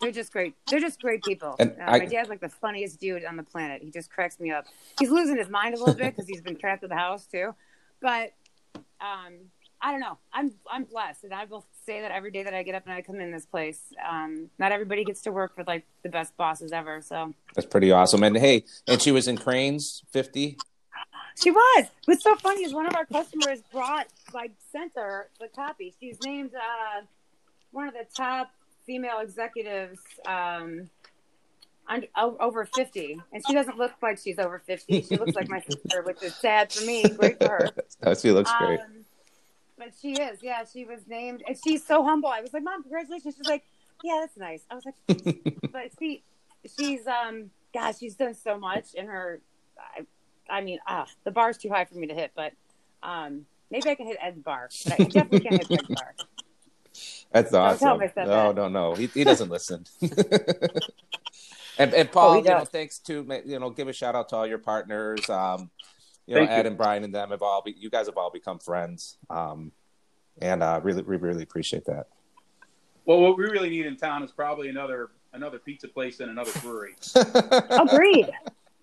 they're 0.00 0.10
just 0.12 0.32
great. 0.32 0.54
They're 0.68 0.80
just 0.80 1.00
great 1.00 1.22
people. 1.22 1.56
And 1.58 1.72
uh, 1.80 1.84
I- 1.84 1.98
my 2.00 2.06
dad's 2.06 2.28
like 2.28 2.40
the 2.40 2.48
funniest 2.48 3.00
dude 3.00 3.24
on 3.24 3.36
the 3.36 3.42
planet. 3.42 3.82
He 3.82 3.90
just 3.90 4.10
cracks 4.10 4.40
me 4.40 4.50
up. 4.50 4.64
He's 4.98 5.10
losing 5.10 5.36
his 5.36 5.48
mind 5.48 5.74
a 5.74 5.78
little 5.78 5.94
bit 5.94 6.14
because 6.14 6.28
he's 6.28 6.42
been 6.42 6.56
trapped 6.56 6.82
in 6.82 6.88
the 6.90 6.96
house 6.96 7.26
too. 7.26 7.54
But 8.00 8.32
um, 9.00 9.34
I 9.80 9.92
don't 9.92 10.00
know. 10.00 10.18
I'm 10.32 10.52
I'm 10.70 10.84
blessed, 10.84 11.24
and 11.24 11.32
I 11.32 11.44
will 11.44 11.64
say 11.86 12.00
that 12.00 12.10
every 12.10 12.30
day 12.30 12.42
that 12.42 12.52
I 12.54 12.62
get 12.62 12.74
up 12.74 12.84
and 12.86 12.94
I 12.94 13.02
come 13.02 13.20
in 13.20 13.30
this 13.30 13.46
place. 13.46 13.80
Um, 14.06 14.50
not 14.58 14.72
everybody 14.72 15.04
gets 15.04 15.20
to 15.22 15.32
work 15.32 15.52
with 15.56 15.66
like 15.68 15.86
the 16.02 16.08
best 16.08 16.36
bosses 16.36 16.72
ever. 16.72 17.00
So 17.00 17.32
That's 17.54 17.66
pretty 17.66 17.92
awesome. 17.92 18.22
And 18.24 18.36
hey, 18.36 18.64
and 18.88 19.00
she 19.00 19.12
was 19.12 19.28
in 19.28 19.36
Crain's 19.38 20.02
50. 20.10 20.58
She 21.40 21.50
was. 21.50 21.86
What's 22.04 22.22
so 22.22 22.34
funny 22.36 22.64
is 22.64 22.72
one 22.72 22.86
of 22.86 22.94
our 22.94 23.06
customers 23.06 23.60
brought 23.72 24.06
like 24.32 24.52
sent 24.72 24.92
her 24.96 25.28
the 25.40 25.48
copy. 25.48 25.94
She's 26.00 26.18
named 26.22 26.52
uh, 26.54 27.02
one 27.72 27.88
of 27.88 27.94
the 27.94 28.06
top 28.14 28.50
female 28.86 29.18
executives. 29.20 29.98
Um, 30.26 30.90
un- 31.88 32.06
o- 32.16 32.36
over 32.40 32.64
50 32.64 33.20
and 33.32 33.42
she 33.46 33.52
doesn't 33.52 33.76
look 33.76 33.92
like 34.00 34.18
she's 34.18 34.38
over 34.38 34.58
50 34.58 35.02
she 35.02 35.16
looks 35.18 35.34
like 35.34 35.50
my 35.50 35.60
sister 35.68 36.00
which 36.02 36.22
is 36.22 36.34
sad 36.34 36.72
for 36.72 36.82
me 36.86 37.02
great 37.02 37.38
for 37.38 37.70
her 38.00 38.14
she 38.14 38.30
looks 38.32 38.50
great. 38.58 38.80
Um, 38.80 39.04
but 39.76 39.88
she 40.00 40.12
is, 40.12 40.38
yeah. 40.42 40.62
She 40.72 40.84
was 40.84 41.00
named, 41.08 41.42
and 41.48 41.58
she's 41.66 41.84
so 41.84 42.04
humble. 42.04 42.28
I 42.28 42.40
was 42.40 42.52
like, 42.52 42.62
"Mom, 42.62 42.82
congratulations!" 42.82 43.34
She's 43.36 43.48
like, 43.48 43.64
"Yeah, 44.04 44.18
that's 44.20 44.36
nice." 44.36 44.62
I 44.70 44.76
was 44.76 44.84
like, 44.86 45.62
"But 45.72 45.98
see, 45.98 46.22
she's 46.78 47.06
um, 47.08 47.50
gosh, 47.74 47.98
she's 47.98 48.14
done 48.14 48.34
so 48.34 48.56
much 48.56 48.94
in 48.94 49.06
her. 49.06 49.40
I, 50.48 50.58
I 50.58 50.60
mean, 50.62 50.78
ah, 50.86 51.06
the 51.24 51.30
bar's 51.30 51.58
too 51.58 51.68
high 51.68 51.84
for 51.84 51.94
me 51.96 52.06
to 52.06 52.14
hit, 52.14 52.32
but 52.34 52.52
um, 53.02 53.46
maybe 53.70 53.88
I 53.90 53.94
can 53.94 54.06
hit 54.06 54.16
Ed's 54.20 54.40
bar, 54.40 54.68
but 54.84 54.92
I 55.00 55.04
definitely 55.04 55.40
can't 55.40 55.66
hit 55.68 55.80
Ed's 55.80 55.88
bar. 55.88 56.14
That's 57.32 57.50
tell 57.50 57.62
awesome. 57.62 57.88
him 57.88 58.00
I 58.02 58.06
said 58.08 58.28
No, 58.28 58.52
that. 58.52 58.54
no, 58.54 58.68
no. 58.68 58.94
He, 58.94 59.06
he 59.08 59.24
doesn't 59.24 59.50
listen. 59.50 59.84
and, 60.00 61.92
and 61.92 62.08
Oh, 62.08 62.12
Paul, 62.12 62.32
he 62.34 62.38
you 62.38 62.44
know, 62.44 62.64
thanks 62.64 62.98
to 63.00 63.26
you 63.44 63.58
know, 63.58 63.70
give 63.70 63.88
a 63.88 63.92
shout 63.92 64.14
out 64.14 64.28
to 64.28 64.36
all 64.36 64.46
your 64.46 64.58
partners. 64.58 65.28
Um, 65.28 65.70
you 66.26 66.34
know, 66.34 66.40
Thank 66.40 66.50
you. 66.50 66.56
Ed 66.56 66.66
and 66.66 66.76
Brian 66.76 67.04
and 67.04 67.14
them 67.14 67.30
have 67.30 67.42
all 67.42 67.62
be, 67.62 67.74
you 67.76 67.90
guys 67.90 68.06
have 68.06 68.16
all 68.16 68.30
become 68.30 68.58
friends. 68.58 69.18
Um, 69.28 69.72
and 70.40 70.62
uh, 70.62 70.80
really, 70.82 71.02
we 71.02 71.16
really 71.16 71.42
appreciate 71.42 71.84
that. 71.86 72.06
Well, 73.04 73.20
what 73.20 73.36
we 73.36 73.44
really 73.44 73.68
need 73.70 73.86
in 73.86 73.96
town 73.96 74.22
is 74.22 74.32
probably 74.32 74.68
another 74.68 75.10
another 75.32 75.58
pizza 75.58 75.88
place 75.88 76.20
and 76.20 76.30
another 76.30 76.52
brewery. 76.62 76.94
Agreed. 77.70 78.30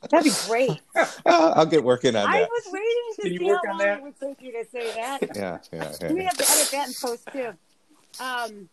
That'd 0.09 0.31
be 0.31 0.37
great. 0.47 0.81
I'll 1.25 1.65
get 1.65 1.83
working 1.83 2.15
on 2.15 2.29
that. 2.31 2.35
I 2.35 2.41
was 2.41 2.63
waiting 2.71 2.87
to 3.15 3.21
Can 3.21 3.31
you 3.33 3.39
see 3.39 3.45
how 3.47 3.59
long 3.69 3.77
that? 3.77 3.97
it 3.97 4.03
would 4.03 4.19
take 4.19 4.41
you 4.41 4.51
to 4.53 4.65
say 4.69 4.91
that. 4.95 5.19
Yeah, 5.35 5.57
yeah, 5.71 6.11
We 6.13 6.23
have 6.23 6.37
to 6.37 6.49
edit 6.49 6.69
that 6.71 6.87
in 6.87 6.93
post 7.01 7.27
too. 7.31 7.53
Um, 8.23 8.69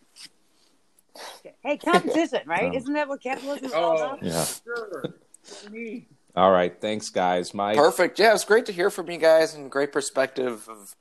hey, 1.62 1.76
competition, 1.76 2.41
right? 2.47 2.64
Um, 2.68 2.72
Isn't 2.74 2.93
that 2.95 3.09
what 3.09 3.22
capitalism 3.22 3.66
is 3.66 3.72
all 3.74 3.99
Oh, 3.99 4.05
about? 4.05 4.22
Yeah. 4.22 4.45
sure. 4.45 5.03
What 5.03 5.68
we 5.72 5.79
need. 5.79 6.07
All 6.37 6.51
right. 6.51 6.79
Thanks, 6.81 7.11
guys. 7.11 7.53
Mike. 7.55 7.76
Perfect. 7.76 8.18
Yeah, 8.18 8.31
it 8.31 8.35
was 8.35 8.45
great 8.45 8.66
to 8.66 8.72
hear 8.72 8.91
from 8.91 9.11
you 9.11 9.18
guys 9.18 9.55
and 9.55 9.70
great 9.70 9.93
perspective 9.93 10.68
of 10.68 10.95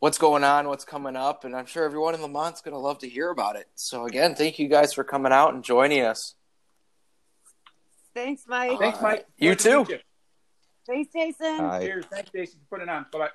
what's 0.00 0.18
going 0.18 0.44
on, 0.44 0.68
what's 0.68 0.84
coming 0.84 1.16
up, 1.16 1.44
and 1.44 1.54
I'm 1.56 1.66
sure 1.66 1.84
everyone 1.84 2.14
in 2.14 2.20
Lemont's 2.20 2.60
going 2.60 2.72
to 2.74 2.78
love 2.78 2.98
to 2.98 3.08
hear 3.08 3.30
about 3.30 3.56
it. 3.56 3.68
So 3.74 4.06
again, 4.06 4.34
thank 4.34 4.58
you 4.58 4.68
guys 4.68 4.92
for 4.92 5.04
coming 5.04 5.32
out 5.32 5.54
and 5.54 5.62
joining 5.64 6.02
us. 6.02 6.34
Thanks, 8.16 8.44
Mike. 8.48 8.78
Thanks, 8.78 8.98
Mike. 9.02 9.26
You 9.36 9.54
Pleasure 9.54 9.70
too. 9.70 9.78
meet 9.80 9.88
you. 9.90 9.98
Thanks, 10.86 11.12
Jason. 11.12 11.58
Bye. 11.58 11.80
Cheers. 11.84 12.04
Thanks, 12.06 12.30
Jason, 12.30 12.60
for 12.60 12.78
putting 12.78 12.88
on. 12.88 13.04
Bye 13.12 13.18
bye. 13.18 13.28